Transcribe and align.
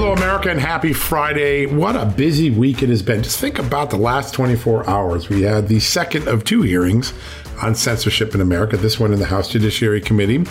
Hello, 0.00 0.12
America, 0.12 0.48
and 0.48 0.60
happy 0.60 0.92
Friday. 0.92 1.66
What 1.66 1.96
a 1.96 2.06
busy 2.06 2.50
week 2.50 2.84
it 2.84 2.88
has 2.88 3.02
been. 3.02 3.20
Just 3.20 3.40
think 3.40 3.58
about 3.58 3.90
the 3.90 3.96
last 3.96 4.32
24 4.32 4.88
hours. 4.88 5.28
We 5.28 5.42
had 5.42 5.66
the 5.66 5.80
second 5.80 6.28
of 6.28 6.44
two 6.44 6.62
hearings 6.62 7.12
on 7.60 7.74
censorship 7.74 8.32
in 8.32 8.40
America, 8.40 8.76
this 8.76 9.00
one 9.00 9.12
in 9.12 9.18
the 9.18 9.26
House 9.26 9.48
Judiciary 9.48 10.00
Committee 10.00 10.46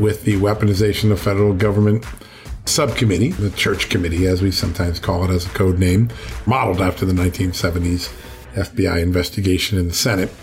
with 0.00 0.24
the 0.24 0.34
weaponization 0.38 1.12
of 1.12 1.20
federal 1.20 1.54
government 1.54 2.04
subcommittee, 2.64 3.30
the 3.30 3.50
Church 3.50 3.88
Committee, 3.88 4.26
as 4.26 4.42
we 4.42 4.50
sometimes 4.50 4.98
call 4.98 5.22
it 5.22 5.30
as 5.30 5.46
a 5.46 5.50
code 5.50 5.78
name, 5.78 6.10
modeled 6.44 6.80
after 6.80 7.06
the 7.06 7.12
1970s 7.12 8.12
FBI 8.54 9.00
investigation 9.00 9.78
in 9.78 9.86
the 9.86 9.94
Senate. 9.94 10.34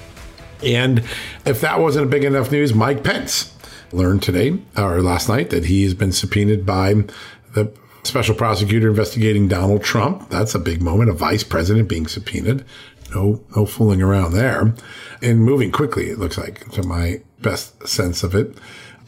And 0.64 1.00
if 1.46 1.60
that 1.60 1.82
wasn't 1.82 2.06
a 2.06 2.10
big 2.10 2.24
enough 2.24 2.54
news, 2.54 2.74
Mike 2.74 3.04
Pence 3.04 3.54
learned 3.92 4.24
today 4.24 4.58
or 4.78 5.02
last 5.02 5.28
night 5.28 5.50
that 5.50 5.66
he 5.66 5.84
has 5.84 5.94
been 5.94 6.14
subpoenaed 6.14 6.66
by 6.66 7.04
the 7.54 7.74
special 8.06 8.36
prosecutor 8.36 8.90
investigating 8.90 9.48
Donald 9.48 9.84
Trump. 9.84 10.30
That's 10.30 10.56
a 10.56 10.60
big 10.60 10.82
moment. 10.82 11.10
A 11.10 11.14
vice 11.14 11.44
president 11.44 11.90
being 11.90 12.08
subpoenaed. 12.08 12.66
No, 13.14 13.44
no 13.56 13.66
fooling 13.66 14.02
around 14.02 14.34
there. 14.34 14.74
And 15.22 15.44
moving 15.44 15.72
quickly, 15.72 16.10
it 16.10 16.20
looks 16.20 16.38
like, 16.38 16.70
to 16.72 16.84
my 16.84 17.22
best 17.42 17.88
sense 17.88 18.24
of 18.24 18.36
it. 18.36 18.58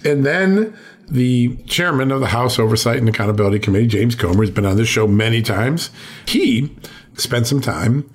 And 0.04 0.26
then 0.26 0.78
the 1.10 1.56
chairman 1.66 2.12
of 2.12 2.20
the 2.20 2.28
House 2.28 2.60
Oversight 2.60 2.98
and 2.98 3.10
Accountability 3.10 3.60
Committee, 3.60 3.88
James 3.88 4.16
Comer, 4.16 4.44
has 4.44 4.52
been 4.52 4.66
on 4.66 4.78
this 4.78 4.88
show 4.88 5.08
many 5.08 5.42
times. 5.42 5.90
He 6.28 6.76
spent 7.16 7.48
some 7.48 7.62
time 7.62 8.10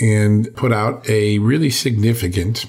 and 0.00 0.54
put 0.56 0.72
out 0.72 1.08
a 1.08 1.38
really 1.38 1.70
significant 1.70 2.66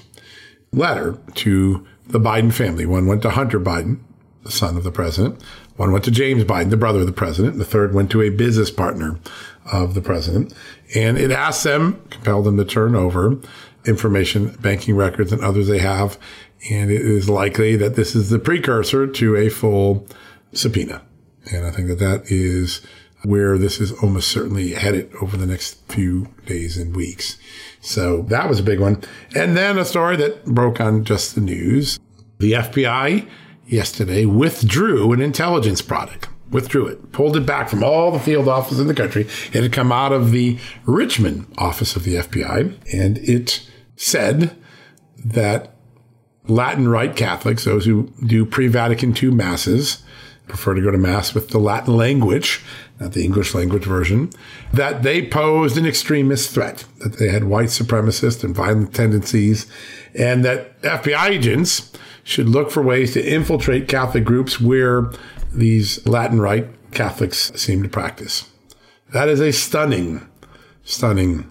letter 0.72 1.18
to 1.34 1.86
the 2.06 2.20
Biden 2.20 2.52
family. 2.52 2.86
One 2.86 3.06
went 3.06 3.22
to 3.22 3.30
Hunter 3.30 3.60
Biden, 3.60 4.00
the 4.42 4.50
son 4.50 4.76
of 4.76 4.84
the 4.84 4.92
president. 4.92 5.40
One 5.76 5.92
went 5.92 6.04
to 6.04 6.10
James 6.10 6.44
Biden, 6.44 6.70
the 6.70 6.76
brother 6.76 7.00
of 7.00 7.06
the 7.06 7.12
president. 7.12 7.58
The 7.58 7.64
third 7.64 7.94
went 7.94 8.10
to 8.12 8.22
a 8.22 8.30
business 8.30 8.70
partner 8.70 9.18
of 9.72 9.94
the 9.94 10.00
president. 10.00 10.54
And 10.94 11.18
it 11.18 11.30
asked 11.30 11.64
them, 11.64 12.00
compelled 12.10 12.44
them 12.44 12.56
to 12.58 12.64
turn 12.64 12.94
over 12.94 13.38
information, 13.86 14.56
banking 14.60 14.96
records, 14.96 15.32
and 15.32 15.42
others 15.42 15.68
they 15.68 15.78
have 15.78 16.18
and 16.70 16.90
it 16.90 17.02
is 17.02 17.28
likely 17.28 17.76
that 17.76 17.94
this 17.94 18.14
is 18.14 18.30
the 18.30 18.38
precursor 18.38 19.06
to 19.06 19.36
a 19.36 19.48
full 19.48 20.06
subpoena. 20.52 21.02
And 21.52 21.66
I 21.66 21.70
think 21.70 21.88
that 21.88 21.98
that 21.98 22.30
is 22.30 22.80
where 23.22 23.58
this 23.58 23.80
is 23.80 23.92
almost 24.02 24.28
certainly 24.28 24.72
headed 24.72 25.12
over 25.20 25.36
the 25.36 25.46
next 25.46 25.80
few 25.88 26.28
days 26.46 26.76
and 26.76 26.94
weeks. 26.94 27.38
So 27.80 28.22
that 28.22 28.48
was 28.48 28.60
a 28.60 28.62
big 28.62 28.80
one. 28.80 29.02
And 29.34 29.56
then 29.56 29.78
a 29.78 29.84
story 29.84 30.16
that 30.16 30.44
broke 30.44 30.80
on 30.80 31.04
just 31.04 31.34
the 31.34 31.40
news. 31.40 31.98
The 32.38 32.52
FBI 32.52 33.28
yesterday 33.66 34.26
withdrew 34.26 35.12
an 35.12 35.20
intelligence 35.20 35.82
product, 35.82 36.28
withdrew 36.50 36.86
it, 36.86 37.12
pulled 37.12 37.36
it 37.36 37.46
back 37.46 37.68
from 37.68 37.82
all 37.82 38.10
the 38.10 38.18
field 38.18 38.48
offices 38.48 38.80
in 38.80 38.86
the 38.86 38.94
country. 38.94 39.22
It 39.52 39.62
had 39.62 39.72
come 39.72 39.92
out 39.92 40.12
of 40.12 40.30
the 40.30 40.58
Richmond 40.84 41.46
office 41.58 41.96
of 41.96 42.04
the 42.04 42.16
FBI 42.16 42.74
and 42.92 43.18
it 43.18 43.68
said 43.96 44.56
that 45.24 45.74
Latin 46.46 46.88
Rite 46.88 47.16
Catholics, 47.16 47.64
those 47.64 47.86
who 47.86 48.12
do 48.24 48.44
pre 48.44 48.68
Vatican 48.68 49.16
II 49.16 49.30
masses, 49.30 50.02
prefer 50.46 50.74
to 50.74 50.82
go 50.82 50.90
to 50.90 50.98
mass 50.98 51.34
with 51.34 51.48
the 51.48 51.58
Latin 51.58 51.96
language, 51.96 52.62
not 53.00 53.12
the 53.12 53.24
English 53.24 53.54
language 53.54 53.84
version, 53.84 54.30
that 54.72 55.02
they 55.02 55.26
posed 55.26 55.78
an 55.78 55.86
extremist 55.86 56.50
threat, 56.50 56.84
that 56.98 57.18
they 57.18 57.28
had 57.28 57.44
white 57.44 57.68
supremacist 57.68 58.44
and 58.44 58.54
violent 58.54 58.94
tendencies, 58.94 59.66
and 60.14 60.44
that 60.44 60.80
FBI 60.82 61.30
agents 61.30 61.90
should 62.24 62.48
look 62.48 62.70
for 62.70 62.82
ways 62.82 63.12
to 63.12 63.24
infiltrate 63.24 63.86
Catholic 63.86 64.24
groups 64.24 64.60
where 64.60 65.10
these 65.52 66.04
Latin 66.06 66.40
Rite 66.40 66.90
Catholics 66.90 67.52
seem 67.54 67.82
to 67.82 67.88
practice. 67.88 68.50
That 69.12 69.28
is 69.28 69.40
a 69.40 69.52
stunning, 69.52 70.26
stunning 70.82 71.50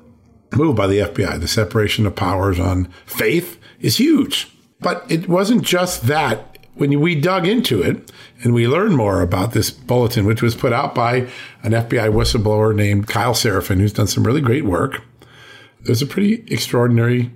move 0.51 0.75
by 0.75 0.87
the 0.87 0.99
FBI. 0.99 1.39
The 1.39 1.47
separation 1.47 2.05
of 2.05 2.15
powers 2.15 2.59
on 2.59 2.85
faith 3.05 3.59
is 3.79 3.97
huge. 3.97 4.49
But 4.79 5.05
it 5.09 5.29
wasn't 5.29 5.63
just 5.63 6.07
that. 6.07 6.49
When 6.75 6.99
we 7.01 7.13
dug 7.13 7.47
into 7.47 7.83
it 7.83 8.11
and 8.41 8.51
we 8.51 8.67
learned 8.67 8.97
more 8.97 9.21
about 9.21 9.51
this 9.53 9.69
bulletin, 9.69 10.25
which 10.25 10.41
was 10.41 10.55
put 10.55 10.73
out 10.73 10.95
by 10.95 11.27
an 11.61 11.71
FBI 11.71 12.11
whistleblower 12.11 12.75
named 12.75 13.05
Kyle 13.05 13.35
Seraphin, 13.35 13.79
who's 13.79 13.93
done 13.93 14.07
some 14.07 14.23
really 14.23 14.41
great 14.41 14.65
work, 14.65 15.03
there's 15.83 16.01
a 16.01 16.07
pretty 16.07 16.43
extraordinary 16.47 17.31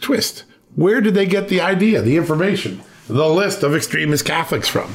twist. 0.00 0.42
Where 0.74 1.00
did 1.00 1.14
they 1.14 1.26
get 1.26 1.48
the 1.48 1.60
idea, 1.60 2.02
the 2.02 2.16
information, 2.16 2.82
the 3.08 3.28
list 3.28 3.62
of 3.62 3.74
extremist 3.74 4.24
Catholics 4.24 4.68
from? 4.68 4.92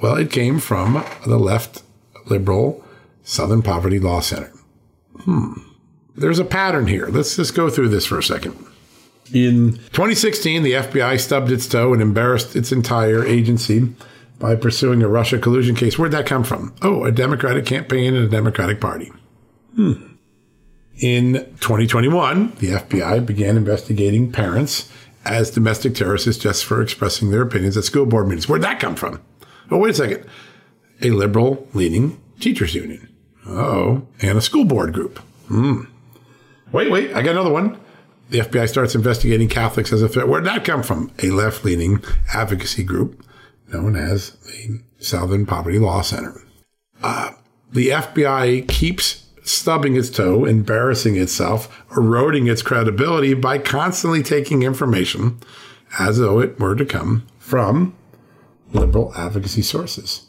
Well, 0.00 0.16
it 0.16 0.30
came 0.30 0.58
from 0.58 1.04
the 1.26 1.38
left 1.38 1.82
liberal 2.26 2.84
Southern 3.22 3.62
Poverty 3.62 3.98
Law 3.98 4.20
Center. 4.20 4.52
Hmm. 5.20 5.52
There's 6.16 6.38
a 6.38 6.44
pattern 6.44 6.86
here. 6.86 7.06
Let's 7.06 7.36
just 7.36 7.54
go 7.54 7.70
through 7.70 7.90
this 7.90 8.06
for 8.06 8.18
a 8.18 8.22
second. 8.22 8.56
In 9.32 9.74
2016, 9.92 10.62
the 10.62 10.72
FBI 10.72 11.20
stubbed 11.20 11.50
its 11.50 11.66
toe 11.66 11.92
and 11.92 12.00
embarrassed 12.00 12.56
its 12.56 12.72
entire 12.72 13.24
agency 13.24 13.92
by 14.38 14.56
pursuing 14.56 15.02
a 15.02 15.08
Russia 15.08 15.38
collusion 15.38 15.74
case. 15.76 15.98
Where'd 15.98 16.12
that 16.12 16.26
come 16.26 16.44
from? 16.44 16.74
Oh, 16.82 17.04
a 17.04 17.12
Democratic 17.12 17.66
campaign 17.66 18.14
and 18.14 18.24
a 18.24 18.28
Democratic 18.28 18.80
Party. 18.80 19.12
Hmm. 19.74 20.07
In 21.00 21.34
2021, 21.60 22.56
the 22.58 22.70
FBI 22.70 23.24
began 23.24 23.56
investigating 23.56 24.32
parents 24.32 24.90
as 25.24 25.50
domestic 25.50 25.94
terrorists 25.94 26.38
just 26.38 26.64
for 26.64 26.82
expressing 26.82 27.30
their 27.30 27.42
opinions 27.42 27.76
at 27.76 27.84
school 27.84 28.06
board 28.06 28.26
meetings. 28.26 28.48
Where'd 28.48 28.62
that 28.62 28.80
come 28.80 28.96
from? 28.96 29.20
Oh, 29.70 29.78
wait 29.78 29.90
a 29.90 29.94
second. 29.94 30.24
A 31.02 31.10
liberal 31.10 31.68
leaning 31.74 32.20
teachers 32.40 32.74
union. 32.74 33.08
Oh, 33.46 34.06
and 34.20 34.38
a 34.38 34.40
school 34.40 34.64
board 34.64 34.92
group. 34.92 35.18
Hmm. 35.46 35.82
Wait, 36.72 36.90
wait, 36.90 37.14
I 37.14 37.22
got 37.22 37.30
another 37.30 37.52
one 37.52 37.78
the 38.30 38.40
FBI 38.40 38.68
starts 38.68 38.94
investigating 38.94 39.48
Catholics 39.48 39.92
as 39.92 40.02
a 40.02 40.08
threat. 40.08 40.28
Where'd 40.28 40.44
that 40.44 40.64
come 40.64 40.82
from? 40.82 41.10
A 41.22 41.30
left 41.30 41.64
leaning 41.64 42.02
advocacy 42.32 42.84
group 42.84 43.24
known 43.72 43.96
as 43.96 44.30
the 44.30 44.80
Southern 44.98 45.46
Poverty 45.46 45.78
Law 45.78 46.02
Center. 46.02 46.42
Uh, 47.02 47.32
the 47.72 47.88
FBI 47.88 48.66
keeps 48.68 49.26
stubbing 49.48 49.96
its 49.96 50.10
toe, 50.10 50.44
embarrassing 50.44 51.16
itself, 51.16 51.82
eroding 51.96 52.46
its 52.46 52.62
credibility 52.62 53.34
by 53.34 53.58
constantly 53.58 54.22
taking 54.22 54.62
information 54.62 55.38
as 55.98 56.18
though 56.18 56.38
it 56.38 56.58
were 56.60 56.74
to 56.74 56.84
come 56.84 57.26
from 57.38 57.94
liberal 58.72 59.12
advocacy 59.16 59.62
sources. 59.62 60.26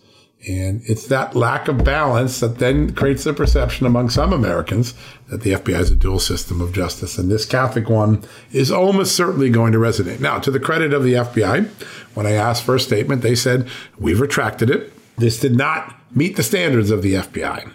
And 0.48 0.82
it's 0.86 1.08
that 1.08 1.36
lack 1.36 1.68
of 1.68 1.84
balance 1.84 2.40
that 2.40 2.60
then 2.60 2.96
creates 2.96 3.26
the 3.26 3.34
perception 3.34 3.86
among 3.86 4.10
some 4.10 4.32
Americans 4.32 4.94
that 5.30 5.42
the 5.42 5.52
FBI 5.52 5.80
is 5.80 5.92
a 5.92 5.96
dual 5.96 6.20
system 6.20 6.62
of 6.62 6.72
justice. 6.72 7.18
And 7.18 7.30
this 7.30 7.46
Catholic 7.46 7.90
one 7.90 8.24
is 8.54 8.72
almost 8.72 9.18
certainly 9.18 9.50
going 9.50 9.74
to 9.74 9.80
resonate. 9.80 10.22
Now, 10.22 10.40
to 10.40 10.50
the 10.50 10.60
credit 10.60 10.94
of 10.94 11.04
the 11.04 11.16
FBI, 11.16 11.68
when 12.14 12.26
I 12.26 12.32
asked 12.32 12.64
for 12.64 12.76
a 12.76 12.80
statement, 12.80 13.22
they 13.22 13.36
said, 13.36 13.68
we've 13.98 14.22
retracted 14.22 14.70
it. 14.70 14.94
This 15.18 15.42
did 15.42 15.58
not 15.58 16.00
meet 16.16 16.38
the 16.38 16.44
standards 16.44 16.90
of 16.90 17.02
the 17.02 17.16
FBI, 17.16 17.70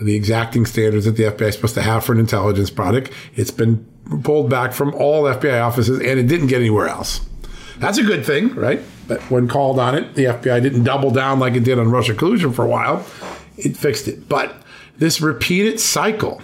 the 0.00 0.14
exacting 0.14 0.66
standards 0.66 1.04
that 1.04 1.16
the 1.16 1.24
FBI 1.24 1.48
is 1.48 1.54
supposed 1.54 1.74
to 1.74 1.82
have 1.82 2.04
for 2.04 2.12
an 2.12 2.18
intelligence 2.18 2.70
product. 2.70 3.10
It's 3.34 3.50
been 3.50 3.86
pulled 4.24 4.50
back 4.50 4.72
from 4.72 4.94
all 4.94 5.24
FBI 5.24 5.62
offices 5.62 5.98
and 5.98 6.18
it 6.18 6.26
didn't 6.26 6.48
get 6.48 6.60
anywhere 6.60 6.88
else. 6.88 7.20
That's 7.78 7.98
a 7.98 8.02
good 8.02 8.24
thing, 8.24 8.54
right? 8.54 8.80
But 9.08 9.20
when 9.30 9.48
called 9.48 9.78
on 9.78 9.94
it, 9.94 10.14
the 10.14 10.24
FBI 10.24 10.62
didn't 10.62 10.84
double 10.84 11.10
down 11.10 11.38
like 11.38 11.54
it 11.54 11.64
did 11.64 11.78
on 11.78 11.90
Russia 11.90 12.14
collusion 12.14 12.52
for 12.52 12.64
a 12.64 12.68
while. 12.68 13.04
It 13.56 13.76
fixed 13.76 14.08
it. 14.08 14.28
But 14.28 14.54
this 14.98 15.20
repeated 15.20 15.80
cycle 15.80 16.42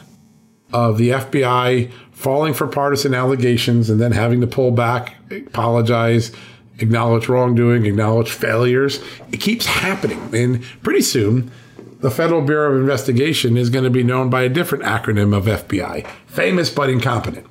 of 0.72 0.98
the 0.98 1.10
FBI 1.10 1.90
falling 2.12 2.54
for 2.54 2.66
partisan 2.66 3.14
allegations 3.14 3.90
and 3.90 4.00
then 4.00 4.12
having 4.12 4.40
to 4.40 4.46
pull 4.46 4.70
back, 4.70 5.14
apologize, 5.30 6.32
acknowledge 6.78 7.28
wrongdoing, 7.28 7.86
acknowledge 7.86 8.30
failures, 8.30 9.02
it 9.32 9.40
keeps 9.40 9.66
happening. 9.66 10.34
And 10.34 10.62
pretty 10.82 11.02
soon, 11.02 11.50
the 12.00 12.10
Federal 12.10 12.42
Bureau 12.42 12.74
of 12.74 12.80
Investigation 12.80 13.56
is 13.56 13.70
going 13.70 13.84
to 13.84 13.90
be 13.90 14.02
known 14.02 14.30
by 14.30 14.42
a 14.42 14.48
different 14.48 14.84
acronym 14.84 15.36
of 15.36 15.44
FBI 15.44 16.06
famous 16.26 16.68
but 16.68 16.90
incompetent. 16.90 17.46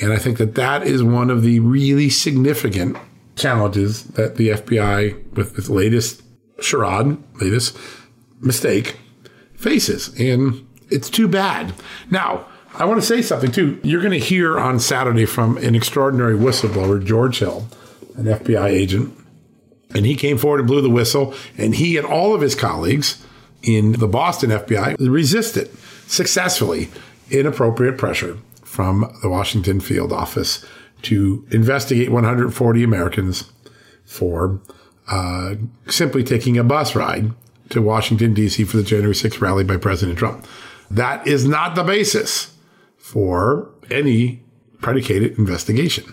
And 0.00 0.12
I 0.12 0.18
think 0.18 0.38
that 0.38 0.56
that 0.56 0.86
is 0.86 1.02
one 1.02 1.30
of 1.30 1.42
the 1.42 1.60
really 1.60 2.10
significant 2.10 2.96
challenges 3.36 4.04
that 4.04 4.36
the 4.36 4.50
FBI, 4.50 5.34
with 5.34 5.58
its 5.58 5.68
latest 5.68 6.22
charade, 6.60 7.16
latest 7.40 7.76
mistake, 8.40 8.98
faces. 9.54 10.08
And 10.18 10.66
it's 10.90 11.08
too 11.08 11.28
bad. 11.28 11.72
Now, 12.10 12.46
I 12.74 12.84
want 12.84 13.00
to 13.00 13.06
say 13.06 13.22
something 13.22 13.52
too. 13.52 13.80
You're 13.82 14.02
going 14.02 14.12
to 14.12 14.18
hear 14.18 14.58
on 14.58 14.80
Saturday 14.80 15.26
from 15.26 15.56
an 15.58 15.74
extraordinary 15.74 16.34
whistleblower, 16.34 17.04
George 17.04 17.38
Hill, 17.38 17.68
an 18.16 18.24
FBI 18.24 18.66
agent. 18.66 19.16
And 19.94 20.04
he 20.04 20.16
came 20.16 20.38
forward 20.38 20.58
and 20.58 20.66
blew 20.66 20.80
the 20.80 20.90
whistle, 20.90 21.34
and 21.56 21.76
he 21.76 21.96
and 21.96 22.06
all 22.06 22.34
of 22.34 22.40
his 22.40 22.56
colleagues 22.56 23.23
in 23.66 23.92
the 23.92 24.08
Boston 24.08 24.50
FBI 24.50 24.96
resisted 24.98 25.70
successfully 26.06 26.90
inappropriate 27.30 27.98
pressure 27.98 28.38
from 28.62 29.16
the 29.22 29.28
Washington 29.28 29.80
field 29.80 30.12
office 30.12 30.64
to 31.02 31.46
investigate 31.50 32.10
140 32.10 32.82
Americans 32.82 33.50
for 34.04 34.60
uh, 35.08 35.54
simply 35.86 36.24
taking 36.24 36.58
a 36.58 36.64
bus 36.64 36.94
ride 36.94 37.30
to 37.70 37.80
Washington, 37.80 38.34
D.C. 38.34 38.64
for 38.64 38.76
the 38.76 38.82
January 38.82 39.14
6th 39.14 39.40
rally 39.40 39.64
by 39.64 39.76
President 39.76 40.18
Trump. 40.18 40.46
That 40.90 41.26
is 41.26 41.46
not 41.46 41.74
the 41.74 41.82
basis 41.82 42.54
for 42.96 43.70
any 43.90 44.42
predicated 44.80 45.38
investigation. 45.38 46.12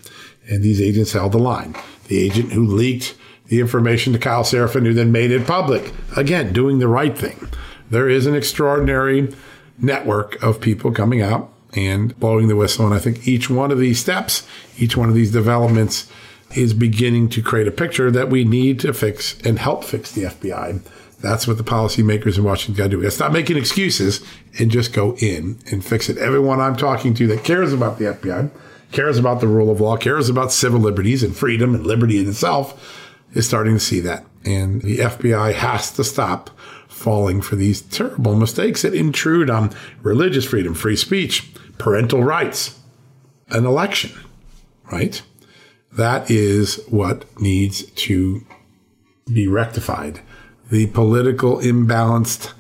And 0.50 0.64
these 0.64 0.82
agents 0.82 1.14
held 1.14 1.34
the 1.34 1.40
line. 1.40 1.76
The 2.08 2.22
agent 2.22 2.52
who 2.52 2.66
leaked 2.66 3.16
the 3.52 3.60
information 3.60 4.14
to 4.14 4.20
Kyle 4.20 4.44
Seraphin, 4.44 4.86
who 4.86 4.94
then 4.94 5.12
made 5.12 5.30
it 5.30 5.46
public, 5.46 5.92
again, 6.16 6.54
doing 6.54 6.80
the 6.80 6.88
right 6.88 7.18
thing. 7.18 7.50
There 7.90 8.08
is 8.08 8.26
an 8.26 8.34
extraordinary 8.34 9.36
network 9.78 10.42
of 10.42 10.62
people 10.62 10.94
coming 10.94 11.22
out 11.22 11.52
and 11.74 12.18
blowing 12.18 12.48
the 12.48 12.56
whistle. 12.56 12.86
And 12.86 12.96
I 12.96 13.00
think 13.00 13.28
each 13.28 13.50
one 13.50 13.70
of 13.70 13.78
these 13.78 14.00
steps, 14.00 14.48
each 14.78 14.96
one 14.96 15.10
of 15.10 15.16
these 15.16 15.34
developments 15.34 16.10
is 16.56 16.74
beginning 16.74 17.28
to 17.28 17.42
create 17.42 17.68
a 17.68 17.72
picture 17.72 18.10
that 18.10 18.30
we 18.30 18.46
need 18.46 18.80
to 18.80 18.94
fix 18.94 19.38
and 19.42 19.60
help 19.60 19.84
fix 19.84 20.14
the 20.14 20.24
FBI. 20.24 20.82
That's 21.20 21.46
what 21.46 21.58
the 21.58 21.64
policymakers 21.66 22.38
in 22.38 22.46
Washington 22.46 22.82
got 22.82 22.92
to 22.92 23.02
do. 23.02 23.10
Stop 23.10 23.34
making 23.34 23.58
excuses 23.58 24.22
and 24.60 24.72
just 24.72 24.94
go 24.94 25.18
in 25.18 25.60
and 25.70 25.84
fix 25.84 26.08
it. 26.08 26.18
Everyone 26.18 26.62
I'm 26.62 26.78
talking 26.78 27.14
to 27.16 27.28
that 27.28 27.44
cares 27.44 27.74
about 27.74 28.00
the 28.00 28.06
FBI, 28.06 28.50
cares 28.94 29.18
about 29.18 29.42
the 29.42 29.48
rule 29.48 29.70
of 29.70 29.82
law, 29.82 29.98
cares 29.98 30.30
about 30.30 30.54
civil 30.54 30.80
liberties 30.80 31.22
and 31.22 31.36
freedom 31.36 31.76
and 31.76 31.86
liberty 31.86 32.18
in 32.18 32.30
itself 32.30 33.00
is 33.34 33.48
starting 33.48 33.76
to 33.76 33.80
see 33.80 34.00
that. 34.02 34.26
And 34.46 34.82
the 34.82 35.00
FBI 35.00 35.54
has 35.54 35.92
to 35.94 36.04
stop 36.04 36.50
falling 36.88 37.42
for 37.42 37.56
these 37.56 37.82
terrible 37.82 38.36
mistakes 38.36 38.84
that 38.84 38.94
intrude 38.94 39.50
on 39.50 39.74
religious 40.02 40.46
freedom, 40.46 40.74
free 40.74 40.96
speech, 40.96 41.52
parental 41.78 42.24
rights, 42.24 42.80
an 43.50 43.66
election, 43.66 44.12
right? 44.92 45.22
That 45.94 46.30
is 46.30 46.84
what 46.88 47.26
needs 47.42 47.84
to 47.84 48.46
be 49.32 49.48
rectified. 49.48 50.22
The 50.70 50.88
political 50.88 51.58
imbalanced 51.58 52.54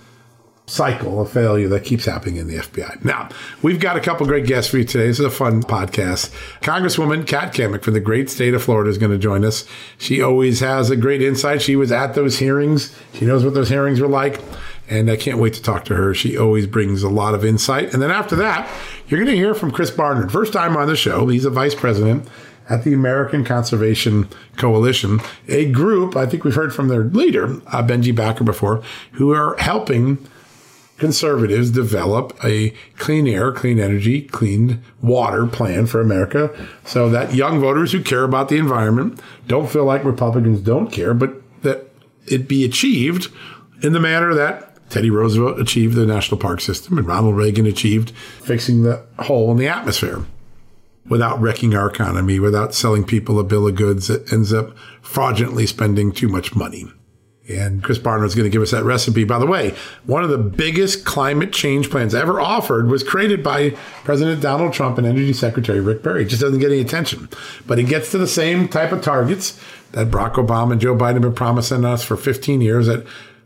cycle 0.71 1.19
of 1.19 1.29
failure 1.29 1.67
that 1.67 1.83
keeps 1.83 2.05
happening 2.05 2.37
in 2.37 2.47
the 2.47 2.55
FBI. 2.55 3.03
Now, 3.03 3.27
we've 3.61 3.79
got 3.79 3.97
a 3.97 3.99
couple 3.99 4.25
great 4.25 4.45
guests 4.45 4.71
for 4.71 4.77
you 4.77 4.85
today. 4.85 5.07
This 5.07 5.19
is 5.19 5.25
a 5.25 5.29
fun 5.29 5.61
podcast. 5.61 6.31
Congresswoman 6.61 7.27
Kat 7.27 7.53
Cammack 7.53 7.83
from 7.83 7.93
the 7.93 7.99
great 7.99 8.29
state 8.29 8.53
of 8.53 8.63
Florida 8.63 8.89
is 8.89 8.97
going 8.97 9.11
to 9.11 9.17
join 9.17 9.43
us. 9.43 9.65
She 9.97 10.21
always 10.21 10.61
has 10.61 10.89
a 10.89 10.95
great 10.95 11.21
insight. 11.21 11.61
She 11.61 11.75
was 11.75 11.91
at 11.91 12.13
those 12.13 12.39
hearings. 12.39 12.95
She 13.13 13.25
knows 13.25 13.43
what 13.43 13.53
those 13.53 13.67
hearings 13.67 13.99
were 13.99 14.07
like. 14.07 14.39
And 14.89 15.11
I 15.11 15.17
can't 15.17 15.39
wait 15.39 15.53
to 15.55 15.61
talk 15.61 15.85
to 15.85 15.95
her. 15.95 16.13
She 16.13 16.37
always 16.37 16.67
brings 16.67 17.03
a 17.03 17.09
lot 17.09 17.33
of 17.33 17.43
insight. 17.43 17.93
And 17.93 18.01
then 18.01 18.11
after 18.11 18.37
that, 18.37 18.69
you're 19.07 19.19
going 19.19 19.31
to 19.31 19.37
hear 19.37 19.53
from 19.53 19.71
Chris 19.71 19.91
Barnard. 19.91 20.31
First 20.31 20.53
time 20.53 20.77
on 20.77 20.87
the 20.87 20.95
show. 20.95 21.27
He's 21.27 21.45
a 21.45 21.49
vice 21.49 21.75
president 21.75 22.27
at 22.69 22.85
the 22.85 22.93
American 22.93 23.43
Conservation 23.43 24.29
Coalition, 24.55 25.19
a 25.49 25.69
group, 25.71 26.15
I 26.15 26.25
think 26.25 26.45
we've 26.45 26.55
heard 26.55 26.73
from 26.73 26.87
their 26.87 27.03
leader, 27.03 27.59
uh, 27.67 27.83
Benji 27.83 28.15
Backer, 28.15 28.45
before, 28.45 28.81
who 29.13 29.33
are 29.33 29.57
helping 29.57 30.25
conservatives 31.01 31.71
develop 31.71 32.31
a 32.45 32.69
clean 32.99 33.27
air, 33.27 33.51
clean 33.51 33.79
energy, 33.79 34.21
clean 34.21 34.83
water 35.01 35.47
plan 35.47 35.87
for 35.87 35.99
America 35.99 36.55
so 36.85 37.09
that 37.09 37.33
young 37.33 37.59
voters 37.59 37.91
who 37.91 38.03
care 38.03 38.23
about 38.23 38.49
the 38.49 38.57
environment 38.57 39.19
don't 39.47 39.67
feel 39.67 39.83
like 39.83 40.03
Republicans 40.03 40.59
don't 40.59 40.91
care, 40.91 41.15
but 41.15 41.41
that 41.63 41.87
it 42.27 42.47
be 42.47 42.63
achieved 42.63 43.33
in 43.81 43.93
the 43.93 43.99
manner 43.99 44.35
that 44.35 44.77
Teddy 44.91 45.09
Roosevelt 45.09 45.59
achieved 45.59 45.95
the 45.95 46.05
national 46.05 46.39
park 46.39 46.61
system 46.61 46.99
and 46.99 47.07
Ronald 47.07 47.35
Reagan 47.35 47.65
achieved 47.65 48.11
fixing 48.11 48.83
the 48.83 49.03
hole 49.17 49.49
in 49.49 49.57
the 49.57 49.67
atmosphere 49.67 50.23
without 51.07 51.41
wrecking 51.41 51.73
our 51.73 51.89
economy, 51.89 52.37
without 52.37 52.75
selling 52.75 53.05
people 53.05 53.39
a 53.39 53.43
bill 53.43 53.67
of 53.67 53.73
goods 53.73 54.05
that 54.05 54.31
ends 54.31 54.53
up 54.53 54.77
fraudulently 55.01 55.65
spending 55.65 56.11
too 56.11 56.27
much 56.27 56.55
money. 56.55 56.85
And 57.49 57.83
Chris 57.83 57.97
Barnard 57.97 58.27
is 58.27 58.35
going 58.35 58.45
to 58.45 58.51
give 58.51 58.61
us 58.61 58.71
that 58.71 58.83
recipe. 58.83 59.23
By 59.23 59.39
the 59.39 59.47
way, 59.47 59.75
one 60.05 60.23
of 60.23 60.29
the 60.29 60.37
biggest 60.37 61.05
climate 61.05 61.51
change 61.51 61.89
plans 61.89 62.13
ever 62.13 62.39
offered 62.39 62.87
was 62.87 63.03
created 63.03 63.43
by 63.43 63.71
President 64.03 64.41
Donald 64.41 64.73
Trump 64.73 64.97
and 64.97 65.07
Energy 65.07 65.33
Secretary 65.33 65.79
Rick 65.79 66.03
Perry. 66.03 66.21
It 66.21 66.29
just 66.29 66.41
doesn't 66.41 66.59
get 66.59 66.71
any 66.71 66.81
attention. 66.81 67.29
But 67.65 67.79
it 67.79 67.83
gets 67.83 68.11
to 68.11 68.19
the 68.19 68.27
same 68.27 68.67
type 68.67 68.91
of 68.91 69.01
targets 69.01 69.59
that 69.91 70.09
Barack 70.09 70.35
Obama 70.35 70.73
and 70.73 70.81
Joe 70.81 70.95
Biden 70.95 71.13
have 71.13 71.21
been 71.23 71.33
promising 71.33 71.83
us 71.83 72.03
for 72.03 72.15
15 72.15 72.61
years 72.61 72.87
at 72.87 73.05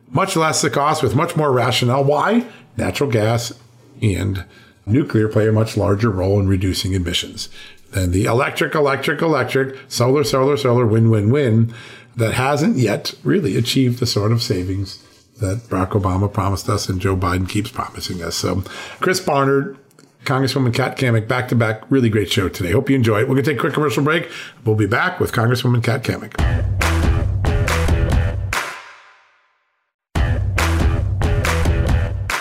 much 0.09 0.35
less 0.35 0.61
the 0.61 0.69
cost 0.69 1.01
with 1.01 1.15
much 1.15 1.35
more 1.35 1.51
rationale. 1.51 2.03
Why? 2.03 2.45
Natural 2.77 3.09
gas 3.09 3.57
and 4.01 4.45
nuclear 4.85 5.27
play 5.27 5.47
a 5.47 5.51
much 5.51 5.77
larger 5.77 6.09
role 6.09 6.39
in 6.39 6.47
reducing 6.47 6.93
emissions 6.93 7.49
than 7.91 8.11
the 8.11 8.25
electric, 8.25 8.75
electric, 8.75 9.21
electric, 9.21 9.77
solar, 9.87 10.23
solar, 10.23 10.57
solar, 10.57 10.85
win, 10.85 11.09
win, 11.09 11.29
win 11.29 11.73
that 12.17 12.33
hasn't 12.33 12.77
yet 12.77 13.13
really 13.23 13.57
achieved 13.57 13.99
the 13.99 14.05
sort 14.05 14.31
of 14.31 14.41
savings 14.41 15.03
that 15.39 15.57
Barack 15.69 15.89
Obama 15.89 16.31
promised 16.31 16.69
us 16.69 16.87
and 16.87 17.01
Joe 17.01 17.15
Biden 17.15 17.47
keeps 17.47 17.69
promising 17.69 18.23
us. 18.23 18.35
So, 18.35 18.63
Chris 19.01 19.19
Barnard, 19.19 19.77
Congresswoman 20.23 20.73
Kat 20.73 20.97
Cammack, 20.97 21.27
back 21.27 21.49
to 21.49 21.55
back, 21.55 21.83
really 21.89 22.09
great 22.09 22.31
show 22.31 22.47
today. 22.47 22.71
Hope 22.71 22.89
you 22.89 22.95
enjoy 22.95 23.19
it. 23.19 23.23
We're 23.23 23.35
going 23.35 23.43
to 23.43 23.51
take 23.51 23.57
a 23.57 23.61
quick 23.61 23.73
commercial 23.73 24.03
break. 24.03 24.31
We'll 24.63 24.75
be 24.75 24.87
back 24.87 25.19
with 25.19 25.33
Congresswoman 25.33 25.83
Kat 25.83 26.03
Cammack. 26.03 26.33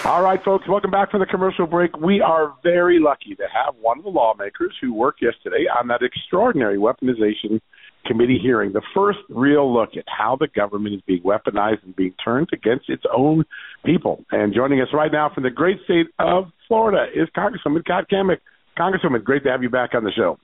All 0.06 0.22
right, 0.22 0.42
folks, 0.44 0.68
welcome 0.68 0.92
back 0.92 1.10
for 1.10 1.18
the 1.18 1.26
commercial 1.26 1.66
break. 1.66 1.96
We 1.96 2.20
are 2.20 2.54
very 2.62 3.00
lucky 3.00 3.34
to 3.34 3.42
have 3.52 3.74
one 3.80 3.98
of 3.98 4.04
the 4.04 4.10
lawmakers 4.10 4.72
who 4.80 4.94
worked 4.94 5.20
yesterday 5.20 5.66
on 5.78 5.88
that 5.88 6.02
extraordinary 6.02 6.78
weaponization 6.78 7.60
committee 8.04 8.38
hearing, 8.40 8.72
the 8.72 8.82
first 8.94 9.18
real 9.28 9.72
look 9.72 9.90
at 9.96 10.04
how 10.06 10.36
the 10.38 10.48
government 10.48 10.94
is 10.94 11.00
being 11.06 11.22
weaponized 11.22 11.82
and 11.84 11.94
being 11.96 12.14
turned 12.24 12.48
against 12.52 12.88
its 12.88 13.04
own 13.14 13.44
people. 13.84 14.24
And 14.30 14.54
joining 14.54 14.80
us 14.80 14.88
right 14.92 15.12
now 15.12 15.30
from 15.32 15.42
the 15.42 15.50
great 15.50 15.78
state 15.84 16.06
of 16.18 16.44
Florida 16.68 17.06
is 17.14 17.28
Congresswoman 17.36 17.84
Kat 17.84 18.06
Cammack. 18.10 18.38
Congresswoman, 18.78 19.22
great 19.22 19.44
to 19.44 19.50
have 19.50 19.62
you 19.62 19.70
back 19.70 19.90
on 19.94 20.04
the 20.04 20.12
show. 20.12 20.38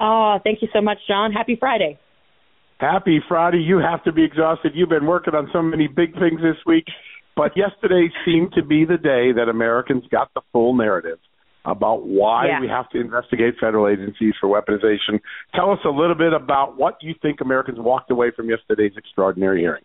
Oh, 0.00 0.38
thank 0.44 0.62
you 0.62 0.68
so 0.72 0.80
much, 0.80 0.98
John. 1.08 1.32
Happy 1.32 1.56
Friday. 1.58 1.98
Happy 2.78 3.20
Friday. 3.26 3.58
You 3.58 3.78
have 3.78 4.04
to 4.04 4.12
be 4.12 4.24
exhausted. 4.24 4.72
You've 4.74 4.90
been 4.90 5.06
working 5.06 5.34
on 5.34 5.48
so 5.52 5.62
many 5.62 5.88
big 5.88 6.12
things 6.14 6.40
this 6.42 6.56
week. 6.66 6.84
But 7.34 7.56
yesterday 7.56 8.08
seemed 8.24 8.52
to 8.54 8.62
be 8.62 8.84
the 8.84 8.96
day 8.96 9.32
that 9.32 9.48
Americans 9.48 10.04
got 10.10 10.32
the 10.34 10.40
full 10.52 10.74
narrative 10.74 11.18
about 11.66 12.06
why 12.06 12.46
yeah. 12.46 12.60
we 12.60 12.68
have 12.68 12.88
to 12.90 13.00
investigate 13.00 13.54
federal 13.60 13.88
agencies 13.88 14.34
for 14.40 14.48
weaponization. 14.48 15.20
Tell 15.54 15.70
us 15.70 15.78
a 15.84 15.90
little 15.90 16.14
bit 16.14 16.32
about 16.32 16.78
what 16.78 16.96
you 17.02 17.14
think 17.20 17.40
Americans 17.40 17.78
walked 17.80 18.10
away 18.10 18.30
from 18.34 18.48
yesterday's 18.48 18.92
extraordinary 18.96 19.60
hearing. 19.60 19.82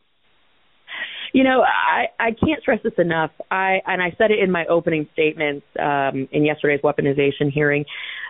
You 1.34 1.46
know, 1.46 1.62
I, 1.62 2.08
I 2.20 2.32
can't 2.32 2.62
stress 2.62 2.80
this 2.84 2.94
enough. 2.98 3.32
I 3.50 3.80
and 3.86 4.02
I 4.02 4.14
said 4.18 4.32
it 4.32 4.40
in 4.40 4.52
my 4.52 4.66
opening 4.66 5.08
statements 5.14 5.66
um, 5.80 6.28
in 6.32 6.44
yesterday's 6.44 6.82
weaponization 6.82 7.52
hearing. 7.52 7.86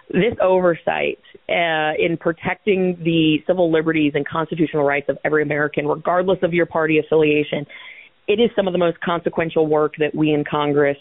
This 0.10 0.36
oversight 0.42 1.20
uh, 1.50 1.98
in 1.98 2.18
protecting 2.20 2.98
the 3.04 3.38
civil 3.48 3.72
liberties 3.72 4.12
and 4.14 4.28
constitutional 4.28 4.84
rights 4.84 5.08
of 5.10 5.18
every 5.26 5.42
American, 5.42 5.88
regardless 5.88 6.40
of 6.44 6.54
your 6.54 6.66
party 6.66 7.00
affiliation, 7.00 7.66
it 8.28 8.40
is 8.40 8.52
some 8.56 8.68
of 8.68 8.74
the 8.74 8.78
most 8.78 9.00
consequential 9.02 9.68
work 9.68 9.94
that 9.98 10.14
we 10.14 10.32
in 10.32 10.44
Congress 10.44 10.98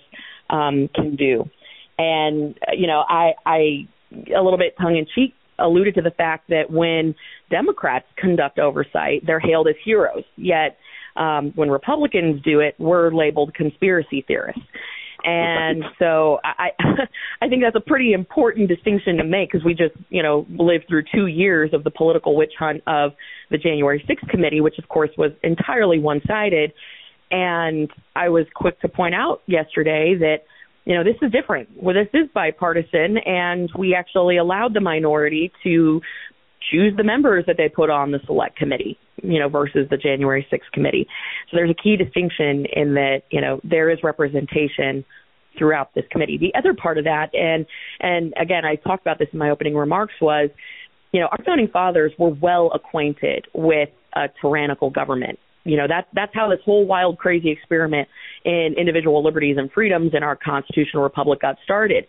um, 0.48 0.88
can 0.94 1.16
do. 1.16 1.44
And 2.00 2.58
you 2.72 2.86
know, 2.86 3.04
I, 3.06 3.32
I 3.44 3.58
a 4.34 4.42
little 4.42 4.58
bit 4.58 4.74
tongue 4.80 4.96
in 4.96 5.06
cheek 5.14 5.34
alluded 5.58 5.94
to 5.96 6.02
the 6.02 6.10
fact 6.10 6.48
that 6.48 6.70
when 6.70 7.14
Democrats 7.50 8.06
conduct 8.16 8.58
oversight, 8.58 9.22
they're 9.26 9.40
hailed 9.40 9.68
as 9.68 9.74
heroes. 9.84 10.24
Yet 10.36 10.78
um, 11.16 11.52
when 11.54 11.68
Republicans 11.68 12.40
do 12.42 12.60
it, 12.60 12.74
we're 12.78 13.12
labeled 13.12 13.52
conspiracy 13.54 14.24
theorists. 14.26 14.62
And 15.22 15.84
so 15.98 16.38
I 16.42 16.70
I 17.42 17.48
think 17.48 17.62
that's 17.62 17.76
a 17.76 17.86
pretty 17.86 18.14
important 18.14 18.70
distinction 18.70 19.18
to 19.18 19.24
make 19.24 19.52
because 19.52 19.62
we 19.62 19.74
just 19.74 19.94
you 20.08 20.22
know 20.22 20.46
lived 20.48 20.86
through 20.88 21.02
two 21.14 21.26
years 21.26 21.74
of 21.74 21.84
the 21.84 21.90
political 21.90 22.34
witch 22.34 22.54
hunt 22.58 22.82
of 22.86 23.12
the 23.50 23.58
January 23.58 24.02
6th 24.08 24.26
committee, 24.30 24.62
which 24.62 24.78
of 24.78 24.88
course 24.88 25.10
was 25.18 25.32
entirely 25.42 25.98
one 25.98 26.22
sided. 26.26 26.72
And 27.30 27.90
I 28.16 28.30
was 28.30 28.46
quick 28.54 28.80
to 28.80 28.88
point 28.88 29.14
out 29.14 29.42
yesterday 29.46 30.16
that 30.18 30.44
you 30.84 30.94
know, 30.94 31.04
this 31.04 31.16
is 31.22 31.30
different. 31.30 31.68
Well, 31.76 31.94
this 31.94 32.08
is 32.14 32.28
bipartisan, 32.34 33.18
and 33.18 33.70
we 33.78 33.94
actually 33.94 34.38
allowed 34.38 34.74
the 34.74 34.80
minority 34.80 35.52
to 35.62 36.00
choose 36.70 36.94
the 36.96 37.04
members 37.04 37.44
that 37.46 37.56
they 37.56 37.68
put 37.68 37.90
on 37.90 38.10
the 38.10 38.20
select 38.26 38.56
committee, 38.56 38.98
you 39.22 39.38
know, 39.38 39.48
versus 39.48 39.86
the 39.90 39.96
January 39.96 40.46
6th 40.50 40.70
committee. 40.72 41.06
So 41.50 41.56
there's 41.56 41.70
a 41.70 41.82
key 41.82 41.96
distinction 41.96 42.66
in 42.74 42.94
that, 42.94 43.22
you 43.30 43.40
know, 43.40 43.60
there 43.64 43.90
is 43.90 43.98
representation 44.02 45.04
throughout 45.58 45.94
this 45.94 46.04
committee. 46.10 46.38
The 46.38 46.56
other 46.58 46.74
part 46.74 46.96
of 46.96 47.04
that, 47.04 47.34
and 47.34 47.66
and 48.00 48.32
again, 48.40 48.64
I 48.64 48.76
talked 48.76 49.02
about 49.02 49.18
this 49.18 49.28
in 49.32 49.38
my 49.38 49.50
opening 49.50 49.74
remarks, 49.74 50.14
was, 50.20 50.48
you 51.12 51.20
know, 51.20 51.26
our 51.26 51.42
founding 51.44 51.68
fathers 51.68 52.12
were 52.18 52.30
well 52.30 52.70
acquainted 52.74 53.46
with 53.52 53.88
a 54.14 54.28
tyrannical 54.40 54.90
government 54.90 55.38
you 55.64 55.76
know 55.76 55.86
that 55.86 56.08
that's 56.14 56.32
how 56.34 56.48
this 56.48 56.60
whole 56.64 56.86
wild 56.86 57.18
crazy 57.18 57.50
experiment 57.50 58.08
in 58.44 58.74
individual 58.78 59.22
liberties 59.24 59.56
and 59.58 59.70
freedoms 59.72 60.12
in 60.14 60.22
our 60.22 60.36
constitutional 60.36 61.02
republic 61.02 61.40
got 61.40 61.56
started. 61.64 62.06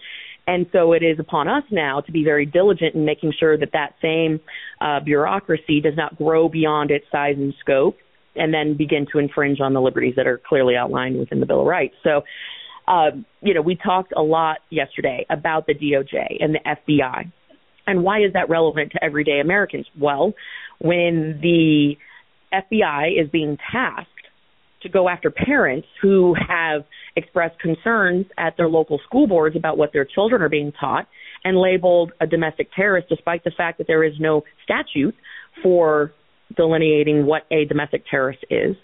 And 0.47 0.65
so 0.71 0.93
it 0.93 1.03
is 1.03 1.19
upon 1.19 1.47
us 1.47 1.63
now 1.71 2.01
to 2.01 2.11
be 2.11 2.23
very 2.23 2.45
diligent 2.45 2.95
in 2.95 3.05
making 3.05 3.33
sure 3.39 3.57
that 3.57 3.71
that 3.73 3.93
same 4.01 4.39
uh, 4.79 4.99
bureaucracy 4.99 5.81
does 5.81 5.93
not 5.95 6.17
grow 6.17 6.49
beyond 6.49 6.89
its 6.91 7.05
size 7.11 7.35
and 7.37 7.53
scope 7.59 7.97
and 8.35 8.53
then 8.53 8.75
begin 8.77 9.05
to 9.11 9.19
infringe 9.19 9.59
on 9.59 9.73
the 9.73 9.81
liberties 9.81 10.15
that 10.15 10.25
are 10.25 10.41
clearly 10.47 10.75
outlined 10.75 11.19
within 11.19 11.39
the 11.39 11.45
bill 11.45 11.61
of 11.61 11.67
rights. 11.67 11.95
So 12.03 12.21
uh, 12.87 13.11
you 13.41 13.53
know 13.53 13.61
we 13.61 13.75
talked 13.75 14.13
a 14.15 14.21
lot 14.21 14.57
yesterday 14.69 15.25
about 15.29 15.67
the 15.67 15.75
doj 15.75 16.37
and 16.39 16.55
the 16.55 16.59
fbi 16.65 17.31
and 17.85 18.03
why 18.03 18.19
is 18.23 18.33
that 18.33 18.49
relevant 18.49 18.91
to 18.93 19.03
everyday 19.03 19.39
americans? 19.39 19.85
Well 19.97 20.33
when 20.79 21.39
the 21.41 21.95
FBI 22.51 23.21
is 23.21 23.29
being 23.29 23.57
tasked 23.71 24.10
to 24.83 24.89
go 24.89 25.09
after 25.09 25.31
parents 25.31 25.87
who 26.01 26.35
have 26.47 26.83
expressed 27.15 27.59
concerns 27.59 28.25
at 28.37 28.55
their 28.57 28.69
local 28.69 28.99
school 29.05 29.27
boards 29.27 29.55
about 29.55 29.77
what 29.77 29.91
their 29.93 30.05
children 30.05 30.41
are 30.41 30.49
being 30.49 30.71
taught 30.79 31.07
and 31.43 31.57
labeled 31.57 32.11
a 32.21 32.27
domestic 32.27 32.69
terrorist 32.75 33.09
despite 33.09 33.43
the 33.43 33.51
fact 33.55 33.77
that 33.77 33.87
there 33.87 34.03
is 34.03 34.13
no 34.19 34.43
statute 34.63 35.15
for 35.63 36.11
delineating 36.55 37.25
what 37.25 37.43
a 37.51 37.65
domestic 37.65 38.03
terrorist 38.09 38.43
is. 38.49 38.75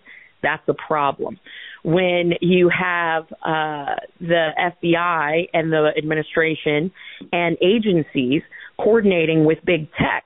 That's 0.43 0.63
the 0.67 0.75
problem. 0.75 1.39
When 1.83 2.33
you 2.41 2.69
have 2.69 3.23
uh, 3.43 3.95
the 4.19 4.49
FBI 4.59 5.49
and 5.53 5.71
the 5.71 5.91
administration 5.97 6.91
and 7.31 7.57
agencies 7.61 8.41
coordinating 8.79 9.45
with 9.45 9.57
big 9.65 9.89
tech, 9.93 10.25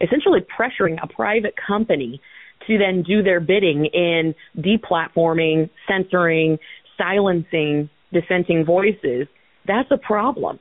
essentially 0.00 0.40
pressuring 0.40 0.96
a 1.02 1.06
private 1.06 1.54
company 1.66 2.20
to 2.66 2.78
then 2.78 3.02
do 3.02 3.22
their 3.22 3.40
bidding 3.40 3.86
in 3.86 4.34
deplatforming, 4.56 5.70
censoring, 5.88 6.58
silencing 6.96 7.90
dissenting 8.12 8.64
voices, 8.64 9.26
that's 9.66 9.90
a 9.90 9.98
problem. 9.98 10.58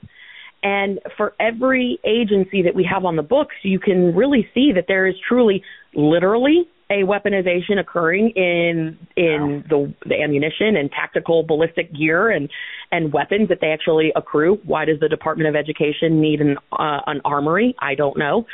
And 0.64 1.00
for 1.16 1.34
every 1.40 2.00
agency 2.04 2.64
that 2.64 2.74
we 2.74 2.88
have 2.92 3.06
on 3.06 3.16
the 3.16 3.22
books, 3.22 3.56
you 3.62 3.80
can 3.80 4.16
really 4.16 4.50
see 4.54 4.72
that 4.74 4.86
there 4.88 5.06
is 5.06 5.16
truly, 5.28 5.64
literally, 5.94 6.68
a 6.90 7.04
weaponization 7.04 7.80
occurring 7.80 8.32
in 8.36 8.98
in 9.16 9.42
wow. 9.42 9.64
the, 9.70 9.94
the 10.08 10.22
ammunition 10.22 10.76
and 10.76 10.92
tactical 10.92 11.44
ballistic 11.44 11.92
gear 11.94 12.30
and 12.30 12.50
and 12.92 13.12
weapons 13.12 13.50
that 13.50 13.58
they 13.60 13.68
actually 13.68 14.12
accrue. 14.16 14.60
Why 14.66 14.86
does 14.86 15.00
the 15.00 15.10
Department 15.10 15.50
of 15.50 15.56
Education 15.56 16.22
need 16.22 16.42
an 16.42 16.58
uh, 16.72 17.02
an 17.08 17.22
armory? 17.26 17.76
I 17.80 17.96
don't 17.96 18.18
know. 18.18 18.46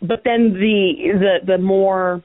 But 0.00 0.22
then 0.24 0.54
the 0.54 0.92
the 1.18 1.52
the 1.52 1.58
more 1.58 2.22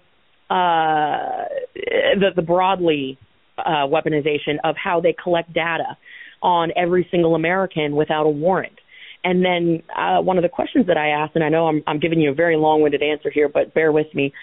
uh, 0.49 1.45
the, 1.75 2.29
the 2.35 2.41
broadly 2.41 3.17
uh, 3.57 3.87
weaponization 3.87 4.57
of 4.63 4.75
how 4.81 5.01
they 5.01 5.13
collect 5.13 5.53
data 5.53 5.97
on 6.41 6.71
every 6.75 7.07
single 7.11 7.35
American 7.35 7.95
without 7.95 8.25
a 8.25 8.29
warrant. 8.29 8.79
And 9.23 9.43
then 9.43 9.83
uh, 9.95 10.21
one 10.21 10.37
of 10.37 10.43
the 10.43 10.49
questions 10.49 10.87
that 10.87 10.97
I 10.97 11.09
asked, 11.09 11.35
and 11.35 11.43
I 11.43 11.49
know 11.49 11.67
I'm, 11.67 11.83
I'm 11.87 11.99
giving 11.99 12.21
you 12.21 12.31
a 12.31 12.35
very 12.35 12.55
long-winded 12.55 13.01
answer 13.01 13.29
here, 13.29 13.49
but 13.49 13.73
bear 13.73 13.91
with 13.91 14.07
me. 14.13 14.33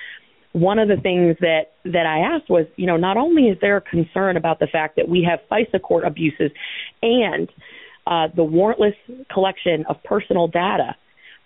One 0.52 0.78
of 0.78 0.88
the 0.88 0.96
things 0.96 1.36
that 1.40 1.72
that 1.84 2.06
I 2.06 2.34
asked 2.34 2.48
was, 2.48 2.66
you 2.76 2.86
know, 2.86 2.96
not 2.96 3.16
only 3.16 3.44
is 3.44 3.58
there 3.60 3.76
a 3.76 3.80
concern 3.80 4.36
about 4.36 4.60
the 4.60 4.68
fact 4.68 4.96
that 4.96 5.08
we 5.08 5.26
have 5.28 5.40
FISA 5.50 5.82
court 5.82 6.04
abuses 6.04 6.50
and 7.02 7.48
uh, 8.06 8.28
the 8.36 8.42
warrantless 8.42 8.94
collection 9.32 9.84
of 9.88 9.96
personal 10.04 10.46
data, 10.46 10.94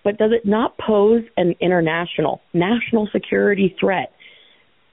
but 0.04 0.18
does 0.18 0.32
it 0.32 0.46
not 0.46 0.76
pose 0.78 1.22
an 1.36 1.54
international, 1.60 2.42
national 2.52 3.08
security 3.12 3.74
threat 3.80 4.12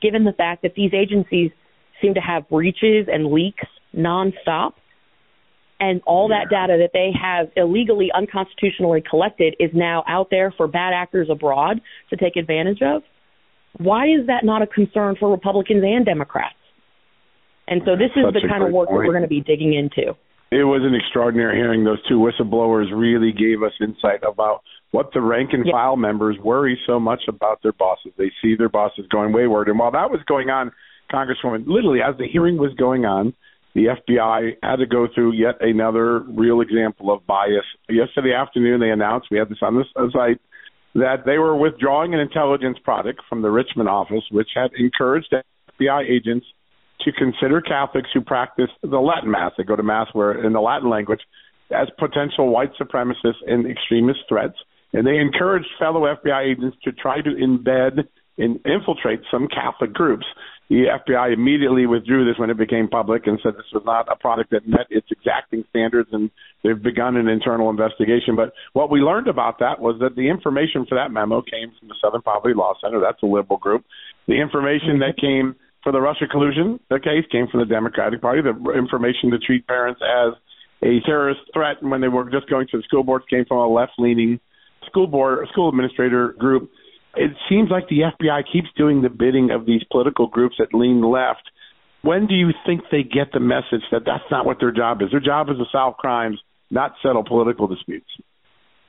given 0.05 0.23
the 0.23 0.33
fact 0.33 0.61
that 0.61 0.73
these 0.75 0.91
agencies 0.93 1.51
seem 2.01 2.13
to 2.13 2.19
have 2.19 2.47
breaches 2.49 3.07
and 3.11 3.31
leaks 3.31 3.65
nonstop. 3.95 4.73
And 5.79 6.01
all 6.05 6.29
that 6.29 6.47
data 6.49 6.77
that 6.79 6.91
they 6.93 7.11
have 7.19 7.47
illegally, 7.57 8.09
unconstitutionally 8.15 9.03
collected 9.07 9.55
is 9.59 9.71
now 9.73 10.03
out 10.07 10.27
there 10.31 10.53
for 10.55 10.67
bad 10.67 10.93
actors 10.93 11.27
abroad 11.29 11.81
to 12.11 12.15
take 12.15 12.37
advantage 12.37 12.81
of. 12.81 13.01
Why 13.77 14.05
is 14.05 14.27
that 14.27 14.45
not 14.45 14.61
a 14.61 14.67
concern 14.67 15.17
for 15.19 15.29
Republicans 15.29 15.83
and 15.83 16.05
Democrats? 16.05 16.55
And 17.67 17.81
so 17.83 17.97
this 17.97 18.11
is 18.15 18.23
the 18.31 18.47
kind 18.47 18.63
of 18.63 18.71
work 18.71 18.87
point. 18.87 19.01
that 19.01 19.07
we're 19.07 19.13
going 19.13 19.23
to 19.23 19.27
be 19.27 19.41
digging 19.41 19.73
into. 19.73 20.15
It 20.51 20.63
was 20.63 20.81
an 20.85 20.95
extraordinary 20.95 21.57
hearing. 21.57 21.83
Those 21.83 22.01
two 22.07 22.19
whistleblowers 22.19 22.85
really 22.95 23.33
gave 23.33 23.63
us 23.63 23.73
insight 23.81 24.23
about 24.23 24.61
what 24.95 25.11
the 25.13 25.19
rank 25.19 25.49
and 25.51 25.65
file 25.69 25.97
members 25.97 26.37
worry 26.41 26.79
so 26.87 27.01
much 27.01 27.23
about 27.27 27.61
their 27.61 27.73
bosses. 27.73 28.13
They 28.17 28.31
see 28.41 28.55
their 28.55 28.69
bosses 28.69 29.05
going 29.11 29.33
wayward. 29.33 29.67
And 29.67 29.77
while 29.77 29.91
that 29.91 30.09
was 30.09 30.21
going 30.25 30.49
on, 30.49 30.71
Congresswoman, 31.11 31.67
literally 31.67 31.99
as 31.99 32.17
the 32.17 32.25
hearing 32.31 32.57
was 32.57 32.73
going 32.75 33.03
on, 33.03 33.33
the 33.73 33.87
FBI 33.87 34.55
had 34.63 34.77
to 34.77 34.85
go 34.85 35.07
through 35.13 35.33
yet 35.33 35.55
another 35.59 36.19
real 36.19 36.61
example 36.61 37.13
of 37.13 37.27
bias. 37.27 37.65
Yesterday 37.89 38.33
afternoon, 38.33 38.79
they 38.79 38.89
announced 38.89 39.27
we 39.29 39.37
had 39.37 39.49
this 39.49 39.57
on 39.61 39.75
the 39.75 39.83
uh, 40.01 40.07
site 40.13 40.39
that 40.93 41.25
they 41.25 41.37
were 41.39 41.57
withdrawing 41.57 42.13
an 42.13 42.21
intelligence 42.21 42.77
product 42.81 43.19
from 43.27 43.41
the 43.41 43.51
Richmond 43.51 43.89
office, 43.89 44.23
which 44.31 44.47
had 44.55 44.71
encouraged 44.79 45.35
FBI 45.77 46.09
agents 46.09 46.45
to 47.01 47.11
consider 47.11 47.59
Catholics 47.59 48.07
who 48.13 48.21
practice 48.21 48.69
the 48.81 48.97
Latin 48.97 49.29
Mass. 49.29 49.51
They 49.57 49.65
go 49.65 49.75
to 49.75 49.83
Mass 49.83 50.07
where 50.13 50.45
in 50.45 50.53
the 50.53 50.61
Latin 50.61 50.89
language 50.89 51.19
as 51.69 51.89
potential 51.99 52.47
white 52.47 52.71
supremacists 52.79 53.43
and 53.45 53.69
extremist 53.69 54.19
threats 54.29 54.55
and 54.93 55.05
they 55.05 55.17
encouraged 55.17 55.67
fellow 55.79 56.01
FBI 56.01 56.51
agents 56.51 56.77
to 56.83 56.91
try 56.91 57.21
to 57.21 57.29
embed 57.29 58.07
and 58.37 58.59
infiltrate 58.65 59.21
some 59.31 59.47
Catholic 59.47 59.93
groups. 59.93 60.25
The 60.69 60.85
FBI 60.89 61.33
immediately 61.33 61.85
withdrew 61.85 62.25
this 62.25 62.39
when 62.39 62.49
it 62.49 62.57
became 62.57 62.87
public 62.87 63.27
and 63.27 63.39
said 63.43 63.53
this 63.53 63.71
was 63.71 63.83
not 63.85 64.11
a 64.11 64.15
product 64.15 64.49
that 64.49 64.67
met 64.67 64.87
its 64.89 65.07
exacting 65.11 65.63
standards, 65.69 66.09
and 66.11 66.31
they've 66.63 66.81
begun 66.81 67.17
an 67.17 67.27
internal 67.27 67.69
investigation. 67.69 68.35
But 68.35 68.53
what 68.73 68.89
we 68.89 68.99
learned 68.99 69.27
about 69.27 69.59
that 69.59 69.79
was 69.79 69.97
that 69.99 70.15
the 70.15 70.27
information 70.27 70.85
for 70.89 70.95
that 70.95 71.11
memo 71.11 71.43
came 71.43 71.71
from 71.79 71.87
the 71.87 71.95
Southern 72.03 72.23
Poverty 72.23 72.55
Law 72.55 72.73
Center. 72.81 72.99
That's 72.99 73.21
a 73.21 73.27
liberal 73.27 73.59
group. 73.59 73.85
The 74.27 74.41
information 74.41 74.99
that 74.99 75.21
came 75.21 75.55
for 75.83 75.91
the 75.91 76.01
Russia 76.01 76.25
collusion 76.29 76.79
the 76.89 76.99
case 76.99 77.29
came 77.31 77.47
from 77.47 77.59
the 77.59 77.67
Democratic 77.67 78.19
Party. 78.19 78.41
The 78.41 78.73
information 78.73 79.29
to 79.31 79.37
treat 79.37 79.67
parents 79.67 80.01
as 80.01 80.33
a 80.81 80.99
terrorist 81.05 81.41
threat 81.53 81.77
when 81.81 82.01
they 82.01 82.07
were 82.07 82.29
just 82.31 82.49
going 82.49 82.67
to 82.71 82.77
the 82.77 82.83
school 82.83 83.03
boards 83.03 83.25
came 83.29 83.45
from 83.45 83.59
a 83.59 83.67
left-leaning 83.67 84.39
school 84.85 85.07
board, 85.07 85.47
school 85.51 85.69
administrator 85.69 86.33
group, 86.37 86.71
it 87.15 87.31
seems 87.49 87.69
like 87.69 87.87
the 87.87 88.01
FBI 88.19 88.43
keeps 88.51 88.67
doing 88.77 89.01
the 89.01 89.09
bidding 89.09 89.51
of 89.51 89.65
these 89.65 89.81
political 89.91 90.27
groups 90.27 90.55
that 90.59 90.73
lean 90.73 91.01
left. 91.01 91.49
When 92.01 92.27
do 92.27 92.35
you 92.35 92.49
think 92.65 92.81
they 92.91 93.03
get 93.03 93.31
the 93.33 93.39
message 93.39 93.83
that 93.91 94.03
that's 94.05 94.23
not 94.29 94.45
what 94.45 94.59
their 94.59 94.71
job 94.71 95.01
is? 95.01 95.09
Their 95.11 95.19
job 95.19 95.49
is 95.49 95.57
to 95.57 95.65
solve 95.71 95.97
crimes, 95.97 96.39
not 96.69 96.93
settle 97.01 97.23
political 97.23 97.67
disputes. 97.67 98.09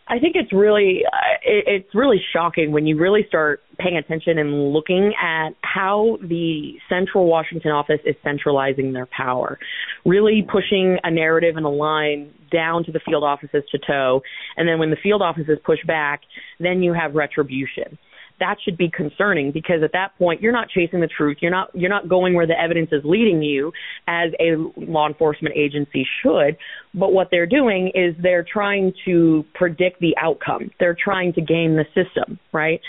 I 0.09 0.21
think 0.21 0.37
it's 0.37 0.53
really 0.53 1.03
uh, 1.05 1.39
it's 1.43 1.93
really 1.95 2.21
shocking 2.33 2.71
when 2.71 2.87
you 2.87 2.97
really 2.97 3.25
start 3.27 3.63
paying 3.79 3.97
attention 3.97 4.39
and 4.39 4.73
looking 4.73 5.13
at 5.21 5.51
how 5.63 6.19
the 6.23 6.75
central 6.89 7.27
Washington 7.27 7.73
office 7.73 8.01
is 8.05 8.15
centralizing 8.23 8.93
their 8.93 9.07
power, 9.07 9.59
really 10.05 10.47
pushing 10.51 10.99
a 11.03 11.11
narrative 11.11 11.57
and 11.57 11.67
a 11.67 11.71
line 11.71 12.33
down 12.53 12.85
to 12.85 12.93
the 12.93 13.01
field 13.01 13.25
offices 13.25 13.65
to 13.73 13.79
toe. 13.85 14.23
And 14.57 14.69
then 14.69 14.79
when 14.79 14.91
the 14.91 14.97
field 15.03 15.23
offices 15.23 15.59
push 15.65 15.81
back, 15.85 16.21
then 16.61 16.83
you 16.83 16.93
have 16.93 17.15
retribution 17.15 17.99
that 18.41 18.57
should 18.65 18.77
be 18.77 18.91
concerning 18.91 19.53
because 19.53 19.83
at 19.83 19.93
that 19.93 20.17
point 20.19 20.41
you're 20.41 20.53
not 20.53 20.69
chasing 20.69 21.01
the 21.01 21.09
truth. 21.09 21.39
You're 21.41 21.51
not 21.51 21.71
you're 21.75 21.91
not 21.91 22.09
going 22.09 22.35
where 22.35 22.47
the 22.47 22.59
evidence 22.59 22.91
is 22.93 23.03
leading 23.05 23.43
you 23.43 23.73
as 24.07 24.31
a 24.41 24.57
law 24.77 25.07
enforcement 25.09 25.55
agency 25.57 26.07
should. 26.23 26.57
But 26.95 27.13
what 27.13 27.29
they're 27.31 27.47
doing 27.47 27.93
is 27.95 28.15
they're 28.23 28.47
trying 28.51 28.93
to 29.05 29.45
predict 29.55 30.01
the 30.01 30.17
outcome. 30.21 30.71
They're 30.81 30.97
trying 31.03 31.33
to 31.35 31.41
game 31.41 31.77
the 31.77 31.85
system 31.95 32.39
right? 32.57 32.81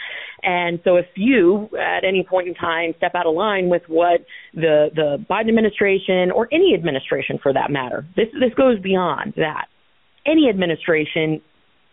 And 0.43 0.79
so 0.83 0.95
if 0.95 1.05
you 1.15 1.69
at 1.77 2.03
any 2.07 2.25
point 2.27 2.47
in 2.47 2.53
time 2.55 2.93
step 2.97 3.11
out 3.15 3.27
of 3.27 3.35
line 3.35 3.69
with 3.69 3.83
what 3.87 4.21
the 4.53 4.87
the 4.95 5.23
Biden 5.29 5.49
administration 5.49 6.31
or 6.31 6.47
any 6.51 6.73
administration 6.73 7.39
for 7.41 7.53
that 7.53 7.69
matter 7.69 8.05
this 8.15 8.27
this 8.39 8.53
goes 8.55 8.79
beyond 8.79 9.33
that. 9.37 9.67
Any 10.25 10.49
administration 10.49 11.41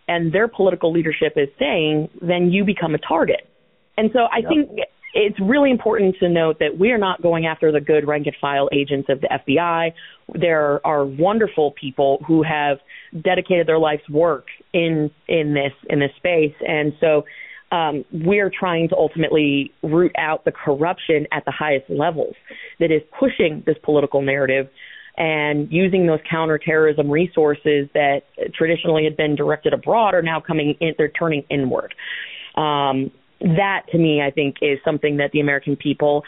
and 0.08 0.32
their 0.32 0.48
political 0.48 0.92
leadership 0.92 1.34
is 1.36 1.48
saying, 1.58 2.08
then 2.20 2.50
you 2.50 2.64
become 2.64 2.94
a 2.94 2.98
target. 2.98 3.48
And 3.96 4.10
so 4.12 4.20
I 4.20 4.38
yep. 4.38 4.48
think 4.48 4.80
it's 5.14 5.38
really 5.40 5.70
important 5.70 6.16
to 6.18 6.28
note 6.28 6.58
that 6.58 6.76
we 6.78 6.90
are 6.90 6.98
not 6.98 7.22
going 7.22 7.46
after 7.46 7.70
the 7.70 7.80
good 7.80 8.06
rank 8.06 8.26
and 8.26 8.34
file 8.40 8.68
agents 8.72 9.08
of 9.08 9.20
the 9.20 9.28
FBI. 9.28 9.92
There 10.34 10.84
are 10.84 11.04
wonderful 11.04 11.72
people 11.80 12.22
who 12.26 12.42
have 12.42 12.78
dedicated 13.22 13.68
their 13.68 13.78
life's 13.78 14.08
work 14.10 14.46
in 14.72 15.10
in 15.28 15.54
this 15.54 15.72
in 15.88 16.00
this 16.00 16.10
space, 16.16 16.54
and 16.66 16.92
so 17.00 17.24
um, 17.70 18.04
we're 18.12 18.50
trying 18.50 18.88
to 18.88 18.96
ultimately 18.96 19.72
root 19.82 20.12
out 20.18 20.44
the 20.44 20.52
corruption 20.52 21.26
at 21.32 21.44
the 21.44 21.52
highest 21.52 21.88
levels 21.88 22.34
that 22.80 22.90
is 22.90 23.02
pushing 23.18 23.62
this 23.66 23.76
political 23.84 24.20
narrative 24.20 24.68
and 25.16 25.70
using 25.70 26.06
those 26.06 26.20
counterterrorism 26.28 27.10
resources 27.10 27.88
that 27.94 28.22
traditionally 28.54 29.04
had 29.04 29.16
been 29.16 29.36
directed 29.36 29.72
abroad 29.72 30.14
are 30.14 30.22
now 30.22 30.40
coming 30.40 30.74
in, 30.80 30.94
they're 30.98 31.08
turning 31.08 31.44
inward. 31.50 31.94
Um, 32.56 33.10
that 33.40 33.82
to 33.92 33.98
me, 33.98 34.22
I 34.22 34.30
think, 34.30 34.56
is 34.62 34.78
something 34.84 35.18
that 35.18 35.30
the 35.32 35.40
American 35.40 35.76
people 35.76 36.24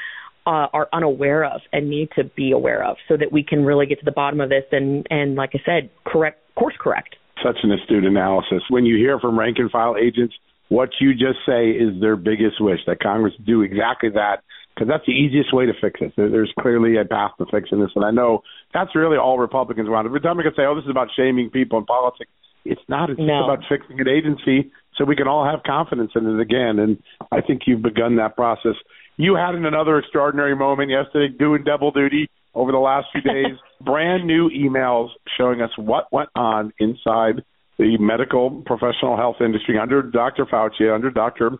uh, 0.47 0.69
are 0.73 0.88
unaware 0.93 1.45
of 1.45 1.61
and 1.73 1.90
need 1.90 2.09
to 2.16 2.25
be 2.25 2.52
aware 2.52 2.85
of 2.85 2.97
so 3.09 3.16
that 3.16 3.33
we 3.33 3.43
can 3.43 3.64
really 3.64 3.87
get 3.87 3.99
to 3.99 4.05
the 4.05 4.12
bottom 4.12 4.40
of 4.40 4.49
this 4.49 4.64
and, 4.71 5.07
and 5.11 5.35
like 5.35 5.50
I 5.55 5.59
said, 5.64 5.90
correct, 6.05 6.40
course 6.55 6.75
correct. 6.78 7.16
Such 7.45 7.57
an 7.62 7.73
astute 7.73 8.05
analysis. 8.05 8.62
When 8.71 8.87
you 8.87 8.97
hear 8.97 9.19
from 9.19 9.38
rank 9.38 9.57
and 9.59 9.71
file 9.71 9.97
agents, 10.00 10.35
what 10.69 10.90
you 11.00 11.12
just 11.12 11.38
say 11.47 11.71
is 11.71 12.00
their 12.00 12.16
biggest 12.16 12.61
wish 12.61 12.81
that 12.87 13.00
Congress 13.00 13.35
do 13.45 13.62
exactly 13.62 14.11
that 14.11 14.43
because 14.76 14.88
that's 14.88 15.06
the 15.06 15.12
easiest 15.12 15.54
way 15.54 15.64
to 15.64 15.73
fix 15.80 16.00
it. 16.02 16.12
there's 16.16 16.52
clearly 16.61 16.99
a 16.99 17.04
path 17.04 17.33
to 17.38 17.47
fixing 17.50 17.80
this, 17.80 17.90
and 17.97 18.04
I 18.04 18.11
know 18.11 18.42
that's 18.75 18.95
really 18.95 19.16
all 19.16 19.38
Republicans 19.38 19.88
want. 19.88 20.11
Republicans 20.11 20.54
say, 20.54 20.64
"Oh, 20.66 20.75
this 20.75 20.85
is 20.85 20.90
about 20.90 21.09
shaming 21.16 21.49
people 21.49 21.78
in 21.78 21.87
politics." 21.87 22.30
It's 22.64 22.83
not. 22.88 23.11
It's 23.11 23.18
no. 23.18 23.45
about 23.45 23.64
fixing 23.68 24.00
an 24.00 24.09
agency 24.09 24.71
so 24.97 25.04
we 25.04 25.16
can 25.16 25.28
all 25.28 25.45
have 25.45 25.62
confidence 25.62 26.12
in 26.14 26.26
it 26.26 26.40
again. 26.40 26.78
And 26.78 27.02
I 27.33 27.40
think 27.40 27.62
you've 27.66 27.83
begun 27.83 28.16
that 28.16 28.37
process. 28.37 28.75
You 29.16 29.35
had 29.35 29.54
another 29.54 29.99
extraordinary 29.99 30.54
moment 30.54 30.90
yesterday, 30.90 31.33
doing 31.33 31.64
double 31.64 31.90
duty 31.90 32.28
over 32.54 32.73
the 32.73 32.78
last 32.78 33.06
few 33.12 33.23
days. 33.23 33.56
Brand 33.80 34.26
new 34.26 34.50
emails 34.50 35.11
showing 35.38 35.62
us 35.62 35.71
what 35.76 36.12
went 36.12 36.30
on 36.35 36.73
inside 36.78 37.45
the 37.78 37.97
medical 37.99 38.62
professional 38.66 39.16
health 39.16 39.37
industry 39.40 39.78
under 39.78 40.02
Dr. 40.02 40.45
Fauci, 40.47 40.92
under 40.92 41.11
Dr. 41.11 41.52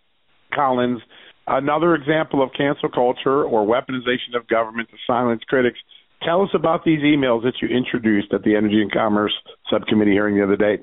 Collins 0.55 1.01
another 1.47 1.95
example 1.95 2.43
of 2.43 2.51
cancel 2.57 2.89
culture 2.89 3.45
or 3.45 3.67
weaponization 3.67 4.37
of 4.37 4.47
government 4.49 4.89
to 4.91 4.97
silence 5.07 5.43
critics. 5.47 5.79
Tell 6.23 6.43
us 6.43 6.51
about 6.55 6.85
these 6.85 7.01
emails 7.01 7.43
that 7.43 7.55
you 7.61 7.69
introduced 7.69 8.33
at 8.33 8.43
the 8.43 8.57
Energy 8.57 8.81
and 8.81 8.91
Commerce 8.91 9.35
Subcommittee 9.71 10.13
hearing 10.13 10.37
the 10.37 10.45
other 10.45 10.57
day. 10.57 10.83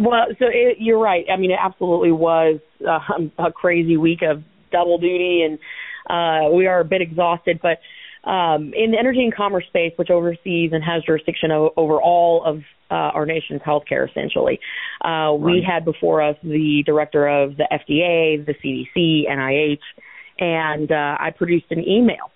Well, 0.00 0.26
so 0.38 0.46
it, 0.46 0.76
you're 0.78 1.00
right. 1.00 1.24
I 1.32 1.36
mean, 1.36 1.50
it 1.50 1.58
absolutely 1.60 2.12
was 2.12 2.60
uh, 2.88 3.00
a 3.38 3.52
crazy 3.52 3.96
week 3.96 4.20
of 4.22 4.42
double 4.70 4.98
duty, 4.98 5.44
and 5.44 5.58
uh, 6.08 6.54
we 6.54 6.66
are 6.66 6.80
a 6.80 6.84
bit 6.84 7.02
exhausted. 7.02 7.58
But 7.60 7.78
um, 8.24 8.72
in 8.74 8.90
the 8.90 8.98
energy 8.98 9.22
and 9.22 9.34
commerce 9.34 9.64
space, 9.68 9.92
which 9.96 10.10
oversees 10.10 10.72
and 10.72 10.84
has 10.84 11.02
jurisdiction 11.04 11.50
o- 11.50 11.72
over 11.76 12.00
all 12.00 12.44
of 12.44 12.58
uh, 12.90 12.94
our 12.94 13.24
nation's 13.24 13.62
healthcare, 13.62 14.08
essentially. 14.08 14.60
Uh, 15.04 15.08
right. 15.08 15.40
We 15.40 15.66
had 15.66 15.84
before 15.84 16.22
us 16.22 16.36
the 16.42 16.82
director 16.84 17.26
of 17.26 17.56
the 17.56 17.66
FDA, 17.72 18.44
the 18.44 18.54
CDC, 18.54 19.28
NIH, 19.28 19.78
and 20.38 20.90
uh, 20.90 21.16
I 21.18 21.30
produced 21.30 21.66
an 21.70 21.86
email. 21.86 22.30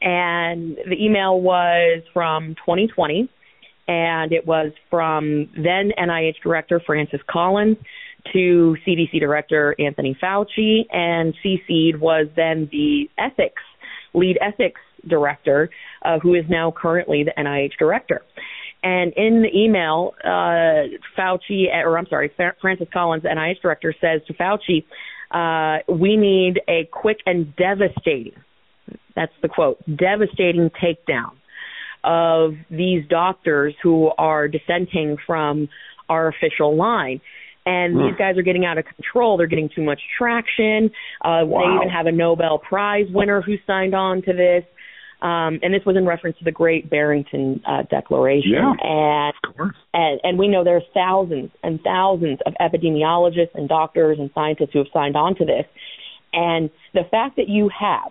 And 0.00 0.76
the 0.88 0.96
email 0.98 1.40
was 1.40 2.02
from 2.12 2.54
2020, 2.56 3.28
and 3.88 4.32
it 4.32 4.46
was 4.46 4.72
from 4.90 5.48
then 5.54 5.92
NIH 5.98 6.36
Director 6.42 6.80
Francis 6.84 7.20
Collins 7.30 7.76
to 8.32 8.76
CDC 8.86 9.20
Director 9.20 9.74
Anthony 9.78 10.16
Fauci, 10.20 10.86
and 10.90 11.34
CC'd 11.44 12.00
was 12.00 12.28
then 12.36 12.68
the 12.72 13.10
ethics, 13.18 13.62
lead 14.14 14.38
ethics 14.40 14.80
director, 15.06 15.70
uh, 16.04 16.18
who 16.18 16.34
is 16.34 16.44
now 16.48 16.72
currently 16.76 17.24
the 17.24 17.32
NIH 17.40 17.72
Director. 17.78 18.22
And 18.82 19.12
in 19.16 19.42
the 19.42 19.56
email, 19.56 20.14
uh, 20.24 20.88
Fauci, 21.16 21.66
or 21.72 21.96
I'm 21.96 22.06
sorry, 22.06 22.32
Francis 22.60 22.88
Collins, 22.92 23.22
NIH 23.22 23.60
director, 23.62 23.94
says 24.00 24.22
to 24.26 24.34
Fauci, 24.34 24.84
uh, 25.30 25.82
we 25.92 26.16
need 26.16 26.60
a 26.68 26.88
quick 26.90 27.18
and 27.24 27.54
devastating, 27.56 28.34
that's 29.14 29.32
the 29.40 29.48
quote, 29.48 29.78
devastating 29.86 30.70
takedown 30.82 31.32
of 32.02 32.54
these 32.70 33.06
doctors 33.08 33.74
who 33.82 34.10
are 34.18 34.48
dissenting 34.48 35.16
from 35.24 35.68
our 36.08 36.28
official 36.28 36.76
line. 36.76 37.20
And 37.64 37.94
these 37.94 38.14
hmm. 38.14 38.18
guys 38.18 38.36
are 38.36 38.42
getting 38.42 38.64
out 38.64 38.78
of 38.78 38.84
control. 38.84 39.36
They're 39.36 39.46
getting 39.46 39.70
too 39.72 39.82
much 39.82 40.00
traction. 40.18 40.90
Uh, 41.24 41.46
wow. 41.46 41.60
They 41.60 41.76
even 41.76 41.88
have 41.88 42.06
a 42.06 42.12
Nobel 42.12 42.58
Prize 42.58 43.06
winner 43.10 43.40
who 43.40 43.54
signed 43.68 43.94
on 43.94 44.22
to 44.22 44.32
this. 44.32 44.64
Um, 45.22 45.60
and 45.62 45.72
this 45.72 45.82
was 45.86 45.96
in 45.96 46.04
reference 46.04 46.36
to 46.38 46.44
the 46.44 46.50
Great 46.50 46.90
Barrington 46.90 47.62
uh, 47.64 47.84
Declaration. 47.88 48.50
Yeah, 48.54 48.72
and, 48.80 49.32
of 49.44 49.56
course. 49.56 49.76
And, 49.94 50.20
and 50.24 50.36
we 50.38 50.48
know 50.48 50.64
there 50.64 50.76
are 50.76 50.82
thousands 50.92 51.50
and 51.62 51.80
thousands 51.82 52.40
of 52.44 52.54
epidemiologists 52.60 53.54
and 53.54 53.68
doctors 53.68 54.18
and 54.18 54.30
scientists 54.34 54.70
who 54.72 54.80
have 54.80 54.88
signed 54.92 55.16
on 55.16 55.36
to 55.36 55.44
this. 55.44 55.64
And 56.32 56.70
the 56.92 57.04
fact 57.08 57.36
that 57.36 57.48
you 57.48 57.70
have 57.78 58.10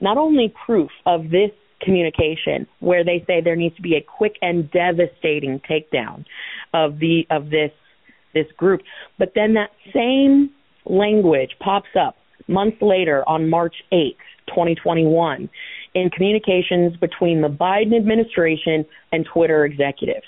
not 0.00 0.16
only 0.16 0.52
proof 0.64 0.90
of 1.04 1.24
this 1.24 1.50
communication 1.82 2.66
where 2.80 3.04
they 3.04 3.22
say 3.26 3.42
there 3.42 3.56
needs 3.56 3.76
to 3.76 3.82
be 3.82 3.96
a 3.96 4.00
quick 4.00 4.36
and 4.40 4.70
devastating 4.70 5.60
takedown 5.68 6.24
of 6.72 6.98
the 6.98 7.26
of 7.30 7.50
this 7.50 7.70
this 8.32 8.46
group, 8.56 8.80
but 9.18 9.32
then 9.34 9.54
that 9.54 9.70
same 9.94 10.50
language 10.86 11.50
pops 11.60 11.88
up 12.00 12.16
months 12.48 12.78
later 12.80 13.28
on 13.28 13.50
March 13.50 13.74
8th, 13.92 14.16
2021 14.48 15.50
in 15.96 16.10
communications 16.10 16.94
between 16.98 17.40
the 17.40 17.48
Biden 17.48 17.96
administration 17.96 18.84
and 19.12 19.26
Twitter 19.32 19.64
executives. 19.64 20.26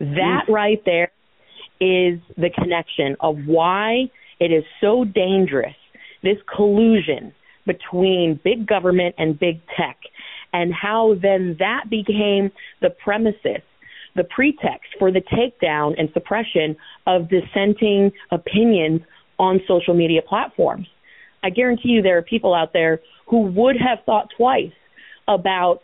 That 0.00 0.44
mm. 0.48 0.54
right 0.54 0.82
there 0.86 1.12
is 1.78 2.18
the 2.38 2.48
connection 2.48 3.14
of 3.20 3.36
why 3.44 4.10
it 4.40 4.46
is 4.46 4.64
so 4.80 5.04
dangerous, 5.04 5.76
this 6.22 6.38
collusion 6.56 7.34
between 7.66 8.40
big 8.42 8.66
government 8.66 9.14
and 9.18 9.38
big 9.38 9.60
tech, 9.76 9.98
and 10.54 10.72
how 10.72 11.16
then 11.20 11.54
that 11.58 11.90
became 11.90 12.50
the 12.80 12.88
premises, 13.04 13.60
the 14.16 14.24
pretext 14.24 14.88
for 14.98 15.12
the 15.12 15.20
takedown 15.20 15.92
and 15.98 16.08
suppression 16.14 16.74
of 17.06 17.28
dissenting 17.28 18.10
opinions 18.30 19.02
on 19.38 19.60
social 19.68 19.92
media 19.92 20.22
platforms. 20.26 20.86
I 21.42 21.50
guarantee 21.50 21.90
you 21.90 22.02
there 22.02 22.18
are 22.18 22.22
people 22.22 22.54
out 22.54 22.72
there 22.72 23.00
who 23.26 23.42
would 23.42 23.76
have 23.76 24.04
thought 24.04 24.28
twice 24.36 24.72
about 25.28 25.80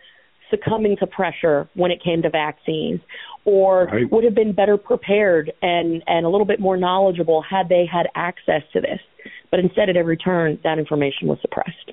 succumbing 0.50 0.96
to 0.98 1.06
pressure 1.06 1.68
when 1.74 1.90
it 1.90 2.02
came 2.02 2.22
to 2.22 2.30
vaccines 2.30 3.00
or 3.44 3.84
right. 3.84 4.10
would 4.10 4.24
have 4.24 4.34
been 4.34 4.52
better 4.52 4.76
prepared 4.76 5.52
and, 5.62 6.02
and 6.06 6.26
a 6.26 6.28
little 6.28 6.46
bit 6.46 6.60
more 6.60 6.76
knowledgeable 6.76 7.42
had 7.42 7.68
they 7.68 7.86
had 7.90 8.06
access 8.14 8.62
to 8.72 8.80
this. 8.80 9.00
But 9.50 9.60
instead, 9.60 9.88
at 9.88 9.96
every 9.96 10.16
turn, 10.16 10.58
that 10.64 10.78
information 10.78 11.28
was 11.28 11.38
suppressed. 11.40 11.92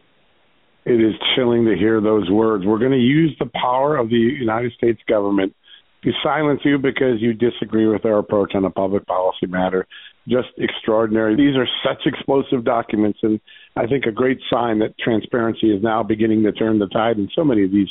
It 0.86 1.02
is 1.02 1.14
chilling 1.36 1.66
to 1.66 1.76
hear 1.76 2.02
those 2.02 2.30
words. 2.30 2.66
We're 2.66 2.80
going 2.80 2.92
to 2.92 2.98
use 2.98 3.36
the 3.40 3.50
power 3.54 3.98
of 3.98 4.10
the 4.10 4.16
United 4.16 4.74
States 4.74 5.00
government 5.08 5.56
to 6.04 6.12
silence 6.22 6.62
you 6.64 6.78
because 6.78 7.20
you 7.20 7.34
disagree 7.34 7.88
with 7.88 8.06
our 8.06 8.20
approach 8.20 8.54
on 8.54 8.66
a 8.66 8.70
public 8.70 9.06
policy 9.08 9.48
matter. 9.48 9.88
Just 10.28 10.50
extraordinary. 10.58 11.36
These 11.36 11.56
are 11.56 11.68
such 11.84 12.06
explosive 12.06 12.64
documents, 12.64 13.20
and 13.22 13.40
I 13.76 13.86
think 13.86 14.06
a 14.06 14.12
great 14.12 14.40
sign 14.50 14.80
that 14.80 14.98
transparency 14.98 15.68
is 15.68 15.84
now 15.84 16.02
beginning 16.02 16.44
to 16.44 16.52
turn 16.52 16.80
the 16.80 16.88
tide 16.88 17.18
in 17.18 17.30
so 17.36 17.44
many 17.44 17.64
of 17.64 17.72
these 17.72 17.90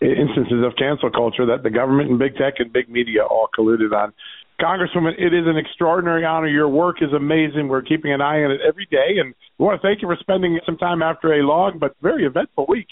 instances 0.00 0.64
of 0.64 0.76
cancel 0.76 1.10
culture 1.10 1.46
that 1.46 1.62
the 1.62 1.70
government 1.70 2.10
and 2.10 2.18
big 2.18 2.36
tech 2.36 2.54
and 2.58 2.72
big 2.72 2.88
media 2.88 3.22
all 3.22 3.48
colluded 3.56 3.92
on. 3.92 4.12
Congresswoman, 4.60 5.12
it 5.18 5.34
is 5.34 5.46
an 5.46 5.56
extraordinary 5.56 6.24
honor. 6.24 6.46
Your 6.46 6.68
work 6.68 6.96
is 7.02 7.12
amazing. 7.12 7.68
We're 7.68 7.82
keeping 7.82 8.12
an 8.12 8.20
eye 8.20 8.44
on 8.44 8.50
it 8.50 8.60
every 8.66 8.86
day, 8.86 9.18
and 9.18 9.34
we 9.58 9.66
want 9.66 9.80
to 9.80 9.86
thank 9.86 10.00
you 10.00 10.08
for 10.08 10.16
spending 10.20 10.58
some 10.64 10.78
time 10.78 11.02
after 11.02 11.34
a 11.34 11.42
long 11.42 11.78
but 11.78 11.96
very 12.00 12.24
eventful 12.24 12.66
week. 12.68 12.88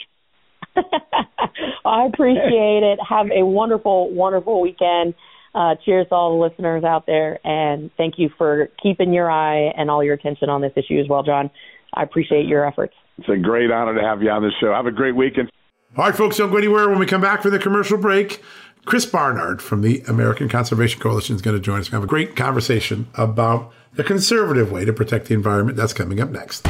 I 1.85 2.07
appreciate 2.07 2.83
it. 2.83 2.99
Have 3.09 3.27
a 3.27 3.45
wonderful, 3.45 4.11
wonderful 4.11 4.61
weekend. 4.61 5.15
Uh, 5.55 5.75
cheers 5.85 6.09
to 6.09 6.15
all 6.15 6.39
the 6.39 6.43
listeners 6.43 6.83
out 6.83 7.05
there, 7.07 7.39
and 7.47 7.91
thank 7.99 8.15
you 8.17 8.31
for 8.39 8.71
keeping 8.83 9.13
your 9.13 9.31
eye 9.31 9.71
and 9.77 9.91
all 9.91 10.03
your 10.03 10.15
attention 10.15 10.49
on 10.49 10.63
this 10.63 10.73
issue 10.77 10.99
as 10.99 11.07
well, 11.09 11.23
John. 11.23 11.51
I 11.93 12.03
appreciate 12.03 12.47
your 12.47 12.67
efforts. 12.67 12.95
It's 13.19 13.29
a 13.29 13.37
great 13.37 13.71
honor 13.71 13.95
to 13.95 14.01
have 14.01 14.23
you 14.23 14.31
on 14.31 14.43
the 14.43 14.51
show. 14.61 14.73
Have 14.73 14.87
a 14.87 14.91
great 14.91 15.15
weekend. 15.15 15.51
All 15.97 16.07
right, 16.07 16.17
folks, 16.17 16.39
don't 16.39 16.51
go 16.51 16.57
anywhere. 16.57 16.89
When 16.89 16.99
we 16.99 17.05
come 17.05 17.21
back 17.21 17.43
for 17.43 17.51
the 17.51 17.59
commercial 17.59 17.99
break, 17.99 18.43
Chris 18.87 19.05
Barnard 19.05 19.61
from 19.61 19.83
the 19.83 20.01
American 20.09 20.49
Conservation 20.49 21.01
Coalition 21.01 21.37
is 21.37 21.43
going 21.43 21.57
to 21.57 21.63
join 21.63 21.81
us. 21.81 21.91
We 21.91 21.97
have 21.97 22.05
a 22.05 22.07
great 22.07 22.35
conversation 22.35 23.09
about 23.15 23.73
the 23.93 24.05
conservative 24.05 24.73
way 24.73 24.87
to 24.87 24.93
protect 24.93 25.27
the 25.27 25.35
environment. 25.35 25.77
That's 25.77 25.93
coming 25.93 26.19
up 26.19 26.31
next. 26.31 26.67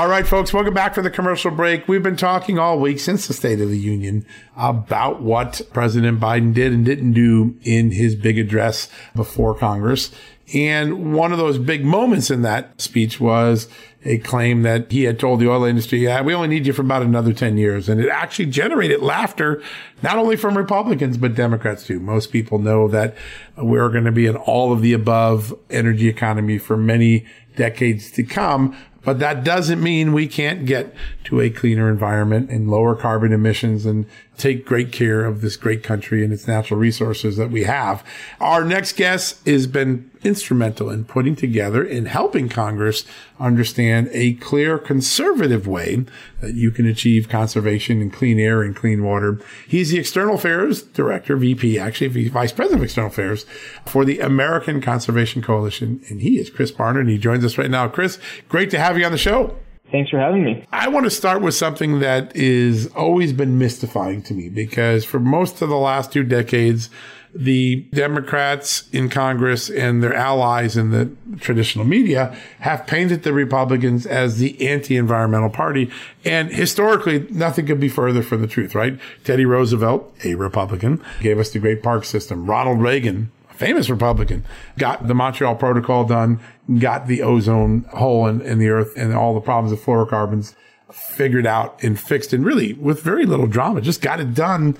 All 0.00 0.08
right, 0.08 0.26
folks, 0.26 0.50
welcome 0.50 0.72
back 0.72 0.94
for 0.94 1.02
the 1.02 1.10
commercial 1.10 1.50
break. 1.50 1.86
We've 1.86 2.02
been 2.02 2.16
talking 2.16 2.58
all 2.58 2.78
week 2.78 2.98
since 2.98 3.26
the 3.26 3.34
State 3.34 3.60
of 3.60 3.68
the 3.68 3.76
Union 3.76 4.24
about 4.56 5.20
what 5.20 5.60
President 5.74 6.18
Biden 6.18 6.54
did 6.54 6.72
and 6.72 6.86
didn't 6.86 7.12
do 7.12 7.54
in 7.64 7.90
his 7.90 8.14
big 8.14 8.38
address 8.38 8.88
before 9.14 9.54
Congress. 9.54 10.10
And 10.54 11.12
one 11.12 11.32
of 11.32 11.38
those 11.38 11.58
big 11.58 11.84
moments 11.84 12.30
in 12.30 12.40
that 12.42 12.80
speech 12.80 13.20
was 13.20 13.68
a 14.02 14.16
claim 14.16 14.62
that 14.62 14.90
he 14.90 15.02
had 15.02 15.18
told 15.18 15.38
the 15.38 15.50
oil 15.50 15.64
industry, 15.64 15.98
yeah, 15.98 16.22
we 16.22 16.32
only 16.32 16.48
need 16.48 16.66
you 16.66 16.72
for 16.72 16.80
about 16.80 17.02
another 17.02 17.34
10 17.34 17.58
years. 17.58 17.90
And 17.90 18.00
it 18.00 18.08
actually 18.08 18.46
generated 18.46 19.02
laughter, 19.02 19.62
not 20.02 20.16
only 20.16 20.36
from 20.36 20.56
Republicans, 20.56 21.18
but 21.18 21.34
Democrats 21.34 21.86
too. 21.86 22.00
Most 22.00 22.32
people 22.32 22.58
know 22.58 22.88
that 22.88 23.14
we're 23.58 23.90
going 23.90 24.06
to 24.06 24.12
be 24.12 24.26
an 24.26 24.36
all 24.36 24.72
of 24.72 24.80
the 24.80 24.94
above 24.94 25.54
energy 25.68 26.08
economy 26.08 26.56
for 26.56 26.78
many 26.78 27.26
decades 27.56 28.10
to 28.12 28.22
come. 28.24 28.74
But 29.02 29.18
that 29.20 29.44
doesn't 29.44 29.82
mean 29.82 30.12
we 30.12 30.26
can't 30.26 30.66
get 30.66 30.94
to 31.24 31.40
a 31.40 31.50
cleaner 31.50 31.88
environment 31.88 32.50
and 32.50 32.70
lower 32.70 32.94
carbon 32.94 33.32
emissions 33.32 33.86
and 33.86 34.06
take 34.40 34.64
great 34.64 34.90
care 34.90 35.24
of 35.24 35.40
this 35.40 35.56
great 35.56 35.82
country 35.82 36.24
and 36.24 36.32
its 36.32 36.48
natural 36.48 36.80
resources 36.80 37.36
that 37.36 37.50
we 37.50 37.64
have. 37.64 38.04
Our 38.40 38.64
next 38.64 38.96
guest 38.96 39.46
has 39.46 39.66
been 39.66 40.10
instrumental 40.22 40.90
in 40.90 41.04
putting 41.04 41.36
together 41.36 41.82
and 41.84 42.08
helping 42.08 42.48
Congress 42.48 43.04
understand 43.38 44.08
a 44.12 44.34
clear 44.34 44.78
conservative 44.78 45.66
way 45.66 46.04
that 46.40 46.54
you 46.54 46.70
can 46.70 46.86
achieve 46.86 47.28
conservation 47.28 48.00
and 48.00 48.12
clean 48.12 48.38
air 48.38 48.62
and 48.62 48.76
clean 48.76 49.02
water. 49.02 49.40
He's 49.66 49.90
the 49.90 49.98
External 49.98 50.34
Affairs 50.34 50.82
Director, 50.82 51.36
VP, 51.36 51.78
actually 51.78 52.28
Vice 52.28 52.52
President 52.52 52.80
of 52.80 52.84
External 52.84 53.10
Affairs 53.10 53.46
for 53.86 54.04
the 54.04 54.20
American 54.20 54.80
Conservation 54.80 55.42
Coalition. 55.42 56.00
And 56.08 56.20
he 56.20 56.38
is 56.38 56.50
Chris 56.50 56.70
Barnard 56.70 57.06
and 57.06 57.10
he 57.10 57.18
joins 57.18 57.44
us 57.44 57.56
right 57.56 57.70
now. 57.70 57.88
Chris, 57.88 58.18
great 58.48 58.70
to 58.70 58.78
have 58.78 58.98
you 58.98 59.04
on 59.04 59.12
the 59.12 59.18
show. 59.18 59.56
Thanks 59.90 60.10
for 60.10 60.18
having 60.18 60.44
me. 60.44 60.64
I 60.72 60.88
want 60.88 61.04
to 61.04 61.10
start 61.10 61.42
with 61.42 61.54
something 61.54 62.00
that 62.00 62.34
is 62.36 62.86
always 62.88 63.32
been 63.32 63.58
mystifying 63.58 64.22
to 64.22 64.34
me 64.34 64.48
because 64.48 65.04
for 65.04 65.18
most 65.18 65.62
of 65.62 65.68
the 65.68 65.76
last 65.76 66.12
two 66.12 66.22
decades, 66.22 66.90
the 67.34 67.76
Democrats 67.92 68.88
in 68.90 69.08
Congress 69.08 69.70
and 69.70 70.02
their 70.02 70.14
allies 70.14 70.76
in 70.76 70.90
the 70.90 71.10
traditional 71.38 71.84
media 71.84 72.36
have 72.60 72.86
painted 72.86 73.22
the 73.22 73.32
Republicans 73.32 74.04
as 74.06 74.38
the 74.38 74.66
anti-environmental 74.68 75.50
party. 75.50 75.90
And 76.24 76.50
historically, 76.50 77.26
nothing 77.30 77.66
could 77.66 77.80
be 77.80 77.88
further 77.88 78.22
from 78.22 78.40
the 78.40 78.48
truth, 78.48 78.74
right? 78.74 78.98
Teddy 79.24 79.44
Roosevelt, 79.44 80.12
a 80.24 80.34
Republican, 80.34 81.02
gave 81.20 81.38
us 81.38 81.50
the 81.50 81.60
great 81.60 81.82
park 81.82 82.04
system. 82.04 82.46
Ronald 82.46 82.80
Reagan, 82.80 83.30
famous 83.60 83.90
Republican, 83.90 84.42
got 84.78 85.06
the 85.06 85.14
Montreal 85.14 85.54
Protocol 85.54 86.04
done, 86.04 86.40
got 86.78 87.06
the 87.06 87.20
ozone 87.20 87.84
hole 87.92 88.26
in, 88.26 88.40
in 88.40 88.58
the 88.58 88.70
earth 88.70 88.94
and 88.96 89.12
all 89.12 89.34
the 89.34 89.40
problems 89.40 89.70
of 89.70 89.78
fluorocarbons 89.84 90.54
figured 90.90 91.46
out 91.46 91.78
and 91.84 92.00
fixed 92.00 92.32
and 92.32 92.42
really 92.42 92.72
with 92.72 93.02
very 93.02 93.26
little 93.26 93.46
drama, 93.46 93.82
just 93.82 94.00
got 94.00 94.18
it 94.18 94.32
done. 94.32 94.78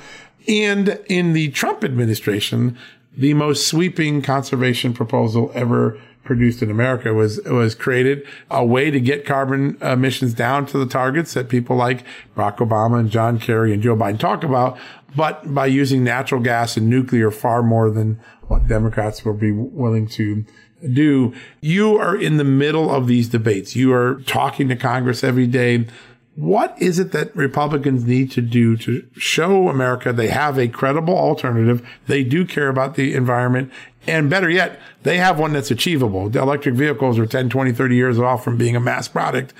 And 0.49 0.99
in 1.11 1.35
the 1.35 1.51
Trump 1.51 1.85
administration, 1.85 2.79
the 3.17 3.35
most 3.35 3.67
sweeping 3.67 4.23
conservation 4.23 4.93
proposal 4.93 5.51
ever 5.55 6.01
produced 6.23 6.63
in 6.63 6.71
America 6.71 7.13
was 7.13 7.41
was 7.47 7.75
created 7.75 8.25
a 8.51 8.65
way 8.65 8.91
to 8.91 9.01
get 9.01 9.27
carbon 9.27 9.77
emissions 9.83 10.35
down 10.35 10.67
to 10.67 10.79
the 10.79 10.87
targets 10.87 11.35
that 11.35 11.49
people 11.49 11.77
like 11.77 12.05
Barack 12.37 12.59
Obama 12.59 13.01
and 13.01 13.11
John 13.11 13.39
Kerry 13.41 13.73
and 13.73 13.83
Joe 13.83 13.97
Biden 13.97 14.19
talk 14.19 14.45
about, 14.45 14.79
but 15.17 15.53
by 15.53 15.67
using 15.67 16.05
natural 16.05 16.41
gas 16.41 16.77
and 16.77 16.89
nuclear 16.89 17.31
far 17.31 17.63
more 17.63 17.91
than 17.91 18.21
what 18.49 18.69
Democrats 18.69 19.25
will 19.25 19.35
be 19.35 19.51
willing 19.51 20.07
to 20.09 20.45
do. 20.93 21.35
You 21.61 21.99
are 21.99 22.17
in 22.17 22.37
the 22.37 22.45
middle 22.45 22.91
of 22.95 23.07
these 23.07 23.29
debates. 23.29 23.77
You 23.77 23.93
are 23.93 24.23
talking 24.27 24.69
to 24.69 24.77
Congress 24.77 25.23
every 25.23 25.47
day. 25.47 25.87
What 26.37 26.81
is 26.81 26.99
it 26.99 27.13
that 27.13 27.35
Republicans 27.37 28.05
need 28.05 28.31
to 28.33 28.41
do 28.41 28.77
to 28.79 29.07
show 29.15 29.69
America 29.69 30.13
they 30.13 30.29
have 30.29 30.59
a 30.59 30.69
credible 30.69 31.17
alternative? 31.17 31.87
They 32.07 32.25
do 32.25 32.45
care 32.45 32.69
about 32.69 32.95
the 32.95 33.15
environment. 33.15 33.73
And 34.07 34.31
better 34.31 34.49
yet, 34.49 34.81
they 35.03 35.19
have 35.19 35.39
one 35.39 35.53
that's 35.53 35.71
achievable. 35.71 36.31
The 36.31 36.41
electric 36.41 36.75
vehicles 36.77 37.19
are 37.19 37.27
10, 37.27 37.51
20, 37.51 37.73
30 37.73 37.95
years 37.95 38.19
off 38.19 38.43
from 38.43 38.57
being 38.57 38.77
a 38.77 38.81
mass 38.81 39.09
product. 39.09 39.53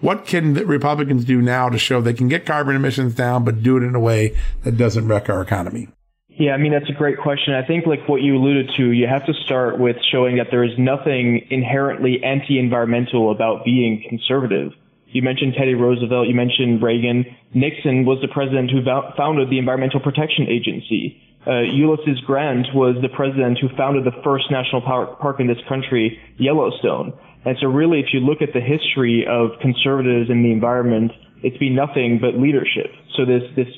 What 0.00 0.26
can 0.26 0.54
the 0.54 0.64
Republicans 0.64 1.24
do 1.24 1.42
now 1.42 1.68
to 1.70 1.78
show 1.78 2.00
they 2.00 2.14
can 2.14 2.28
get 2.28 2.46
carbon 2.46 2.76
emissions 2.76 3.14
down, 3.14 3.44
but 3.44 3.62
do 3.62 3.76
it 3.76 3.82
in 3.82 3.96
a 3.96 4.00
way 4.00 4.36
that 4.62 4.76
doesn't 4.76 5.08
wreck 5.08 5.28
our 5.28 5.42
economy? 5.42 5.88
Yeah, 6.28 6.52
I 6.52 6.58
mean, 6.58 6.70
that's 6.70 6.88
a 6.88 6.92
great 6.92 7.18
question. 7.18 7.54
I 7.54 7.66
think, 7.66 7.84
like 7.84 8.08
what 8.08 8.22
you 8.22 8.36
alluded 8.36 8.70
to, 8.76 8.92
you 8.92 9.08
have 9.08 9.26
to 9.26 9.34
start 9.34 9.80
with 9.80 9.96
showing 10.12 10.36
that 10.36 10.48
there 10.52 10.62
is 10.62 10.70
nothing 10.78 11.48
inherently 11.50 12.22
anti 12.22 12.60
environmental 12.60 13.32
about 13.32 13.64
being 13.64 14.04
conservative. 14.08 14.72
You 15.10 15.22
mentioned 15.22 15.54
Teddy 15.56 15.74
Roosevelt, 15.74 16.28
you 16.28 16.34
mentioned 16.34 16.82
Reagan. 16.82 17.24
Nixon 17.54 18.04
was 18.04 18.18
the 18.20 18.28
president 18.28 18.70
who 18.70 18.84
founded 19.16 19.48
the 19.48 19.58
Environmental 19.58 20.00
Protection 20.00 20.46
Agency. 20.48 21.16
Uh, 21.46 21.60
Ulysses 21.64 22.20
Grant 22.26 22.66
was 22.74 22.96
the 23.00 23.08
president 23.08 23.58
who 23.58 23.68
founded 23.74 24.04
the 24.04 24.12
first 24.22 24.50
national 24.50 24.82
park 24.82 25.40
in 25.40 25.46
this 25.46 25.56
country, 25.68 26.20
Yellowstone. 26.36 27.16
And 27.46 27.56
so, 27.60 27.68
really, 27.68 28.00
if 28.00 28.12
you 28.12 28.20
look 28.20 28.42
at 28.42 28.52
the 28.52 28.60
history 28.60 29.24
of 29.24 29.56
conservatives 29.62 30.28
in 30.28 30.42
the 30.42 30.52
environment, 30.52 31.12
it's 31.42 31.56
been 31.56 31.74
nothing 31.74 32.18
but 32.20 32.34
leadership. 32.36 32.92
So, 33.16 33.24
this 33.24 33.42
this 33.56 33.72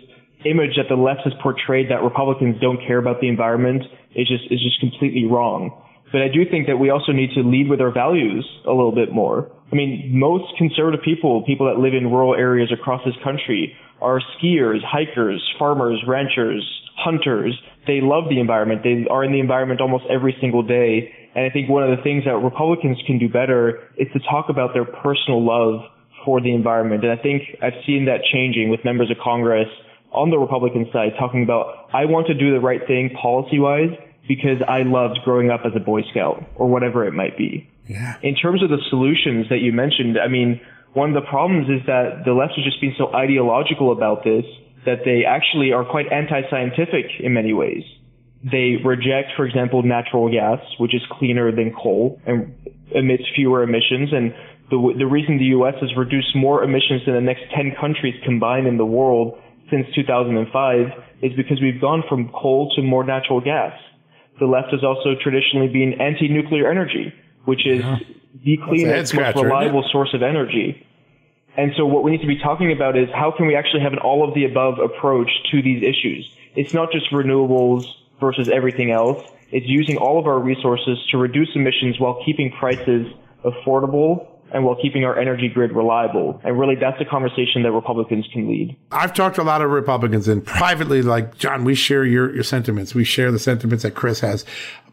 image 0.45 0.75
that 0.77 0.89
the 0.89 0.97
left 0.97 1.21
has 1.25 1.35
portrayed 1.43 1.91
that 1.91 2.03
Republicans 2.03 2.57
don't 2.61 2.81
care 2.87 2.99
about 2.99 3.21
the 3.21 3.29
environment 3.29 3.85
is 4.17 4.27
just 4.27 4.51
is 4.51 4.59
just 4.59 4.81
completely 4.81 5.27
wrong. 5.27 5.71
But 6.11 6.23
I 6.23 6.29
do 6.29 6.43
think 6.51 6.67
that 6.67 6.79
we 6.79 6.91
also 6.91 7.13
need 7.13 7.31
to 7.35 7.43
lead 7.43 7.69
with 7.69 7.81
our 7.81 7.93
values 7.93 8.43
a 8.67 8.73
little 8.73 8.93
bit 8.93 9.13
more. 9.13 9.53
I 9.73 9.77
mean, 9.77 10.11
most 10.13 10.57
conservative 10.59 11.01
people, 11.05 11.43
people 11.45 11.67
that 11.67 11.81
live 11.81 11.95
in 11.95 12.11
rural 12.11 12.35
areas 12.35 12.73
across 12.73 13.03
this 13.05 13.15
country, 13.23 13.77
are 14.01 14.21
skiers, 14.37 14.83
hikers, 14.83 15.43
farmers, 15.59 16.03
ranchers, 16.07 16.65
hunters. 16.97 17.59
They 17.87 18.01
love 18.01 18.25
the 18.29 18.41
environment. 18.41 18.83
They 18.83 19.07
are 19.11 19.25
in 19.25 19.33
the 19.33 19.41
environment 19.41 19.81
almost 19.81 20.05
every 20.11 20.37
single 20.41 20.63
day. 20.63 21.13
And 21.35 21.45
I 21.45 21.51
think 21.51 21.69
one 21.69 21.83
of 21.83 21.97
the 21.97 22.03
things 22.03 22.25
that 22.25 22.37
Republicans 22.37 22.99
can 23.07 23.19
do 23.19 23.29
better 23.29 23.89
is 23.97 24.09
to 24.13 24.21
talk 24.21 24.47
about 24.49 24.75
their 24.75 24.85
personal 24.85 25.45
love 25.45 25.85
for 26.25 26.41
the 26.41 26.55
environment. 26.55 27.05
And 27.05 27.13
I 27.13 27.23
think 27.23 27.43
I've 27.63 27.79
seen 27.87 28.07
that 28.07 28.21
changing 28.33 28.71
with 28.71 28.85
members 28.85 29.11
of 29.11 29.17
Congress 29.23 29.69
on 30.13 30.31
the 30.31 30.39
Republican 30.39 30.87
side 30.93 31.13
talking 31.19 31.43
about, 31.43 31.89
I 31.93 32.05
want 32.07 32.27
to 32.27 32.35
do 32.35 32.53
the 32.53 32.61
right 32.61 32.81
thing 32.87 33.11
policy 33.21 33.59
wise 33.59 33.97
because 34.27 34.61
I 34.67 34.83
loved 34.83 35.21
growing 35.25 35.51
up 35.51 35.61
as 35.65 35.73
a 35.77 35.81
Boy 35.81 36.03
Scout 36.11 36.45
or 36.57 36.69
whatever 36.69 37.07
it 37.07 37.13
might 37.13 37.39
be. 37.39 37.69
Yeah. 37.91 38.15
In 38.23 38.37
terms 38.37 38.63
of 38.63 38.71
the 38.71 38.79
solutions 38.89 39.49
that 39.51 39.59
you 39.59 39.73
mentioned, 39.73 40.17
I 40.17 40.29
mean, 40.29 40.61
one 40.95 41.11
of 41.11 41.19
the 41.19 41.27
problems 41.29 41.67
is 41.67 41.83
that 41.87 42.23
the 42.25 42.31
left 42.33 42.55
has 42.55 42.65
just 42.65 42.81
been 42.81 42.95
so 42.97 43.11
ideological 43.13 43.91
about 43.91 44.23
this 44.23 44.47
that 44.87 45.03
they 45.05 45.27
actually 45.27 45.73
are 45.73 45.85
quite 45.85 46.07
anti-scientific 46.11 47.19
in 47.19 47.35
many 47.35 47.53
ways. 47.53 47.83
They 48.47 48.79
reject, 48.79 49.35
for 49.37 49.45
example, 49.45 49.83
natural 49.83 50.31
gas, 50.31 50.63
which 50.79 50.95
is 50.95 51.03
cleaner 51.19 51.51
than 51.51 51.75
coal 51.75 52.23
and 52.25 52.55
emits 52.95 53.25
fewer 53.35 53.63
emissions. 53.63 54.15
And 54.15 54.33
the, 54.71 54.95
the 54.97 55.07
reason 55.07 55.37
the 55.39 55.53
U.S. 55.59 55.75
has 55.83 55.91
reduced 55.99 56.35
more 56.35 56.63
emissions 56.63 57.03
than 57.05 57.15
the 57.15 57.27
next 57.27 57.43
10 57.55 57.75
countries 57.79 58.15
combined 58.25 58.69
in 58.69 58.79
the 58.79 58.87
world 58.87 59.37
since 59.69 59.85
2005 59.95 60.47
is 61.23 61.33
because 61.37 61.61
we've 61.61 61.81
gone 61.81 62.03
from 62.09 62.31
coal 62.31 62.71
to 62.77 62.83
more 62.83 63.05
natural 63.05 63.41
gas. 63.41 63.75
The 64.39 64.47
left 64.47 64.71
has 64.71 64.83
also 64.83 65.19
traditionally 65.21 65.69
been 65.69 66.01
anti-nuclear 66.01 66.71
energy, 66.71 67.13
which 67.51 67.67
is 67.67 67.81
yeah. 67.81 67.99
the 68.45 68.57
cleanest, 68.65 69.13
most 69.13 69.35
reliable 69.35 69.85
source 69.91 70.15
of 70.15 70.23
energy. 70.23 70.87
And 71.57 71.73
so 71.77 71.85
what 71.85 72.05
we 72.05 72.13
need 72.13 72.21
to 72.21 72.29
be 72.29 72.39
talking 72.39 72.71
about 72.71 72.97
is 72.97 73.09
how 73.13 73.33
can 73.37 73.49
we 73.49 73.57
actually 73.57 73.83
have 73.83 73.93
an 73.93 73.99
all 73.99 74.27
of 74.27 74.35
the 74.35 74.45
above 74.45 74.79
approach 74.79 75.31
to 75.51 75.61
these 75.61 75.83
issues? 75.83 76.33
It's 76.55 76.73
not 76.73 76.93
just 76.93 77.11
renewables 77.11 77.85
versus 78.21 78.49
everything 78.49 78.93
else. 78.93 79.21
It's 79.51 79.67
using 79.67 79.97
all 79.97 80.17
of 80.21 80.27
our 80.27 80.39
resources 80.39 80.97
to 81.11 81.19
reduce 81.19 81.49
emissions 81.57 81.99
while 81.99 82.23
keeping 82.25 82.53
prices 82.53 83.13
affordable 83.45 84.29
and 84.53 84.65
while 84.65 84.77
keeping 84.81 85.05
our 85.05 85.19
energy 85.19 85.49
grid 85.49 85.73
reliable. 85.73 86.41
And 86.45 86.59
really, 86.59 86.77
that's 86.77 87.01
a 87.01 87.05
conversation 87.05 87.65
that 87.65 87.73
Republicans 87.73 88.29
can 88.33 88.49
lead. 88.49 88.77
I've 88.93 89.15
talked 89.15 89.37
to 89.37 89.43
a 89.43 89.49
lot 89.53 89.61
of 89.61 89.71
Republicans 89.71 90.29
and 90.29 90.45
privately, 90.45 91.03
like, 91.03 91.37
John, 91.37 91.65
we 91.65 91.75
share 91.75 92.05
your, 92.05 92.33
your 92.33 92.45
sentiments. 92.45 92.95
We 92.95 93.05
share 93.05 93.33
the 93.33 93.39
sentiments 93.41 93.83
that 93.83 93.93
Chris 93.97 94.21
has. 94.21 94.45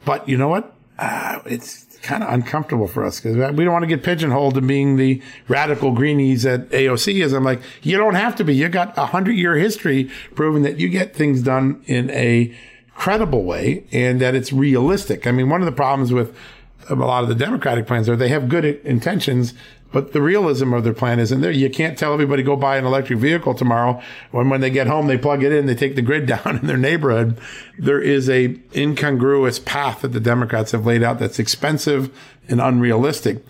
But 0.05 0.27
you 0.27 0.37
know 0.37 0.47
what? 0.47 0.73
Uh, 0.97 1.39
it's 1.45 1.85
kind 2.01 2.23
of 2.23 2.33
uncomfortable 2.33 2.87
for 2.87 3.05
us 3.05 3.19
because 3.19 3.35
we 3.35 3.63
don't 3.63 3.73
want 3.73 3.83
to 3.83 3.87
get 3.87 4.03
pigeonholed 4.03 4.55
to 4.55 4.61
being 4.61 4.97
the 4.97 5.21
radical 5.47 5.91
greenies 5.91 6.43
that 6.43 6.69
AOC 6.69 7.23
is. 7.23 7.33
I'm 7.33 7.43
like, 7.43 7.61
you 7.81 7.97
don't 7.97 8.15
have 8.15 8.35
to 8.37 8.43
be. 8.43 8.55
You 8.55 8.69
got 8.69 8.97
a 8.97 9.07
hundred 9.07 9.33
year 9.33 9.55
history 9.55 10.09
proving 10.35 10.63
that 10.63 10.79
you 10.79 10.89
get 10.89 11.15
things 11.15 11.41
done 11.41 11.81
in 11.85 12.09
a 12.11 12.55
credible 12.95 13.43
way 13.43 13.85
and 13.91 14.19
that 14.21 14.35
it's 14.35 14.51
realistic. 14.51 15.27
I 15.27 15.31
mean, 15.31 15.49
one 15.49 15.61
of 15.61 15.65
the 15.65 15.71
problems 15.71 16.11
with 16.11 16.35
a 16.89 16.95
lot 16.95 17.23
of 17.23 17.29
the 17.29 17.35
Democratic 17.35 17.85
plans 17.85 18.07
are 18.09 18.15
they 18.15 18.29
have 18.29 18.49
good 18.49 18.65
intentions, 18.65 19.53
but 19.91 20.11
the 20.13 20.21
realism 20.21 20.73
of 20.73 20.83
their 20.83 20.93
plan 20.93 21.19
isn't 21.19 21.41
there. 21.41 21.51
You 21.51 21.69
can't 21.69 21.97
tell 21.97 22.13
everybody 22.13 22.43
go 22.43 22.55
buy 22.55 22.77
an 22.77 22.85
electric 22.85 23.19
vehicle 23.19 23.53
tomorrow 23.53 24.01
when 24.31 24.49
when 24.49 24.61
they 24.61 24.69
get 24.69 24.87
home 24.87 25.07
they 25.07 25.17
plug 25.17 25.43
it 25.43 25.51
in, 25.51 25.65
they 25.65 25.75
take 25.75 25.95
the 25.95 26.01
grid 26.01 26.25
down 26.27 26.57
in 26.59 26.67
their 26.67 26.77
neighborhood. 26.77 27.39
There 27.77 28.01
is 28.01 28.29
a 28.29 28.57
incongruous 28.75 29.59
path 29.59 30.01
that 30.01 30.09
the 30.09 30.19
Democrats 30.19 30.71
have 30.71 30.85
laid 30.85 31.03
out 31.03 31.19
that's 31.19 31.39
expensive 31.39 32.15
and 32.47 32.61
unrealistic. 32.61 33.43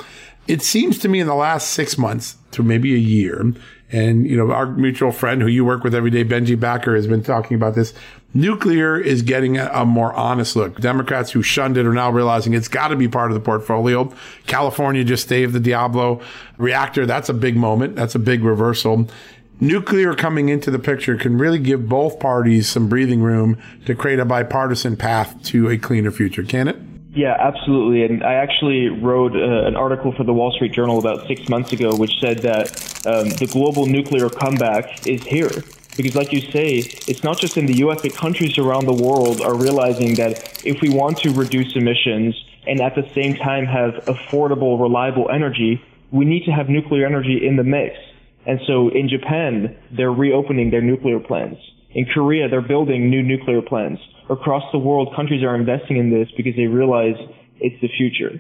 It 0.48 0.62
seems 0.62 0.98
to 1.00 1.10
me 1.10 1.20
in 1.20 1.28
the 1.28 1.36
last 1.36 1.72
six 1.72 1.98
months 1.98 2.38
to 2.52 2.64
maybe 2.64 2.94
a 2.94 2.98
year, 2.98 3.54
and 3.92 4.28
you 4.28 4.36
know 4.36 4.52
our 4.52 4.66
mutual 4.66 5.12
friend 5.12 5.42
who 5.42 5.48
you 5.48 5.64
work 5.64 5.84
with 5.84 5.96
every 5.96 6.10
day, 6.10 6.24
Benji 6.24 6.60
Backer, 6.60 6.96
has 6.96 7.08
been 7.08 7.24
talking 7.24 7.56
about 7.56 7.76
this. 7.76 7.94
Nuclear 8.34 9.00
is 9.00 9.22
getting 9.22 9.58
a, 9.58 9.70
a, 9.74 9.86
more 9.86 10.14
honest 10.14 10.56
look. 10.56 10.80
Democrats 10.80 11.32
who 11.32 11.42
shunned 11.42 11.78
it 11.78 11.86
are 11.86 11.94
now 11.94 12.12
realizing 12.12 12.54
it's 12.54 12.68
got 12.68 12.90
to 12.90 12.96
be 12.96 13.08
part 13.08 13.32
of 13.32 13.36
the 13.36 13.42
portfolio. 13.42 14.14
California 14.46 15.04
just 15.04 15.28
saved 15.28 15.54
the 15.54 15.60
Diablo 15.60 16.22
reactor. 16.58 17.06
That's 17.06 17.30
a 17.30 17.34
big 17.34 17.56
moment. 17.56 17.96
That's 17.96 18.16
a 18.16 18.20
big 18.20 18.44
reversal. 18.44 19.10
Nuclear 19.60 20.14
coming 20.14 20.50
into 20.50 20.70
the 20.70 20.78
picture 20.78 21.16
can 21.16 21.38
really 21.38 21.58
give 21.58 21.90
both 21.90 22.20
parties 22.20 22.70
some 22.70 22.90
breathing 22.90 23.22
room 23.22 23.58
to 23.86 23.96
create 23.96 24.20
a 24.20 24.26
bipartisan 24.26 24.96
path 24.96 25.42
to 25.46 25.70
a 25.70 25.78
cleaner 25.78 26.12
future, 26.12 26.44
can 26.44 26.68
it? 26.68 26.78
Yeah, 27.16 27.36
absolutely. 27.40 28.04
And 28.04 28.24
I 28.24 28.36
actually 28.36 28.90
wrote 28.90 29.36
uh, 29.36 29.66
an 29.66 29.76
article 29.76 30.14
for 30.16 30.24
the 30.24 30.34
Wall 30.34 30.52
Street 30.52 30.74
Journal 30.74 31.00
about 31.00 31.26
six 31.28 31.50
months 31.50 31.74
ago, 31.74 31.96
which 31.96 32.12
said 32.20 32.40
that 32.44 32.97
um, 33.08 33.30
the 33.30 33.48
global 33.48 33.86
nuclear 33.86 34.30
comeback 34.30 35.08
is 35.08 35.24
here. 35.24 35.64
Because, 35.96 36.16
like 36.16 36.32
you 36.32 36.42
say, 36.52 36.86
it's 37.08 37.24
not 37.24 37.40
just 37.40 37.58
in 37.58 37.66
the 37.66 37.78
US, 37.88 38.02
but 38.02 38.14
countries 38.14 38.58
around 38.58 38.86
the 38.86 38.94
world 38.94 39.42
are 39.42 39.56
realizing 39.56 40.16
that 40.16 40.64
if 40.66 40.82
we 40.82 40.90
want 40.90 41.18
to 41.20 41.32
reduce 41.32 41.76
emissions 41.76 42.36
and 42.68 42.82
at 42.82 42.94
the 42.96 43.10
same 43.16 43.36
time 43.36 43.66
have 43.66 43.94
affordable, 44.06 44.80
reliable 44.80 45.30
energy, 45.32 45.82
we 46.12 46.26
need 46.26 46.44
to 46.46 46.52
have 46.52 46.70
nuclear 46.70 47.06
energy 47.06 47.40
in 47.44 47.56
the 47.56 47.64
mix. 47.64 47.96
And 48.46 48.60
so 48.68 48.90
in 48.90 49.10
Japan, 49.10 49.76
they're 49.92 50.12
reopening 50.12 50.70
their 50.70 50.82
nuclear 50.82 51.20
plants. 51.20 51.60
In 51.92 52.06
Korea, 52.06 52.48
they're 52.50 52.62
building 52.62 53.10
new 53.10 53.24
nuclear 53.24 53.62
plants. 53.62 54.02
Across 54.30 54.72
the 54.72 54.78
world, 54.78 55.16
countries 55.16 55.44
are 55.44 55.56
investing 55.56 55.98
in 55.98 56.12
this 56.12 56.28
because 56.38 56.56
they 56.56 56.68
realize 56.68 57.16
it's 57.60 57.80
the 57.82 57.90
future. 57.98 58.40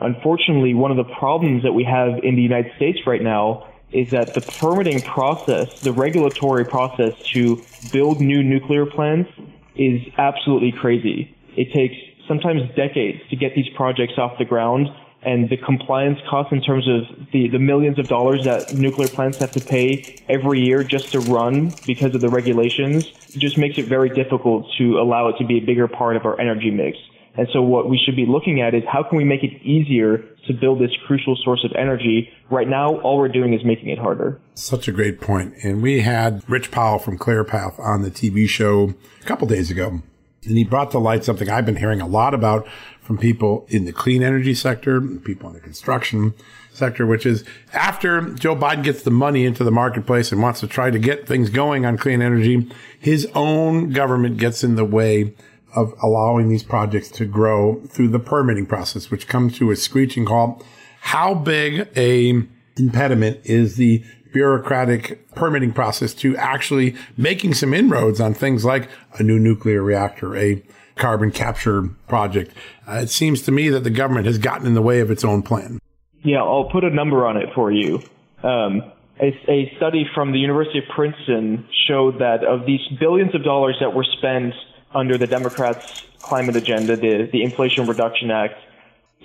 Unfortunately, 0.00 0.74
one 0.74 0.90
of 0.90 0.96
the 0.96 1.14
problems 1.18 1.62
that 1.62 1.72
we 1.72 1.84
have 1.84 2.24
in 2.24 2.34
the 2.36 2.42
United 2.42 2.72
States 2.76 2.98
right 3.06 3.22
now 3.22 3.66
is 3.96 4.10
that 4.10 4.34
the 4.34 4.42
permitting 4.42 5.00
process, 5.00 5.80
the 5.80 5.92
regulatory 5.92 6.66
process 6.66 7.14
to 7.32 7.62
build 7.92 8.20
new 8.20 8.42
nuclear 8.42 8.84
plants 8.84 9.30
is 9.74 10.02
absolutely 10.18 10.70
crazy. 10.70 11.34
It 11.56 11.72
takes 11.72 11.94
sometimes 12.28 12.60
decades 12.76 13.20
to 13.30 13.36
get 13.36 13.54
these 13.54 13.68
projects 13.74 14.18
off 14.18 14.36
the 14.38 14.44
ground 14.44 14.88
and 15.22 15.48
the 15.48 15.56
compliance 15.56 16.18
costs 16.28 16.52
in 16.52 16.60
terms 16.60 16.86
of 16.86 17.30
the, 17.32 17.48
the 17.48 17.58
millions 17.58 17.98
of 17.98 18.06
dollars 18.06 18.44
that 18.44 18.74
nuclear 18.74 19.08
plants 19.08 19.38
have 19.38 19.52
to 19.52 19.60
pay 19.60 20.22
every 20.28 20.60
year 20.60 20.84
just 20.84 21.12
to 21.12 21.20
run 21.20 21.72
because 21.86 22.14
of 22.14 22.20
the 22.20 22.28
regulations 22.28 23.10
just 23.30 23.56
makes 23.56 23.78
it 23.78 23.86
very 23.86 24.10
difficult 24.10 24.66
to 24.76 24.98
allow 24.98 25.28
it 25.28 25.36
to 25.38 25.44
be 25.44 25.56
a 25.56 25.60
bigger 25.60 25.88
part 25.88 26.16
of 26.16 26.26
our 26.26 26.38
energy 26.38 26.70
mix. 26.70 26.98
And 27.36 27.46
so 27.52 27.62
what 27.62 27.88
we 27.88 28.00
should 28.04 28.16
be 28.16 28.26
looking 28.26 28.60
at 28.60 28.74
is 28.74 28.82
how 28.90 29.02
can 29.02 29.18
we 29.18 29.24
make 29.24 29.42
it 29.42 29.62
easier 29.62 30.18
to 30.46 30.52
build 30.54 30.80
this 30.80 30.90
crucial 31.06 31.36
source 31.44 31.64
of 31.64 31.72
energy? 31.76 32.30
Right 32.50 32.68
now, 32.68 32.98
all 33.00 33.18
we're 33.18 33.28
doing 33.28 33.52
is 33.52 33.64
making 33.64 33.90
it 33.90 33.98
harder. 33.98 34.40
Such 34.54 34.88
a 34.88 34.92
great 34.92 35.20
point. 35.20 35.54
And 35.62 35.82
we 35.82 36.00
had 36.00 36.42
Rich 36.48 36.70
Powell 36.70 36.98
from 36.98 37.18
ClearPath 37.18 37.78
on 37.78 38.02
the 38.02 38.10
TV 38.10 38.48
show 38.48 38.94
a 39.20 39.24
couple 39.24 39.46
days 39.46 39.70
ago. 39.70 40.00
And 40.44 40.56
he 40.56 40.64
brought 40.64 40.92
to 40.92 40.98
light 40.98 41.24
something 41.24 41.50
I've 41.50 41.66
been 41.66 41.76
hearing 41.76 42.00
a 42.00 42.06
lot 42.06 42.32
about 42.32 42.68
from 43.00 43.18
people 43.18 43.66
in 43.68 43.84
the 43.84 43.92
clean 43.92 44.22
energy 44.22 44.54
sector, 44.54 45.00
people 45.00 45.48
in 45.48 45.54
the 45.54 45.60
construction 45.60 46.34
sector, 46.72 47.04
which 47.06 47.26
is 47.26 47.44
after 47.72 48.20
Joe 48.34 48.54
Biden 48.54 48.84
gets 48.84 49.02
the 49.02 49.10
money 49.10 49.44
into 49.44 49.64
the 49.64 49.70
marketplace 49.70 50.30
and 50.30 50.40
wants 50.40 50.60
to 50.60 50.68
try 50.68 50.90
to 50.90 50.98
get 50.98 51.26
things 51.26 51.50
going 51.50 51.84
on 51.84 51.96
clean 51.96 52.22
energy, 52.22 52.70
his 52.98 53.26
own 53.34 53.90
government 53.90 54.36
gets 54.36 54.62
in 54.62 54.76
the 54.76 54.84
way 54.84 55.34
of 55.76 55.94
allowing 56.02 56.48
these 56.48 56.62
projects 56.62 57.08
to 57.10 57.26
grow 57.26 57.80
through 57.88 58.08
the 58.08 58.18
permitting 58.18 58.66
process, 58.66 59.10
which 59.10 59.28
comes 59.28 59.58
to 59.58 59.70
a 59.70 59.76
screeching 59.76 60.26
halt. 60.26 60.64
How 61.00 61.34
big 61.34 61.88
a 61.96 62.42
impediment 62.76 63.40
is 63.44 63.76
the 63.76 64.04
bureaucratic 64.32 65.32
permitting 65.34 65.72
process 65.72 66.12
to 66.12 66.36
actually 66.36 66.94
making 67.16 67.54
some 67.54 67.72
inroads 67.72 68.20
on 68.20 68.34
things 68.34 68.64
like 68.64 68.88
a 69.18 69.22
new 69.22 69.38
nuclear 69.38 69.82
reactor, 69.82 70.36
a 70.36 70.62
carbon 70.96 71.30
capture 71.30 71.82
project? 72.08 72.52
Uh, 72.88 72.94
it 72.94 73.10
seems 73.10 73.42
to 73.42 73.52
me 73.52 73.68
that 73.68 73.84
the 73.84 73.90
government 73.90 74.26
has 74.26 74.38
gotten 74.38 74.66
in 74.66 74.74
the 74.74 74.82
way 74.82 75.00
of 75.00 75.10
its 75.10 75.24
own 75.24 75.42
plan. 75.42 75.78
Yeah, 76.22 76.42
I'll 76.42 76.68
put 76.70 76.84
a 76.84 76.90
number 76.90 77.24
on 77.26 77.36
it 77.36 77.50
for 77.54 77.70
you. 77.70 78.02
Um, 78.42 78.82
a, 79.20 79.28
a, 79.48 79.72
study 79.76 80.04
from 80.14 80.32
the 80.32 80.38
University 80.38 80.78
of 80.78 80.84
Princeton 80.94 81.66
showed 81.88 82.18
that 82.18 82.44
of 82.44 82.66
these 82.66 82.80
billions 83.00 83.34
of 83.34 83.42
dollars 83.42 83.76
that 83.80 83.94
were 83.94 84.04
spent 84.18 84.52
under 84.96 85.18
the 85.18 85.26
Democrats' 85.26 86.02
climate 86.20 86.56
agenda, 86.56 86.96
the, 86.96 87.28
the 87.30 87.42
Inflation 87.42 87.86
Reduction 87.86 88.30
Act, 88.30 88.54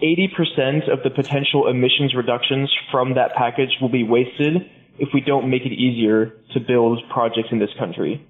80% 0.03 0.91
of 0.91 1.03
the 1.03 1.09
potential 1.09 1.67
emissions 1.67 2.13
reductions 2.15 2.71
from 2.91 3.15
that 3.15 3.33
package 3.35 3.77
will 3.79 3.89
be 3.89 4.03
wasted 4.03 4.69
if 4.99 5.09
we 5.13 5.21
don't 5.21 5.49
make 5.49 5.63
it 5.63 5.71
easier 5.71 6.33
to 6.53 6.59
build 6.59 7.01
projects 7.09 7.49
in 7.51 7.59
this 7.59 7.69
country. 7.79 8.25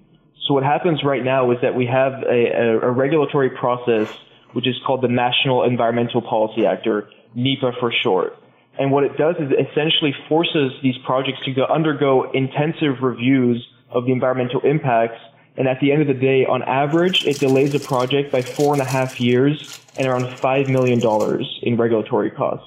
So 0.46 0.54
what 0.54 0.64
happens 0.64 1.02
right 1.04 1.24
now 1.24 1.50
is 1.50 1.58
that 1.62 1.74
we 1.74 1.86
have 1.86 2.12
a, 2.22 2.52
a, 2.52 2.88
a 2.88 2.90
regulatory 2.90 3.50
process 3.50 4.08
which 4.52 4.66
is 4.66 4.74
called 4.86 5.02
the 5.02 5.08
National 5.08 5.64
Environmental 5.64 6.22
Policy 6.22 6.66
Act, 6.66 6.86
or 6.86 7.08
NEPA 7.34 7.72
for 7.80 7.92
short. 8.02 8.36
And 8.78 8.90
what 8.90 9.04
it 9.04 9.16
does 9.16 9.36
is 9.36 9.50
it 9.50 9.68
essentially 9.70 10.14
forces 10.28 10.72
these 10.82 10.96
projects 11.04 11.38
to 11.44 11.52
go, 11.52 11.64
undergo 11.64 12.30
intensive 12.32 13.02
reviews 13.02 13.66
of 13.90 14.06
the 14.06 14.12
environmental 14.12 14.60
impacts 14.60 15.20
and 15.56 15.68
at 15.68 15.80
the 15.80 15.92
end 15.92 16.02
of 16.02 16.08
the 16.08 16.14
day, 16.14 16.46
on 16.46 16.62
average, 16.62 17.24
it 17.26 17.38
delays 17.38 17.74
a 17.74 17.80
project 17.80 18.32
by 18.32 18.42
four 18.42 18.72
and 18.72 18.80
a 18.80 18.86
half 18.86 19.20
years 19.20 19.80
and 19.98 20.08
around 20.08 20.24
$5 20.24 20.68
million 20.68 21.00
in 21.62 21.76
regulatory 21.76 22.30
costs. 22.30 22.66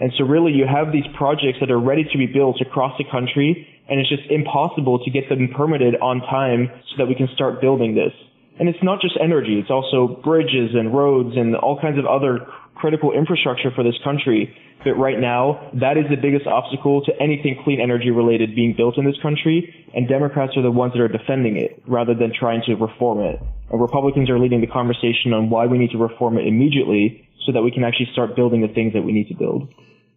And 0.00 0.12
so 0.18 0.24
really 0.24 0.52
you 0.52 0.66
have 0.66 0.90
these 0.90 1.06
projects 1.14 1.58
that 1.60 1.70
are 1.70 1.78
ready 1.78 2.04
to 2.04 2.18
be 2.18 2.26
built 2.26 2.60
across 2.60 2.98
the 2.98 3.04
country 3.04 3.68
and 3.88 4.00
it's 4.00 4.08
just 4.08 4.28
impossible 4.30 4.98
to 5.04 5.10
get 5.10 5.28
them 5.28 5.48
permitted 5.54 5.96
on 6.00 6.20
time 6.20 6.70
so 6.90 6.96
that 6.98 7.06
we 7.06 7.14
can 7.14 7.28
start 7.34 7.60
building 7.60 7.94
this. 7.94 8.12
And 8.58 8.68
it's 8.68 8.82
not 8.82 9.00
just 9.00 9.16
energy, 9.20 9.58
it's 9.58 9.70
also 9.70 10.20
bridges 10.22 10.74
and 10.74 10.94
roads 10.94 11.36
and 11.36 11.54
all 11.56 11.80
kinds 11.80 11.98
of 11.98 12.06
other 12.06 12.46
critical 12.74 13.12
infrastructure 13.12 13.70
for 13.74 13.82
this 13.82 13.94
country. 14.02 14.54
But 14.84 14.94
right 14.94 15.18
now, 15.18 15.70
that 15.80 15.96
is 15.96 16.04
the 16.10 16.16
biggest 16.20 16.46
obstacle 16.46 17.02
to 17.06 17.12
anything 17.20 17.56
clean 17.64 17.80
energy 17.80 18.10
related 18.10 18.54
being 18.54 18.74
built 18.76 18.98
in 18.98 19.04
this 19.04 19.16
country, 19.22 19.72
and 19.94 20.08
Democrats 20.08 20.56
are 20.56 20.62
the 20.62 20.70
ones 20.70 20.92
that 20.92 21.00
are 21.00 21.08
defending 21.08 21.56
it 21.56 21.82
rather 21.86 22.14
than 22.14 22.32
trying 22.38 22.62
to 22.66 22.74
reform 22.74 23.20
it. 23.20 23.40
And 23.70 23.80
Republicans 23.80 24.28
are 24.28 24.38
leading 24.38 24.60
the 24.60 24.66
conversation 24.66 25.32
on 25.32 25.48
why 25.48 25.66
we 25.66 25.78
need 25.78 25.90
to 25.92 25.98
reform 25.98 26.36
it 26.36 26.46
immediately 26.46 27.26
so 27.46 27.52
that 27.52 27.62
we 27.62 27.70
can 27.70 27.84
actually 27.84 28.08
start 28.12 28.36
building 28.36 28.60
the 28.60 28.72
things 28.72 28.92
that 28.92 29.02
we 29.02 29.12
need 29.12 29.28
to 29.28 29.34
build. 29.34 29.72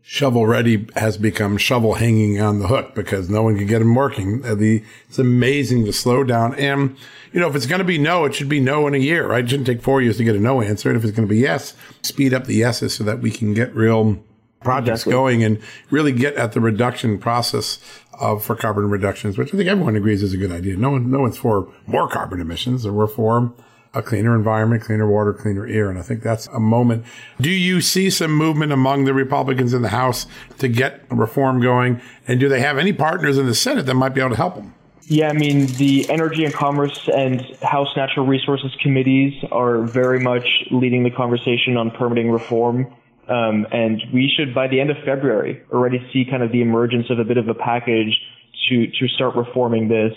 Shovel 0.10 0.48
ready 0.48 0.88
has 0.96 1.18
become 1.18 1.58
shovel 1.58 1.96
hanging 1.96 2.40
on 2.40 2.60
the 2.60 2.68
hook 2.68 2.96
because 2.96 3.30
no 3.30 3.44
one 3.44 3.58
can 3.58 3.68
get 3.68 3.80
them 3.80 3.94
working. 3.94 4.42
Uh, 4.46 4.56
the, 4.56 4.82
it's 5.10 5.20
amazing 5.20 5.84
the 5.84 5.92
slowdown. 5.92 6.58
And, 6.58 6.96
you 7.34 7.42
know, 7.42 7.50
if 7.50 7.58
it's 7.58 7.66
going 7.66 7.80
to 7.80 7.86
be 7.86 7.98
no, 7.98 8.24
it 8.24 8.34
should 8.34 8.48
be 8.48 8.62
no 8.62 8.88
in 8.88 8.96
a 8.96 9.00
year, 9.00 9.28
right? 9.28 9.44
It 9.44 9.50
shouldn't 9.50 9.68
take 9.68 9.82
four 9.82 10.02
years 10.02 10.16
to 10.16 10.24
get 10.24 10.38
a 10.38 10.40
no 10.40 10.62
answer. 10.62 10.88
And 10.88 10.98
if 10.98 11.04
it's 11.04 11.14
going 11.14 11.28
to 11.28 11.30
be 11.30 11.42
yes, 11.42 11.74
speed 12.04 12.34
up 12.34 12.46
the 12.46 12.56
yeses 12.56 12.96
so 12.96 13.04
that 13.04 13.20
we 13.20 13.30
can 13.30 13.54
get 13.54 13.76
real 13.76 14.24
projects 14.62 15.02
exactly. 15.02 15.12
going 15.12 15.44
and 15.44 15.62
really 15.92 16.14
get 16.14 16.36
at 16.36 16.54
the 16.54 16.62
reduction 16.62 17.18
process 17.18 17.78
of 18.14 18.46
for 18.46 18.56
carbon 18.56 18.90
reductions, 18.90 19.38
which 19.38 19.54
I 19.54 19.58
think 19.58 19.68
everyone 19.68 19.98
agrees 19.98 20.24
is 20.24 20.32
a 20.32 20.38
good 20.38 20.54
idea. 20.54 20.78
No 20.78 20.92
one, 20.92 21.12
no 21.12 21.20
one's 21.20 21.38
for 21.38 21.70
more 21.86 22.08
carbon 22.08 22.40
emissions, 22.40 22.86
or 22.86 22.94
we're 22.94 23.08
for 23.08 23.52
a 23.94 24.02
cleaner 24.02 24.36
environment, 24.36 24.84
cleaner 24.84 25.10
water, 25.10 25.34
cleaner 25.34 25.66
air. 25.66 25.90
And 25.90 25.98
I 25.98 26.02
think 26.02 26.24
that's 26.24 26.48
a 26.48 26.60
moment. 26.60 27.06
Do 27.40 27.50
you 27.50 27.82
see 27.82 28.10
some 28.10 28.32
movement 28.32 28.72
among 28.72 29.06
the 29.06 29.14
Republicans 29.14 29.74
in 29.74 29.82
the 29.82 29.90
House 29.90 30.28
to 30.60 30.68
get 30.68 31.04
reform 31.10 31.62
going? 31.62 32.02
And 32.28 32.40
do 32.40 32.50
they 32.50 32.60
have 32.60 32.78
any 32.78 32.94
partners 32.94 33.38
in 33.38 33.46
the 33.46 33.56
Senate 33.56 33.86
that 33.86 33.96
might 33.96 34.14
be 34.14 34.22
able 34.22 34.32
to 34.32 34.36
help 34.36 34.56
them? 34.56 34.74
Yeah, 35.10 35.30
I 35.30 35.34
mean, 35.34 35.68
the 35.78 36.10
Energy 36.10 36.44
and 36.44 36.54
Commerce 36.54 37.08
and 37.08 37.42
House 37.62 37.96
Natural 37.96 38.26
Resources 38.26 38.76
committees 38.82 39.42
are 39.54 39.84
very 39.84 40.20
much 40.20 40.46
leading 40.70 41.04
the 41.04 41.12
conversation 41.12 41.78
on 41.78 41.92
permitting 41.92 42.30
reform. 42.30 42.94
Um, 43.30 43.66
and 43.72 44.02
we 44.14 44.30
should, 44.36 44.54
by 44.54 44.68
the 44.68 44.82
end 44.82 44.90
of 44.90 44.98
February, 45.06 45.64
already 45.72 46.06
see 46.12 46.26
kind 46.30 46.44
of 46.44 46.52
the 46.52 46.62
emergence 46.62 47.10
of 47.10 47.20
a 47.20 47.24
bit 47.24 47.38
of 47.38 47.48
a 47.48 47.54
package 47.54 48.20
to, 48.68 48.88
to 48.88 49.08
start 49.16 49.36
reforming 49.36 49.88
this. 49.88 50.14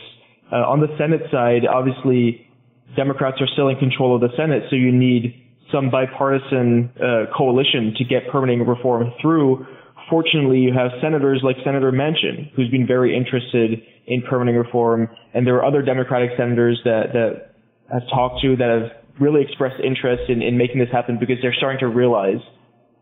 Uh, 0.50 0.56
on 0.56 0.80
the 0.80 0.88
Senate 0.98 1.22
side, 1.30 1.66
obviously, 1.66 2.49
Democrats 2.96 3.36
are 3.40 3.46
still 3.52 3.68
in 3.68 3.76
control 3.76 4.14
of 4.14 4.20
the 4.20 4.34
Senate, 4.36 4.64
so 4.70 4.76
you 4.76 4.92
need 4.92 5.46
some 5.72 5.90
bipartisan 5.90 6.90
uh, 6.96 7.30
coalition 7.36 7.94
to 7.96 8.04
get 8.04 8.28
permitting 8.30 8.66
reform 8.66 9.12
through. 9.22 9.66
Fortunately, 10.08 10.58
you 10.58 10.72
have 10.72 10.90
senators 11.00 11.40
like 11.44 11.56
Senator 11.64 11.92
Manchin, 11.92 12.50
who's 12.56 12.68
been 12.70 12.86
very 12.86 13.16
interested 13.16 13.80
in 14.06 14.22
permitting 14.22 14.56
reform, 14.56 15.08
and 15.34 15.46
there 15.46 15.54
are 15.56 15.64
other 15.64 15.82
Democratic 15.82 16.30
senators 16.36 16.80
that 16.84 17.12
that 17.12 17.54
I've 17.94 18.08
talked 18.12 18.42
to 18.42 18.56
that 18.56 18.68
have 18.68 19.20
really 19.20 19.42
expressed 19.42 19.80
interest 19.84 20.28
in, 20.28 20.42
in 20.42 20.56
making 20.56 20.78
this 20.78 20.88
happen 20.90 21.18
because 21.18 21.36
they're 21.42 21.54
starting 21.54 21.78
to 21.80 21.88
realize 21.88 22.40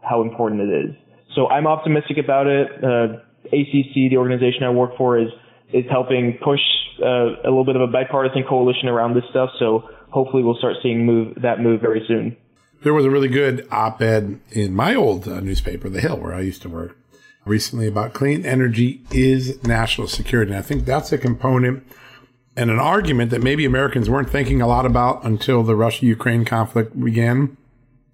how 0.02 0.22
important 0.22 0.60
it 0.62 0.90
is. 0.90 0.96
So 1.34 1.46
I'm 1.48 1.66
optimistic 1.66 2.18
about 2.18 2.46
it. 2.46 2.68
Uh, 2.82 3.20
ACC, 3.46 4.10
the 4.10 4.16
organization 4.16 4.64
I 4.64 4.70
work 4.70 4.96
for, 4.96 5.18
is 5.18 5.28
is 5.72 5.84
helping 5.90 6.38
push 6.42 6.60
uh, 7.02 7.36
a 7.44 7.48
little 7.48 7.64
bit 7.64 7.76
of 7.76 7.82
a 7.82 7.86
bipartisan 7.86 8.44
coalition 8.48 8.88
around 8.88 9.14
this 9.14 9.24
stuff. 9.30 9.50
So 9.58 9.88
hopefully 10.10 10.42
we'll 10.42 10.56
start 10.56 10.76
seeing 10.82 11.04
move 11.04 11.38
that 11.42 11.60
move 11.60 11.80
very 11.80 12.04
soon. 12.06 12.36
There 12.82 12.94
was 12.94 13.04
a 13.04 13.10
really 13.10 13.28
good 13.28 13.66
op-ed 13.70 14.40
in 14.50 14.74
my 14.74 14.94
old 14.94 15.26
uh, 15.26 15.40
newspaper, 15.40 15.88
The 15.88 16.00
Hill, 16.00 16.18
where 16.18 16.32
I 16.32 16.40
used 16.40 16.62
to 16.62 16.68
work, 16.68 16.96
recently 17.44 17.88
about 17.88 18.12
clean 18.12 18.46
energy 18.46 19.02
is 19.10 19.62
national 19.64 20.06
security. 20.06 20.52
And 20.52 20.58
I 20.58 20.62
think 20.62 20.84
that's 20.84 21.12
a 21.12 21.18
component 21.18 21.84
and 22.56 22.70
an 22.70 22.78
argument 22.78 23.30
that 23.30 23.42
maybe 23.42 23.64
Americans 23.64 24.08
weren't 24.08 24.30
thinking 24.30 24.60
a 24.60 24.66
lot 24.66 24.86
about 24.86 25.24
until 25.24 25.62
the 25.62 25.76
Russia-Ukraine 25.76 26.44
conflict 26.44 26.98
began. 26.98 27.56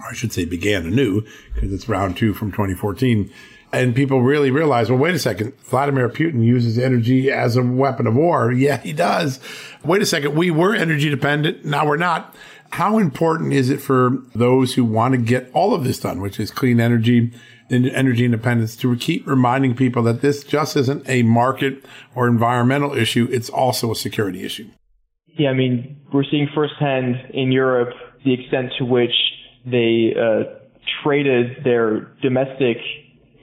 Or 0.00 0.10
I 0.10 0.12
should 0.14 0.32
say 0.32 0.44
began 0.44 0.86
anew, 0.86 1.24
because 1.54 1.72
it's 1.72 1.88
round 1.88 2.16
two 2.16 2.34
from 2.34 2.50
2014 2.50 3.30
and 3.74 3.94
people 3.94 4.22
really 4.22 4.50
realize, 4.50 4.90
well, 4.90 4.98
wait 4.98 5.14
a 5.14 5.18
second, 5.18 5.52
Vladimir 5.60 6.08
Putin 6.08 6.44
uses 6.44 6.78
energy 6.78 7.30
as 7.30 7.56
a 7.56 7.62
weapon 7.62 8.06
of 8.06 8.14
war. 8.14 8.52
Yeah, 8.64 8.78
he 8.78 8.92
does. 8.92 9.40
Wait 9.84 10.00
a 10.00 10.06
second, 10.06 10.34
we 10.34 10.50
were 10.50 10.74
energy 10.74 11.10
dependent. 11.10 11.64
Now 11.64 11.86
we're 11.86 11.96
not. 11.96 12.34
How 12.70 12.98
important 12.98 13.52
is 13.52 13.68
it 13.68 13.80
for 13.80 14.22
those 14.34 14.74
who 14.74 14.84
want 14.84 15.12
to 15.12 15.18
get 15.18 15.50
all 15.52 15.74
of 15.74 15.84
this 15.84 16.00
done, 16.00 16.20
which 16.20 16.40
is 16.40 16.50
clean 16.50 16.80
energy 16.80 17.32
and 17.68 17.86
energy 17.86 18.24
independence, 18.24 18.74
to 18.76 18.96
keep 18.96 19.26
reminding 19.26 19.76
people 19.76 20.02
that 20.04 20.22
this 20.22 20.44
just 20.44 20.76
isn't 20.76 21.08
a 21.08 21.22
market 21.24 21.84
or 22.14 22.26
environmental 22.26 22.94
issue. 22.94 23.28
It's 23.30 23.50
also 23.50 23.90
a 23.90 23.96
security 23.96 24.44
issue. 24.44 24.70
Yeah, 25.36 25.50
I 25.50 25.54
mean, 25.54 26.00
we're 26.12 26.24
seeing 26.30 26.48
firsthand 26.54 27.16
in 27.34 27.52
Europe 27.52 27.92
the 28.24 28.32
extent 28.34 28.72
to 28.78 28.84
which 28.84 29.14
they 29.66 30.14
uh, 30.18 30.44
traded 31.02 31.64
their 31.64 32.12
domestic 32.22 32.78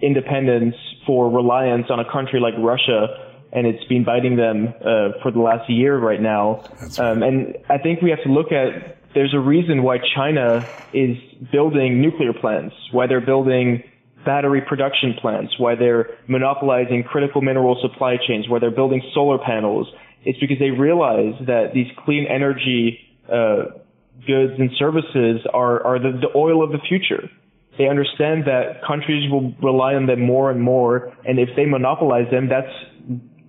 independence 0.01 0.75
for 1.05 1.29
reliance 1.29 1.87
on 1.89 1.99
a 1.99 2.11
country 2.11 2.39
like 2.39 2.53
Russia, 2.57 3.07
and 3.51 3.67
it's 3.67 3.83
been 3.85 4.03
biting 4.03 4.35
them 4.35 4.73
uh, 4.79 5.21
for 5.21 5.31
the 5.31 5.39
last 5.39 5.69
year 5.69 5.97
right 5.97 6.21
now. 6.21 6.63
Um, 6.97 7.23
and 7.23 7.57
I 7.69 7.77
think 7.77 8.01
we 8.01 8.09
have 8.09 8.23
to 8.23 8.29
look 8.29 8.51
at 8.51 8.97
there's 9.13 9.33
a 9.33 9.39
reason 9.39 9.83
why 9.83 9.97
China 10.15 10.65
is 10.93 11.17
building 11.51 12.01
nuclear 12.01 12.33
plants, 12.33 12.75
why 12.91 13.07
they're 13.07 13.19
building 13.19 13.83
battery 14.25 14.61
production 14.61 15.15
plants, 15.19 15.53
why 15.57 15.75
they're 15.75 16.17
monopolizing 16.27 17.03
critical 17.03 17.41
mineral 17.41 17.77
supply 17.81 18.17
chains, 18.25 18.47
why 18.47 18.59
they're 18.59 18.71
building 18.71 19.01
solar 19.13 19.37
panels. 19.37 19.87
It's 20.23 20.39
because 20.39 20.59
they 20.59 20.69
realize 20.69 21.33
that 21.47 21.73
these 21.73 21.87
clean 22.05 22.27
energy 22.27 22.99
uh, 23.27 23.79
goods 24.27 24.53
and 24.59 24.69
services 24.77 25.41
are, 25.53 25.83
are 25.85 25.99
the, 25.99 26.11
the 26.11 26.37
oil 26.37 26.63
of 26.63 26.71
the 26.71 26.79
future. 26.87 27.29
They 27.77 27.87
understand 27.87 28.45
that 28.45 28.81
countries 28.85 29.31
will 29.31 29.53
rely 29.63 29.95
on 29.95 30.05
them 30.05 30.21
more 30.21 30.51
and 30.51 30.61
more, 30.61 31.15
and 31.25 31.39
if 31.39 31.49
they 31.55 31.65
monopolize 31.65 32.29
them, 32.29 32.49
that's 32.49 32.71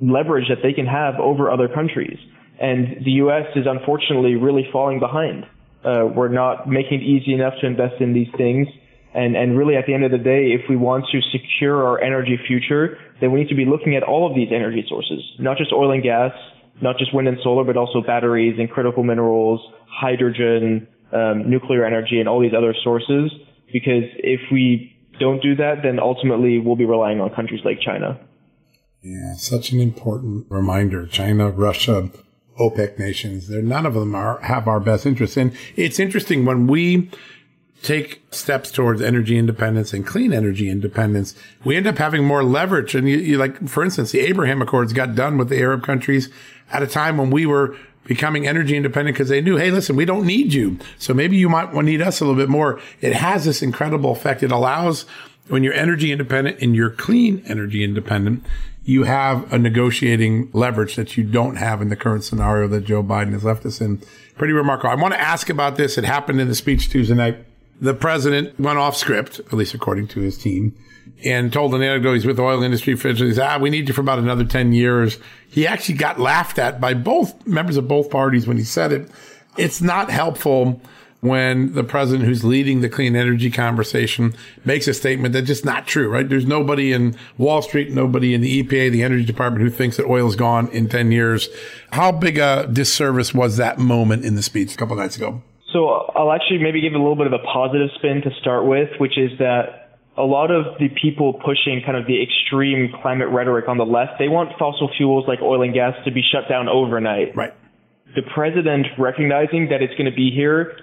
leverage 0.00 0.48
that 0.48 0.58
they 0.62 0.72
can 0.72 0.86
have 0.86 1.14
over 1.18 1.50
other 1.50 1.68
countries. 1.68 2.18
And 2.60 3.04
the 3.04 3.22
U.S. 3.26 3.46
is 3.56 3.66
unfortunately 3.66 4.36
really 4.36 4.68
falling 4.72 5.00
behind. 5.00 5.44
Uh, 5.84 6.06
we're 6.14 6.28
not 6.28 6.68
making 6.68 7.00
it 7.00 7.04
easy 7.04 7.34
enough 7.34 7.54
to 7.60 7.66
invest 7.66 8.00
in 8.00 8.12
these 8.12 8.28
things. 8.36 8.68
And, 9.14 9.36
and 9.36 9.58
really 9.58 9.76
at 9.76 9.86
the 9.86 9.94
end 9.94 10.04
of 10.04 10.10
the 10.10 10.18
day, 10.18 10.54
if 10.54 10.62
we 10.70 10.76
want 10.76 11.04
to 11.12 11.20
secure 11.32 11.84
our 11.84 12.00
energy 12.00 12.38
future, 12.46 12.98
then 13.20 13.32
we 13.32 13.40
need 13.40 13.48
to 13.48 13.54
be 13.54 13.66
looking 13.66 13.96
at 13.96 14.02
all 14.02 14.28
of 14.28 14.34
these 14.34 14.48
energy 14.54 14.84
sources, 14.88 15.20
not 15.38 15.58
just 15.58 15.72
oil 15.72 15.92
and 15.92 16.02
gas, 16.02 16.32
not 16.80 16.98
just 16.98 17.14
wind 17.14 17.28
and 17.28 17.38
solar, 17.42 17.64
but 17.64 17.76
also 17.76 18.00
batteries 18.00 18.58
and 18.58 18.70
critical 18.70 19.02
minerals, 19.02 19.60
hydrogen, 19.86 20.86
um, 21.12 21.50
nuclear 21.50 21.84
energy, 21.84 22.20
and 22.20 22.28
all 22.28 22.40
these 22.40 22.54
other 22.56 22.74
sources 22.82 23.30
because 23.72 24.04
if 24.18 24.40
we 24.50 24.96
don't 25.18 25.42
do 25.42 25.54
that, 25.56 25.82
then 25.82 25.98
ultimately 25.98 26.58
we'll 26.58 26.76
be 26.76 26.84
relying 26.84 27.20
on 27.20 27.30
countries 27.34 27.60
like 27.64 27.80
China. 27.80 28.18
Yeah, 29.02 29.34
such 29.34 29.72
an 29.72 29.80
important 29.80 30.46
reminder. 30.48 31.06
China, 31.06 31.50
Russia, 31.50 32.10
OPEC 32.60 32.98
nations, 32.98 33.48
they're 33.48 33.62
none 33.62 33.86
of 33.86 33.94
them 33.94 34.14
are 34.14 34.40
have 34.40 34.68
our 34.68 34.78
best 34.78 35.06
interests. 35.06 35.36
And 35.36 35.56
it's 35.76 35.98
interesting 35.98 36.44
when 36.44 36.66
we 36.66 37.10
take 37.82 38.22
steps 38.30 38.70
towards 38.70 39.02
energy 39.02 39.36
independence 39.36 39.92
and 39.92 40.06
clean 40.06 40.32
energy 40.32 40.70
independence, 40.70 41.34
we 41.64 41.76
end 41.76 41.86
up 41.86 41.98
having 41.98 42.24
more 42.24 42.44
leverage. 42.44 42.94
And 42.94 43.08
you, 43.08 43.16
you 43.18 43.38
like, 43.38 43.68
for 43.68 43.84
instance, 43.84 44.12
the 44.12 44.20
Abraham 44.20 44.62
Accords 44.62 44.92
got 44.92 45.14
done 45.14 45.36
with 45.36 45.48
the 45.48 45.58
Arab 45.58 45.82
countries 45.82 46.30
at 46.70 46.82
a 46.82 46.86
time 46.86 47.16
when 47.18 47.30
we 47.30 47.44
were 47.44 47.76
becoming 48.04 48.46
energy 48.46 48.76
independent 48.76 49.14
because 49.14 49.28
they 49.28 49.40
knew, 49.40 49.56
hey, 49.56 49.70
listen, 49.70 49.96
we 49.96 50.04
don't 50.04 50.26
need 50.26 50.52
you. 50.52 50.78
So 50.98 51.14
maybe 51.14 51.36
you 51.36 51.48
might 51.48 51.74
need 51.74 52.02
us 52.02 52.20
a 52.20 52.24
little 52.24 52.40
bit 52.40 52.48
more. 52.48 52.80
It 53.00 53.12
has 53.12 53.44
this 53.44 53.62
incredible 53.62 54.12
effect. 54.12 54.42
It 54.42 54.52
allows 54.52 55.04
when 55.48 55.62
you're 55.62 55.74
energy 55.74 56.12
independent 56.12 56.60
and 56.60 56.74
you're 56.74 56.90
clean 56.90 57.42
energy 57.46 57.84
independent, 57.84 58.44
you 58.84 59.04
have 59.04 59.52
a 59.52 59.58
negotiating 59.58 60.50
leverage 60.52 60.96
that 60.96 61.16
you 61.16 61.24
don't 61.24 61.56
have 61.56 61.80
in 61.80 61.88
the 61.88 61.96
current 61.96 62.24
scenario 62.24 62.66
that 62.68 62.84
Joe 62.84 63.02
Biden 63.02 63.32
has 63.32 63.44
left 63.44 63.64
us 63.64 63.80
in. 63.80 64.02
Pretty 64.36 64.52
remarkable. 64.52 64.90
I 64.90 64.94
want 64.94 65.14
to 65.14 65.20
ask 65.20 65.48
about 65.48 65.76
this. 65.76 65.98
It 65.98 66.04
happened 66.04 66.40
in 66.40 66.48
the 66.48 66.54
speech 66.54 66.88
Tuesday 66.88 67.14
night. 67.14 67.38
The 67.80 67.94
president 67.94 68.58
went 68.58 68.78
off 68.78 68.96
script, 68.96 69.40
at 69.40 69.52
least 69.52 69.74
according 69.74 70.08
to 70.08 70.20
his 70.20 70.38
team, 70.38 70.76
and 71.24 71.52
told 71.52 71.74
an 71.74 71.82
anecdote. 71.82 72.14
He's 72.14 72.26
with 72.26 72.40
oil 72.40 72.62
industry 72.62 72.92
officials. 72.92 73.38
Ah, 73.38 73.58
we 73.58 73.70
need 73.70 73.88
you 73.88 73.94
for 73.94 74.00
about 74.00 74.18
another 74.18 74.44
10 74.44 74.72
years. 74.72 75.18
He 75.48 75.66
actually 75.66 75.96
got 75.96 76.18
laughed 76.18 76.58
at 76.58 76.80
by 76.80 76.94
both 76.94 77.46
members 77.46 77.76
of 77.76 77.88
both 77.88 78.10
parties 78.10 78.46
when 78.46 78.56
he 78.56 78.64
said 78.64 78.92
it. 78.92 79.10
It's 79.56 79.80
not 79.80 80.10
helpful 80.10 80.80
when 81.20 81.72
the 81.74 81.84
president 81.84 82.24
who's 82.24 82.42
leading 82.42 82.80
the 82.80 82.88
clean 82.88 83.14
energy 83.14 83.48
conversation 83.48 84.34
makes 84.64 84.88
a 84.88 84.94
statement 84.94 85.32
that's 85.32 85.46
just 85.46 85.64
not 85.64 85.86
true, 85.86 86.08
right? 86.08 86.28
There's 86.28 86.46
nobody 86.46 86.92
in 86.92 87.16
Wall 87.38 87.62
Street, 87.62 87.92
nobody 87.92 88.34
in 88.34 88.40
the 88.40 88.62
EPA, 88.62 88.90
the 88.90 89.04
energy 89.04 89.24
department 89.24 89.62
who 89.62 89.70
thinks 89.70 89.96
that 89.98 90.06
oil 90.06 90.26
is 90.26 90.34
gone 90.34 90.68
in 90.70 90.88
10 90.88 91.12
years. 91.12 91.48
How 91.92 92.10
big 92.10 92.38
a 92.38 92.66
disservice 92.66 93.32
was 93.32 93.56
that 93.58 93.78
moment 93.78 94.24
in 94.24 94.34
the 94.34 94.42
speech 94.42 94.74
a 94.74 94.76
couple 94.76 94.96
nights 94.96 95.16
ago? 95.16 95.42
So 95.72 95.88
I'll 95.88 96.32
actually 96.32 96.58
maybe 96.58 96.80
give 96.80 96.92
a 96.92 96.98
little 96.98 97.16
bit 97.16 97.28
of 97.28 97.32
a 97.32 97.38
positive 97.38 97.90
spin 97.94 98.20
to 98.22 98.30
start 98.40 98.66
with, 98.66 98.90
which 98.98 99.16
is 99.16 99.30
that 99.38 99.81
a 100.16 100.22
lot 100.22 100.50
of 100.50 100.78
the 100.78 100.88
people 101.00 101.34
pushing 101.44 101.80
kind 101.84 101.96
of 101.96 102.06
the 102.06 102.22
extreme 102.22 102.92
climate 103.00 103.28
rhetoric 103.28 103.68
on 103.68 103.78
the 103.78 103.86
left, 103.86 104.18
they 104.18 104.28
want 104.28 104.50
fossil 104.58 104.90
fuels 104.96 105.24
like 105.26 105.40
oil 105.40 105.62
and 105.62 105.72
gas 105.72 105.94
to 106.04 106.12
be 106.12 106.22
shut 106.22 106.48
down 106.48 106.68
overnight. 106.68 107.34
Right. 107.34 107.54
The 108.14 108.22
president 108.34 108.86
recognizing 108.98 109.68
that 109.70 109.80
it's 109.80 109.94
going 109.94 110.10
to 110.10 110.14
be 110.14 110.30
here 110.30 110.76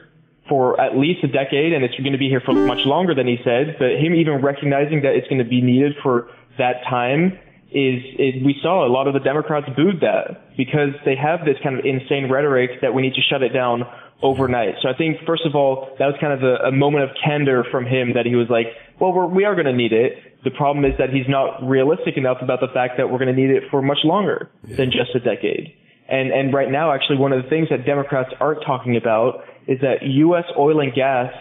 for 0.50 0.82
at 0.82 0.98
least 0.98 1.24
a 1.24 1.28
decade 1.28 1.74
and 1.74 1.86
it's 1.86 1.94
going 1.98 2.12
to 2.12 2.18
be 2.18 2.28
here 2.28 2.42
for 2.44 2.54
much 2.54 2.84
longer 2.86 3.14
than 3.14 3.28
he 3.28 3.38
said, 3.44 3.76
but 3.78 4.02
him 4.02 4.16
even 4.16 4.42
recognizing 4.42 5.04
that 5.04 5.14
it's 5.14 5.28
going 5.28 5.38
to 5.44 5.48
be 5.48 5.62
needed 5.62 5.94
for 6.02 6.28
that 6.58 6.82
time 6.90 7.38
is, 7.72 8.02
is 8.18 8.42
we 8.44 8.58
saw 8.64 8.86
a 8.86 8.90
lot 8.90 9.08
of 9.08 9.14
the 9.14 9.20
Democrats 9.20 9.68
booed 9.78 10.02
that 10.02 10.58
because 10.58 10.90
they 11.06 11.16
have 11.16 11.46
this 11.46 11.56
kind 11.62 11.78
of 11.78 11.86
insane 11.86 12.32
rhetoric 12.32 12.82
that 12.82 12.96
we 12.96 13.04
need 13.04 13.14
to 13.14 13.22
shut 13.22 13.44
it 13.44 13.50
down 13.50 13.86
overnight. 14.22 14.76
So 14.82 14.90
I 14.90 14.94
think, 14.98 15.18
first 15.26 15.46
of 15.46 15.56
all, 15.56 15.96
that 16.00 16.08
was 16.08 16.16
kind 16.20 16.34
of 16.34 16.44
a, 16.44 16.68
a 16.68 16.72
moment 16.72 17.06
of 17.06 17.12
candor 17.24 17.64
from 17.72 17.86
him 17.86 18.14
that 18.16 18.26
he 18.26 18.36
was 18.36 18.50
like, 18.50 18.68
well, 19.00 19.14
we're, 19.14 19.28
we 19.28 19.46
are 19.46 19.56
going 19.56 19.66
to 19.66 19.74
need 19.74 19.94
it. 19.94 20.44
The 20.44 20.52
problem 20.52 20.86
is 20.86 20.98
that 20.98 21.10
he's 21.10 21.28
not 21.28 21.64
realistic 21.68 22.18
enough 22.18 22.38
about 22.42 22.60
the 22.60 22.68
fact 22.74 22.98
that 22.98 23.10
we're 23.10 23.18
going 23.18 23.34
to 23.34 23.42
need 23.42 23.50
it 23.50 23.64
for 23.72 23.82
much 23.82 24.00
longer 24.04 24.50
yeah. 24.68 24.78
than 24.78 24.92
just 24.92 25.16
a 25.16 25.20
decade. 25.20 25.74
And, 26.08 26.32
and 26.32 26.54
right 26.54 26.72
now, 26.72 26.92
actually, 26.92 27.18
one 27.18 27.34
of 27.34 27.44
the 27.44 27.50
things 27.50 27.70
that 27.70 27.86
Democrats 27.86 28.30
aren't 28.40 28.64
talking 28.66 28.98
about 28.98 29.44
is 29.68 29.80
that 29.82 30.02
U.S. 30.02 30.46
oil 30.58 30.80
and 30.80 30.94
gas, 30.94 31.32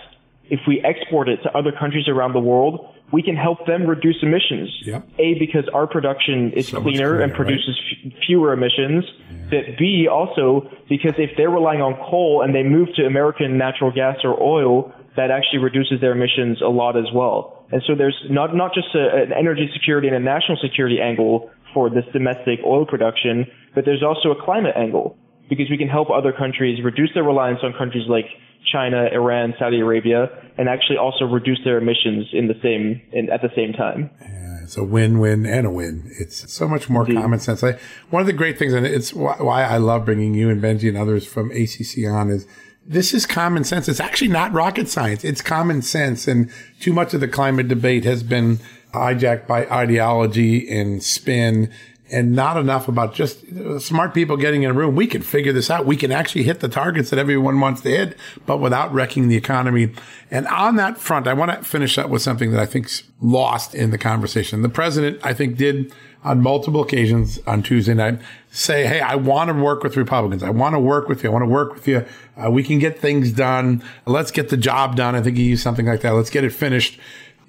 if 0.50 0.60
we 0.66 0.82
export 0.84 1.28
it 1.28 1.38
to 1.44 1.56
other 1.56 1.72
countries 1.72 2.06
around 2.06 2.34
the 2.34 2.40
world, 2.40 2.94
we 3.10 3.22
can 3.22 3.36
help 3.36 3.66
them 3.66 3.86
reduce 3.86 4.16
emissions. 4.22 4.70
Yep. 4.84 5.08
A, 5.18 5.38
because 5.38 5.64
our 5.72 5.86
production 5.86 6.52
is 6.52 6.68
so 6.68 6.82
cleaner, 6.82 6.98
cleaner, 6.98 7.20
and 7.20 7.32
produces 7.32 7.80
right? 8.04 8.12
f- 8.12 8.22
fewer 8.26 8.52
emissions. 8.52 9.04
Yeah. 9.30 9.36
But 9.50 9.78
B, 9.78 10.06
also 10.10 10.70
because 10.88 11.14
if 11.16 11.30
they're 11.36 11.50
relying 11.50 11.80
on 11.80 11.94
coal 12.10 12.42
and 12.44 12.54
they 12.54 12.62
move 12.62 12.88
to 12.96 13.06
American 13.06 13.56
natural 13.56 13.90
gas 13.90 14.18
or 14.24 14.38
oil, 14.42 14.92
that 15.18 15.30
actually 15.30 15.58
reduces 15.58 16.00
their 16.00 16.12
emissions 16.12 16.62
a 16.62 16.68
lot 16.70 16.96
as 16.96 17.10
well. 17.12 17.66
And 17.70 17.82
so 17.86 17.94
there's 17.94 18.16
not, 18.30 18.54
not 18.54 18.72
just 18.72 18.88
a, 18.94 19.22
an 19.22 19.32
energy 19.32 19.68
security 19.72 20.08
and 20.08 20.16
a 20.16 20.20
national 20.20 20.58
security 20.62 20.98
angle 21.02 21.50
for 21.74 21.90
this 21.90 22.04
domestic 22.12 22.60
oil 22.64 22.86
production, 22.86 23.46
but 23.74 23.84
there's 23.84 24.02
also 24.02 24.30
a 24.30 24.42
climate 24.42 24.74
angle 24.76 25.18
because 25.48 25.66
we 25.70 25.76
can 25.76 25.88
help 25.88 26.08
other 26.10 26.32
countries 26.32 26.82
reduce 26.84 27.10
their 27.14 27.24
reliance 27.24 27.60
on 27.62 27.72
countries 27.76 28.04
like 28.08 28.26
China, 28.72 29.06
Iran, 29.12 29.54
Saudi 29.58 29.80
Arabia, 29.80 30.28
and 30.58 30.68
actually 30.68 30.98
also 30.98 31.24
reduce 31.24 31.60
their 31.64 31.78
emissions 31.78 32.26
in 32.32 32.48
the 32.48 32.54
same 32.62 33.00
in, 33.12 33.30
at 33.30 33.40
the 33.40 33.48
same 33.56 33.72
time. 33.72 34.10
Yeah, 34.20 34.58
it's 34.62 34.76
a 34.76 34.84
win-win 34.84 35.46
and 35.46 35.66
a 35.66 35.70
win. 35.70 36.10
It's 36.18 36.52
so 36.52 36.68
much 36.68 36.90
more 36.90 37.02
Indeed. 37.02 37.20
common 37.22 37.38
sense. 37.38 37.64
I, 37.64 37.78
one 38.10 38.20
of 38.20 38.26
the 38.26 38.32
great 38.32 38.58
things, 38.58 38.74
and 38.74 38.84
it's 38.84 39.14
why 39.14 39.64
I 39.64 39.78
love 39.78 40.04
bringing 40.04 40.34
you 40.34 40.50
and 40.50 40.62
Benji 40.62 40.88
and 40.88 40.98
others 40.98 41.26
from 41.26 41.50
ACC 41.50 42.10
on, 42.10 42.30
is 42.30 42.46
this 42.88 43.12
is 43.12 43.26
common 43.26 43.64
sense. 43.64 43.86
It's 43.86 44.00
actually 44.00 44.28
not 44.28 44.52
rocket 44.52 44.88
science. 44.88 45.22
It's 45.22 45.42
common 45.42 45.82
sense, 45.82 46.26
and 46.26 46.50
too 46.80 46.94
much 46.94 47.12
of 47.12 47.20
the 47.20 47.28
climate 47.28 47.68
debate 47.68 48.04
has 48.04 48.22
been 48.22 48.58
hijacked 48.94 49.46
by 49.46 49.66
ideology 49.66 50.68
and 50.70 51.02
spin 51.02 51.70
and 52.10 52.32
not 52.32 52.56
enough 52.56 52.88
about 52.88 53.14
just 53.14 53.44
uh, 53.52 53.78
smart 53.78 54.14
people 54.14 54.38
getting 54.38 54.62
in 54.62 54.70
a 54.70 54.72
room. 54.72 54.96
We 54.96 55.06
can 55.06 55.20
figure 55.20 55.52
this 55.52 55.70
out. 55.70 55.84
We 55.84 55.96
can 55.96 56.10
actually 56.10 56.44
hit 56.44 56.60
the 56.60 56.68
targets 56.68 57.10
that 57.10 57.18
everyone 57.18 57.60
wants 57.60 57.82
to 57.82 57.90
hit, 57.90 58.16
but 58.46 58.58
without 58.58 58.90
wrecking 58.94 59.28
the 59.28 59.36
economy. 59.36 59.92
And 60.30 60.46
on 60.46 60.76
that 60.76 60.98
front, 60.98 61.28
I 61.28 61.34
want 61.34 61.50
to 61.50 61.62
finish 61.62 61.98
up 61.98 62.08
with 62.08 62.22
something 62.22 62.50
that 62.52 62.60
I 62.60 62.64
think's 62.64 63.02
lost 63.20 63.74
in 63.74 63.90
the 63.90 63.98
conversation. 63.98 64.62
The 64.62 64.70
president, 64.70 65.20
I 65.22 65.34
think, 65.34 65.58
did 65.58 65.92
on 66.24 66.42
multiple 66.42 66.80
occasions 66.80 67.38
on 67.46 67.62
Tuesday 67.62 67.94
night 67.94 68.20
say, 68.50 68.86
Hey, 68.86 69.00
I 69.00 69.14
want 69.16 69.48
to 69.48 69.54
work 69.54 69.82
with 69.82 69.96
Republicans. 69.96 70.42
I 70.42 70.50
want 70.50 70.74
to 70.74 70.80
work 70.80 71.08
with 71.08 71.22
you. 71.22 71.30
I 71.30 71.32
want 71.32 71.42
to 71.44 71.48
work 71.48 71.74
with 71.74 71.88
you. 71.88 72.04
Uh, 72.36 72.50
we 72.50 72.62
can 72.62 72.78
get 72.78 72.98
things 72.98 73.32
done. 73.32 73.82
Let's 74.06 74.30
get 74.30 74.48
the 74.48 74.56
job 74.56 74.96
done. 74.96 75.14
I 75.14 75.22
think 75.22 75.36
he 75.36 75.44
used 75.44 75.62
something 75.62 75.86
like 75.86 76.00
that. 76.02 76.10
Let's 76.10 76.30
get 76.30 76.44
it 76.44 76.52
finished 76.52 76.98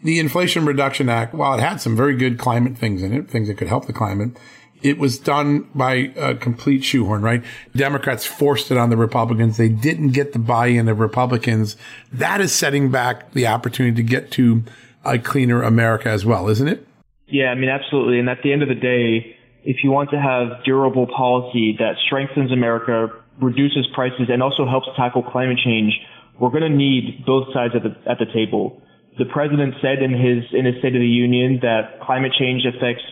the 0.03 0.19
Inflation 0.19 0.65
Reduction 0.65 1.09
Act, 1.09 1.33
while 1.33 1.57
it 1.57 1.61
had 1.61 1.81
some 1.81 1.95
very 1.95 2.15
good 2.15 2.37
climate 2.39 2.77
things 2.77 3.03
in 3.03 3.13
it, 3.13 3.29
things 3.29 3.47
that 3.47 3.55
could 3.55 3.67
help 3.67 3.85
the 3.85 3.93
climate, 3.93 4.37
it 4.81 4.97
was 4.97 5.19
done 5.19 5.67
by 5.75 6.11
a 6.15 6.35
complete 6.35 6.83
shoehorn, 6.83 7.21
right? 7.21 7.43
Democrats 7.75 8.25
forced 8.25 8.71
it 8.71 8.77
on 8.77 8.89
the 8.89 8.95
Republicans. 8.95 9.57
They 9.57 9.67
didn't 9.67 10.11
get 10.11 10.31
the 10.31 10.39
buy-in 10.39 10.87
of 10.87 10.99
Republicans. 10.99 11.75
That 12.13 12.39
is 12.39 12.53
setting 12.53 12.89
back 12.89 13.33
the 13.33 13.47
opportunity 13.47 13.95
to 13.97 14.03
get 14.03 14.31
to 14.31 14.63
a 15.03 15.19
cleaner 15.19 15.61
America 15.61 16.09
as 16.09 16.25
well, 16.25 16.47
isn't 16.47 16.67
it? 16.67 16.87
Yeah, 17.27 17.51
I 17.51 17.55
mean, 17.55 17.69
absolutely. 17.69 18.19
And 18.19 18.29
at 18.29 18.41
the 18.41 18.53
end 18.53 18.63
of 18.63 18.69
the 18.69 18.75
day, 18.75 19.35
if 19.69 19.77
you 19.83 19.91
want 19.91 20.09
to 20.09 20.19
have 20.19 20.65
durable 20.65 21.05
policy 21.05 21.77
that 21.77 21.93
strengthens 22.07 22.51
America, 22.51 23.13
reduces 23.39 23.85
prices, 23.93 24.27
and 24.27 24.41
also 24.41 24.65
helps 24.65 24.87
tackle 24.97 25.21
climate 25.21 25.59
change, 25.63 25.93
we're 26.39 26.49
going 26.49 26.65
to 26.65 26.75
need 26.75 27.23
both 27.25 27.53
sides 27.53 27.73
at 27.77 27.83
the, 27.83 27.93
at 28.09 28.17
the 28.17 28.25
table 28.33 28.81
the 29.19 29.25
president 29.25 29.75
said 29.81 30.01
in 30.01 30.15
his 30.15 30.47
in 30.53 30.65
his 30.65 30.79
State 30.79 30.95
of 30.95 31.03
the 31.03 31.07
Union 31.07 31.59
that 31.61 31.99
climate 32.01 32.31
change 32.39 32.63
affects 32.65 33.03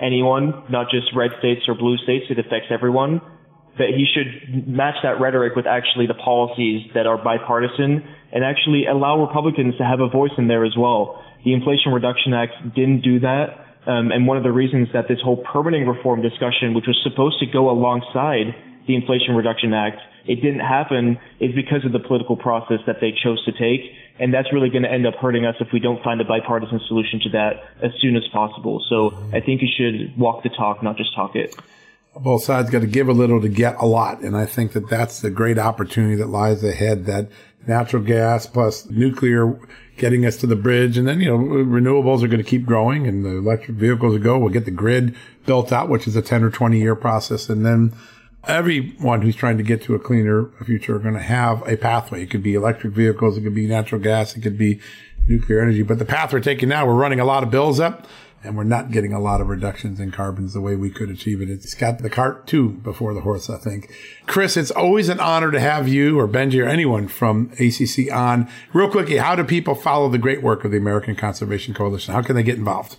anyone, 0.00 0.64
not 0.68 0.90
just 0.90 1.08
red 1.16 1.32
states 1.40 1.62
or 1.66 1.74
blue 1.74 1.96
states. 2.04 2.26
It 2.28 2.38
affects 2.38 2.68
everyone. 2.70 3.20
That 3.78 3.88
he 3.96 4.04
should 4.04 4.68
match 4.68 4.96
that 5.02 5.20
rhetoric 5.20 5.56
with 5.56 5.66
actually 5.66 6.06
the 6.06 6.14
policies 6.14 6.90
that 6.94 7.06
are 7.06 7.16
bipartisan 7.16 8.04
and 8.30 8.44
actually 8.44 8.84
allow 8.84 9.24
Republicans 9.24 9.78
to 9.78 9.84
have 9.84 10.00
a 10.00 10.08
voice 10.08 10.32
in 10.36 10.48
there 10.48 10.64
as 10.64 10.76
well. 10.76 11.24
The 11.44 11.54
Inflation 11.54 11.92
Reduction 11.92 12.34
Act 12.34 12.52
didn't 12.74 13.00
do 13.00 13.20
that. 13.20 13.69
Um, 13.90 14.12
and 14.12 14.26
one 14.26 14.36
of 14.36 14.44
the 14.44 14.52
reasons 14.52 14.88
that 14.92 15.08
this 15.08 15.18
whole 15.20 15.42
permitting 15.52 15.86
reform 15.86 16.22
discussion, 16.22 16.74
which 16.74 16.86
was 16.86 16.98
supposed 17.02 17.40
to 17.40 17.46
go 17.46 17.70
alongside 17.70 18.54
the 18.86 18.94
Inflation 18.94 19.34
Reduction 19.34 19.74
Act, 19.74 19.98
it 20.26 20.36
didn't 20.36 20.60
happen 20.60 21.18
is 21.40 21.54
because 21.54 21.84
of 21.84 21.90
the 21.90 21.98
political 21.98 22.36
process 22.36 22.78
that 22.86 23.00
they 23.00 23.10
chose 23.10 23.42
to 23.46 23.52
take 23.52 23.90
and 24.20 24.34
that's 24.34 24.52
really 24.52 24.68
going 24.68 24.82
to 24.82 24.92
end 24.92 25.06
up 25.06 25.14
hurting 25.14 25.46
us 25.46 25.56
if 25.60 25.68
we 25.72 25.80
don't 25.80 26.02
find 26.04 26.20
a 26.20 26.24
bipartisan 26.24 26.78
solution 26.86 27.20
to 27.20 27.30
that 27.30 27.52
as 27.82 27.90
soon 28.00 28.16
as 28.16 28.22
possible. 28.32 28.84
So 28.88 29.16
I 29.32 29.40
think 29.40 29.62
you 29.62 29.68
should 29.74 30.16
walk 30.16 30.42
the 30.42 30.50
talk, 30.50 30.82
not 30.82 30.98
just 30.98 31.14
talk 31.16 31.34
it. 31.34 31.56
Both 32.14 32.44
sides 32.44 32.70
got 32.70 32.80
to 32.80 32.86
give 32.86 33.08
a 33.08 33.12
little 33.12 33.40
to 33.40 33.48
get 33.48 33.76
a 33.76 33.86
lot, 33.86 34.20
and 34.20 34.36
I 34.36 34.44
think 34.44 34.72
that 34.72 34.90
that's 34.90 35.20
the 35.20 35.30
great 35.30 35.58
opportunity 35.58 36.16
that 36.16 36.26
lies 36.26 36.62
ahead. 36.62 37.06
That 37.06 37.30
natural 37.66 38.02
gas 38.02 38.46
plus 38.46 38.90
nuclear 38.90 39.58
getting 40.00 40.26
us 40.26 40.36
to 40.38 40.46
the 40.46 40.56
bridge, 40.56 40.98
and 40.98 41.06
then 41.06 41.20
you 41.20 41.26
know 41.26 41.38
renewables 41.38 42.24
are 42.24 42.28
going 42.28 42.42
to 42.42 42.50
keep 42.50 42.66
growing, 42.66 43.06
and 43.06 43.24
the 43.24 43.36
electric 43.36 43.76
vehicles 43.76 44.14
will 44.14 44.18
go. 44.18 44.38
We'll 44.38 44.48
get 44.48 44.64
the 44.64 44.72
grid 44.72 45.14
built 45.46 45.70
out, 45.70 45.88
which 45.88 46.08
is 46.08 46.16
a 46.16 46.22
ten 46.22 46.42
or 46.42 46.50
twenty 46.50 46.80
year 46.80 46.96
process, 46.96 47.48
and 47.48 47.64
then 47.64 47.92
everyone 48.48 49.20
who's 49.22 49.36
trying 49.36 49.58
to 49.58 49.62
get 49.62 49.82
to 49.82 49.94
a 49.94 49.98
cleaner 49.98 50.46
future 50.64 50.96
are 50.96 50.98
going 50.98 51.14
to 51.14 51.20
have 51.20 51.62
a 51.68 51.76
pathway. 51.76 52.22
It 52.22 52.30
could 52.30 52.42
be 52.42 52.54
electric 52.54 52.94
vehicles, 52.94 53.36
it 53.36 53.42
could 53.42 53.54
be 53.54 53.66
natural 53.66 54.00
gas, 54.00 54.34
it 54.34 54.40
could 54.40 54.58
be 54.58 54.80
nuclear 55.28 55.60
energy. 55.60 55.82
But 55.82 55.98
the 55.98 56.06
path 56.06 56.32
we're 56.32 56.40
taking 56.40 56.70
now, 56.70 56.86
we're 56.86 56.94
running 56.94 57.20
a 57.20 57.24
lot 57.24 57.42
of 57.42 57.50
bills 57.50 57.78
up 57.78 58.06
and 58.42 58.56
we're 58.56 58.64
not 58.64 58.90
getting 58.90 59.12
a 59.12 59.20
lot 59.20 59.40
of 59.40 59.48
reductions 59.48 60.00
in 60.00 60.10
carbons 60.10 60.52
the 60.52 60.60
way 60.60 60.76
we 60.76 60.90
could 60.90 61.10
achieve 61.10 61.40
it. 61.40 61.50
It's 61.50 61.74
got 61.74 61.98
the 61.98 62.10
cart 62.10 62.46
too 62.46 62.70
before 62.70 63.14
the 63.14 63.20
horse, 63.20 63.50
I 63.50 63.58
think. 63.58 63.92
Chris, 64.26 64.56
it's 64.56 64.70
always 64.70 65.08
an 65.08 65.20
honor 65.20 65.50
to 65.50 65.60
have 65.60 65.88
you 65.88 66.18
or 66.18 66.26
Benji 66.26 66.64
or 66.64 66.68
anyone 66.68 67.08
from 67.08 67.52
ACC 67.58 68.12
on. 68.12 68.48
Real 68.72 68.90
quickly, 68.90 69.18
how 69.18 69.34
do 69.34 69.44
people 69.44 69.74
follow 69.74 70.08
the 70.08 70.18
great 70.18 70.42
work 70.42 70.64
of 70.64 70.70
the 70.70 70.78
American 70.78 71.16
Conservation 71.16 71.74
Coalition? 71.74 72.14
How 72.14 72.22
can 72.22 72.36
they 72.36 72.42
get 72.42 72.56
involved? 72.56 72.96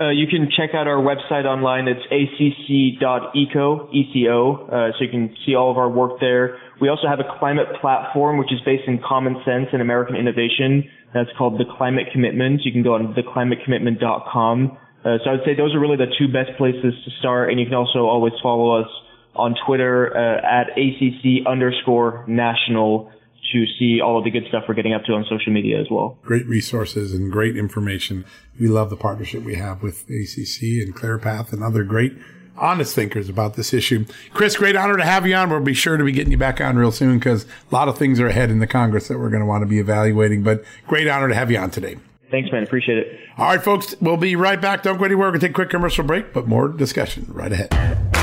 Uh, 0.00 0.08
you 0.08 0.26
can 0.26 0.50
check 0.56 0.70
out 0.74 0.86
our 0.86 0.96
website 0.96 1.44
online. 1.44 1.86
It's 1.86 2.00
acc.eco, 2.10 3.90
E-C-O, 3.92 4.52
uh, 4.52 4.92
so 4.98 5.04
you 5.04 5.10
can 5.10 5.36
see 5.44 5.54
all 5.54 5.70
of 5.70 5.76
our 5.76 5.88
work 5.88 6.18
there. 6.18 6.56
We 6.80 6.88
also 6.88 7.06
have 7.06 7.20
a 7.20 7.38
climate 7.38 7.68
platform, 7.80 8.38
which 8.38 8.52
is 8.52 8.60
based 8.64 8.84
in 8.88 9.00
common 9.06 9.36
sense 9.44 9.68
and 9.72 9.82
American 9.82 10.16
innovation. 10.16 10.90
That's 11.14 11.30
called 11.36 11.58
The 11.58 11.64
Climate 11.76 12.06
Commitment. 12.12 12.62
You 12.64 12.72
can 12.72 12.82
go 12.82 12.94
on 12.94 13.14
theclimatecommitment.com. 13.14 14.78
Uh, 15.04 15.18
so 15.24 15.30
I 15.30 15.32
would 15.32 15.42
say 15.44 15.54
those 15.54 15.74
are 15.74 15.80
really 15.80 15.96
the 15.96 16.12
two 16.18 16.32
best 16.32 16.56
places 16.56 16.94
to 17.04 17.10
start. 17.18 17.50
And 17.50 17.58
you 17.58 17.66
can 17.66 17.74
also 17.74 18.06
always 18.06 18.32
follow 18.42 18.80
us 18.80 18.88
on 19.34 19.54
Twitter 19.66 20.14
uh, 20.16 20.40
at 20.44 20.70
ACC 20.78 21.46
underscore 21.46 22.24
national 22.28 23.10
to 23.52 23.64
see 23.78 24.00
all 24.00 24.18
of 24.18 24.24
the 24.24 24.30
good 24.30 24.44
stuff 24.48 24.64
we're 24.68 24.74
getting 24.74 24.94
up 24.94 25.04
to 25.04 25.12
on 25.12 25.24
social 25.28 25.52
media 25.52 25.80
as 25.80 25.86
well. 25.90 26.18
Great 26.22 26.46
resources 26.46 27.12
and 27.12 27.30
great 27.30 27.56
information. 27.56 28.24
We 28.58 28.68
love 28.68 28.88
the 28.88 28.96
partnership 28.96 29.42
we 29.42 29.56
have 29.56 29.82
with 29.82 30.04
ACC 30.04 30.82
and 30.82 30.94
ClearPath 30.94 31.52
and 31.52 31.62
other 31.62 31.84
great 31.84 32.12
honest 32.56 32.94
thinkers 32.94 33.28
about 33.28 33.54
this 33.54 33.72
issue. 33.72 34.04
Chris, 34.32 34.56
great 34.56 34.76
honor 34.76 34.96
to 34.96 35.04
have 35.04 35.26
you 35.26 35.34
on. 35.34 35.50
We'll 35.50 35.60
be 35.60 35.74
sure 35.74 35.96
to 35.96 36.04
be 36.04 36.12
getting 36.12 36.30
you 36.30 36.38
back 36.38 36.60
on 36.60 36.76
real 36.76 36.92
soon 36.92 37.18
because 37.18 37.44
a 37.44 37.74
lot 37.74 37.88
of 37.88 37.98
things 37.98 38.20
are 38.20 38.26
ahead 38.28 38.50
in 38.50 38.58
the 38.58 38.66
Congress 38.66 39.08
that 39.08 39.18
we're 39.18 39.30
going 39.30 39.40
to 39.40 39.46
want 39.46 39.62
to 39.62 39.66
be 39.66 39.78
evaluating. 39.78 40.42
But 40.42 40.64
great 40.86 41.08
honor 41.08 41.28
to 41.28 41.34
have 41.34 41.50
you 41.50 41.58
on 41.58 41.70
today. 41.70 41.96
Thanks, 42.30 42.50
man. 42.50 42.62
Appreciate 42.62 42.98
it. 42.98 43.20
All 43.36 43.46
right, 43.46 43.62
folks. 43.62 43.94
We'll 44.00 44.16
be 44.16 44.36
right 44.36 44.60
back. 44.60 44.82
Don't 44.82 44.98
go 44.98 45.04
anywhere. 45.04 45.28
We're 45.28 45.32
going 45.32 45.40
to 45.40 45.46
take 45.48 45.52
a 45.52 45.54
quick 45.54 45.70
commercial 45.70 46.04
break, 46.04 46.32
but 46.32 46.46
more 46.46 46.68
discussion 46.68 47.26
right 47.28 47.52
ahead. 47.52 48.21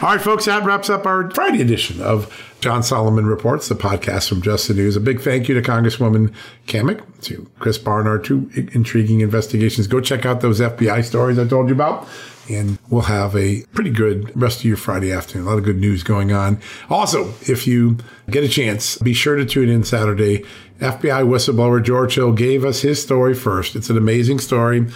All 0.00 0.10
right, 0.10 0.20
folks, 0.20 0.44
that 0.44 0.62
wraps 0.62 0.88
up 0.88 1.06
our 1.06 1.28
Friday 1.32 1.60
edition 1.60 2.00
of 2.00 2.32
John 2.60 2.84
Solomon 2.84 3.26
Reports, 3.26 3.68
the 3.68 3.74
podcast 3.74 4.28
from 4.28 4.40
Just 4.40 4.68
the 4.68 4.74
News. 4.74 4.94
A 4.94 5.00
big 5.00 5.20
thank 5.20 5.48
you 5.48 5.60
to 5.60 5.70
Congresswoman 5.70 6.32
Cammack, 6.68 7.02
to 7.22 7.50
Chris 7.58 7.78
Barnard, 7.78 8.22
two 8.22 8.48
intriguing 8.72 9.22
investigations. 9.22 9.88
Go 9.88 10.00
check 10.00 10.24
out 10.24 10.40
those 10.40 10.60
FBI 10.60 11.04
stories 11.04 11.36
I 11.36 11.48
told 11.48 11.66
you 11.66 11.74
about. 11.74 12.06
And 12.48 12.78
we'll 12.90 13.02
have 13.02 13.34
a 13.34 13.64
pretty 13.72 13.90
good 13.90 14.40
rest 14.40 14.60
of 14.60 14.66
your 14.66 14.76
Friday 14.76 15.10
afternoon. 15.10 15.48
A 15.48 15.50
lot 15.50 15.58
of 15.58 15.64
good 15.64 15.78
news 15.78 16.04
going 16.04 16.30
on. 16.30 16.60
Also, 16.88 17.30
if 17.48 17.66
you 17.66 17.98
get 18.30 18.44
a 18.44 18.48
chance, 18.48 18.98
be 18.98 19.12
sure 19.12 19.34
to 19.34 19.44
tune 19.44 19.68
in 19.68 19.82
Saturday. 19.82 20.44
FBI 20.78 21.26
whistleblower 21.26 21.82
George 21.82 22.14
Hill 22.14 22.32
gave 22.32 22.64
us 22.64 22.82
his 22.82 23.02
story 23.02 23.34
first. 23.34 23.74
It's 23.74 23.90
an 23.90 23.96
amazing 23.96 24.38
story 24.38 24.86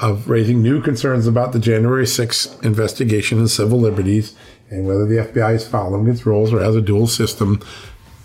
of 0.00 0.28
raising 0.28 0.62
new 0.62 0.80
concerns 0.80 1.26
about 1.26 1.52
the 1.52 1.58
January 1.58 2.04
6th 2.04 2.64
investigation 2.64 3.38
and 3.38 3.50
civil 3.50 3.80
liberties 3.80 4.34
and 4.70 4.86
whether 4.86 5.06
the 5.06 5.16
FBI 5.16 5.54
is 5.54 5.66
following 5.66 6.06
its 6.08 6.26
rules 6.26 6.52
or 6.52 6.60
has 6.60 6.76
a 6.76 6.80
dual 6.80 7.06
system. 7.06 7.62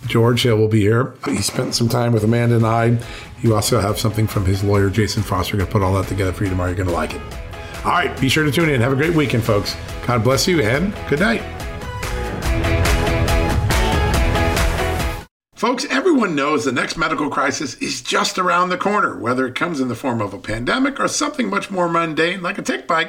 George 0.06 0.42
Hill 0.42 0.58
will 0.58 0.68
be 0.68 0.80
here. 0.80 1.14
He 1.24 1.38
spent 1.38 1.74
some 1.74 1.88
time 1.88 2.12
with 2.12 2.24
Amanda 2.24 2.56
and 2.56 2.66
I. 2.66 2.98
You 3.40 3.54
also 3.54 3.80
have 3.80 3.98
something 3.98 4.26
from 4.26 4.44
his 4.44 4.62
lawyer, 4.62 4.90
Jason 4.90 5.22
Foster. 5.22 5.56
Going 5.56 5.66
to 5.66 5.72
put 5.72 5.82
all 5.82 5.94
that 5.94 6.08
together 6.08 6.32
for 6.32 6.44
you 6.44 6.50
tomorrow. 6.50 6.68
You're 6.68 6.76
going 6.76 6.88
to 6.88 6.94
like 6.94 7.14
it. 7.14 7.22
All 7.84 7.92
right, 7.92 8.18
be 8.20 8.28
sure 8.28 8.44
to 8.44 8.50
tune 8.50 8.68
in. 8.68 8.80
Have 8.80 8.92
a 8.92 8.96
great 8.96 9.14
weekend, 9.14 9.44
folks. 9.44 9.76
God 10.06 10.22
bless 10.24 10.46
you 10.46 10.62
and 10.62 10.94
good 11.08 11.20
night. 11.20 11.42
Folks, 15.54 15.86
everyone 15.88 16.34
knows 16.34 16.64
the 16.64 16.72
next 16.72 16.98
medical 16.98 17.30
crisis 17.30 17.74
is 17.76 18.02
just 18.02 18.38
around 18.38 18.68
the 18.68 18.76
corner, 18.76 19.18
whether 19.18 19.46
it 19.46 19.54
comes 19.54 19.80
in 19.80 19.88
the 19.88 19.94
form 19.94 20.20
of 20.20 20.34
a 20.34 20.38
pandemic 20.38 21.00
or 21.00 21.08
something 21.08 21.48
much 21.48 21.70
more 21.70 21.88
mundane 21.88 22.42
like 22.42 22.58
a 22.58 22.62
tick 22.62 22.86
bite 22.86 23.08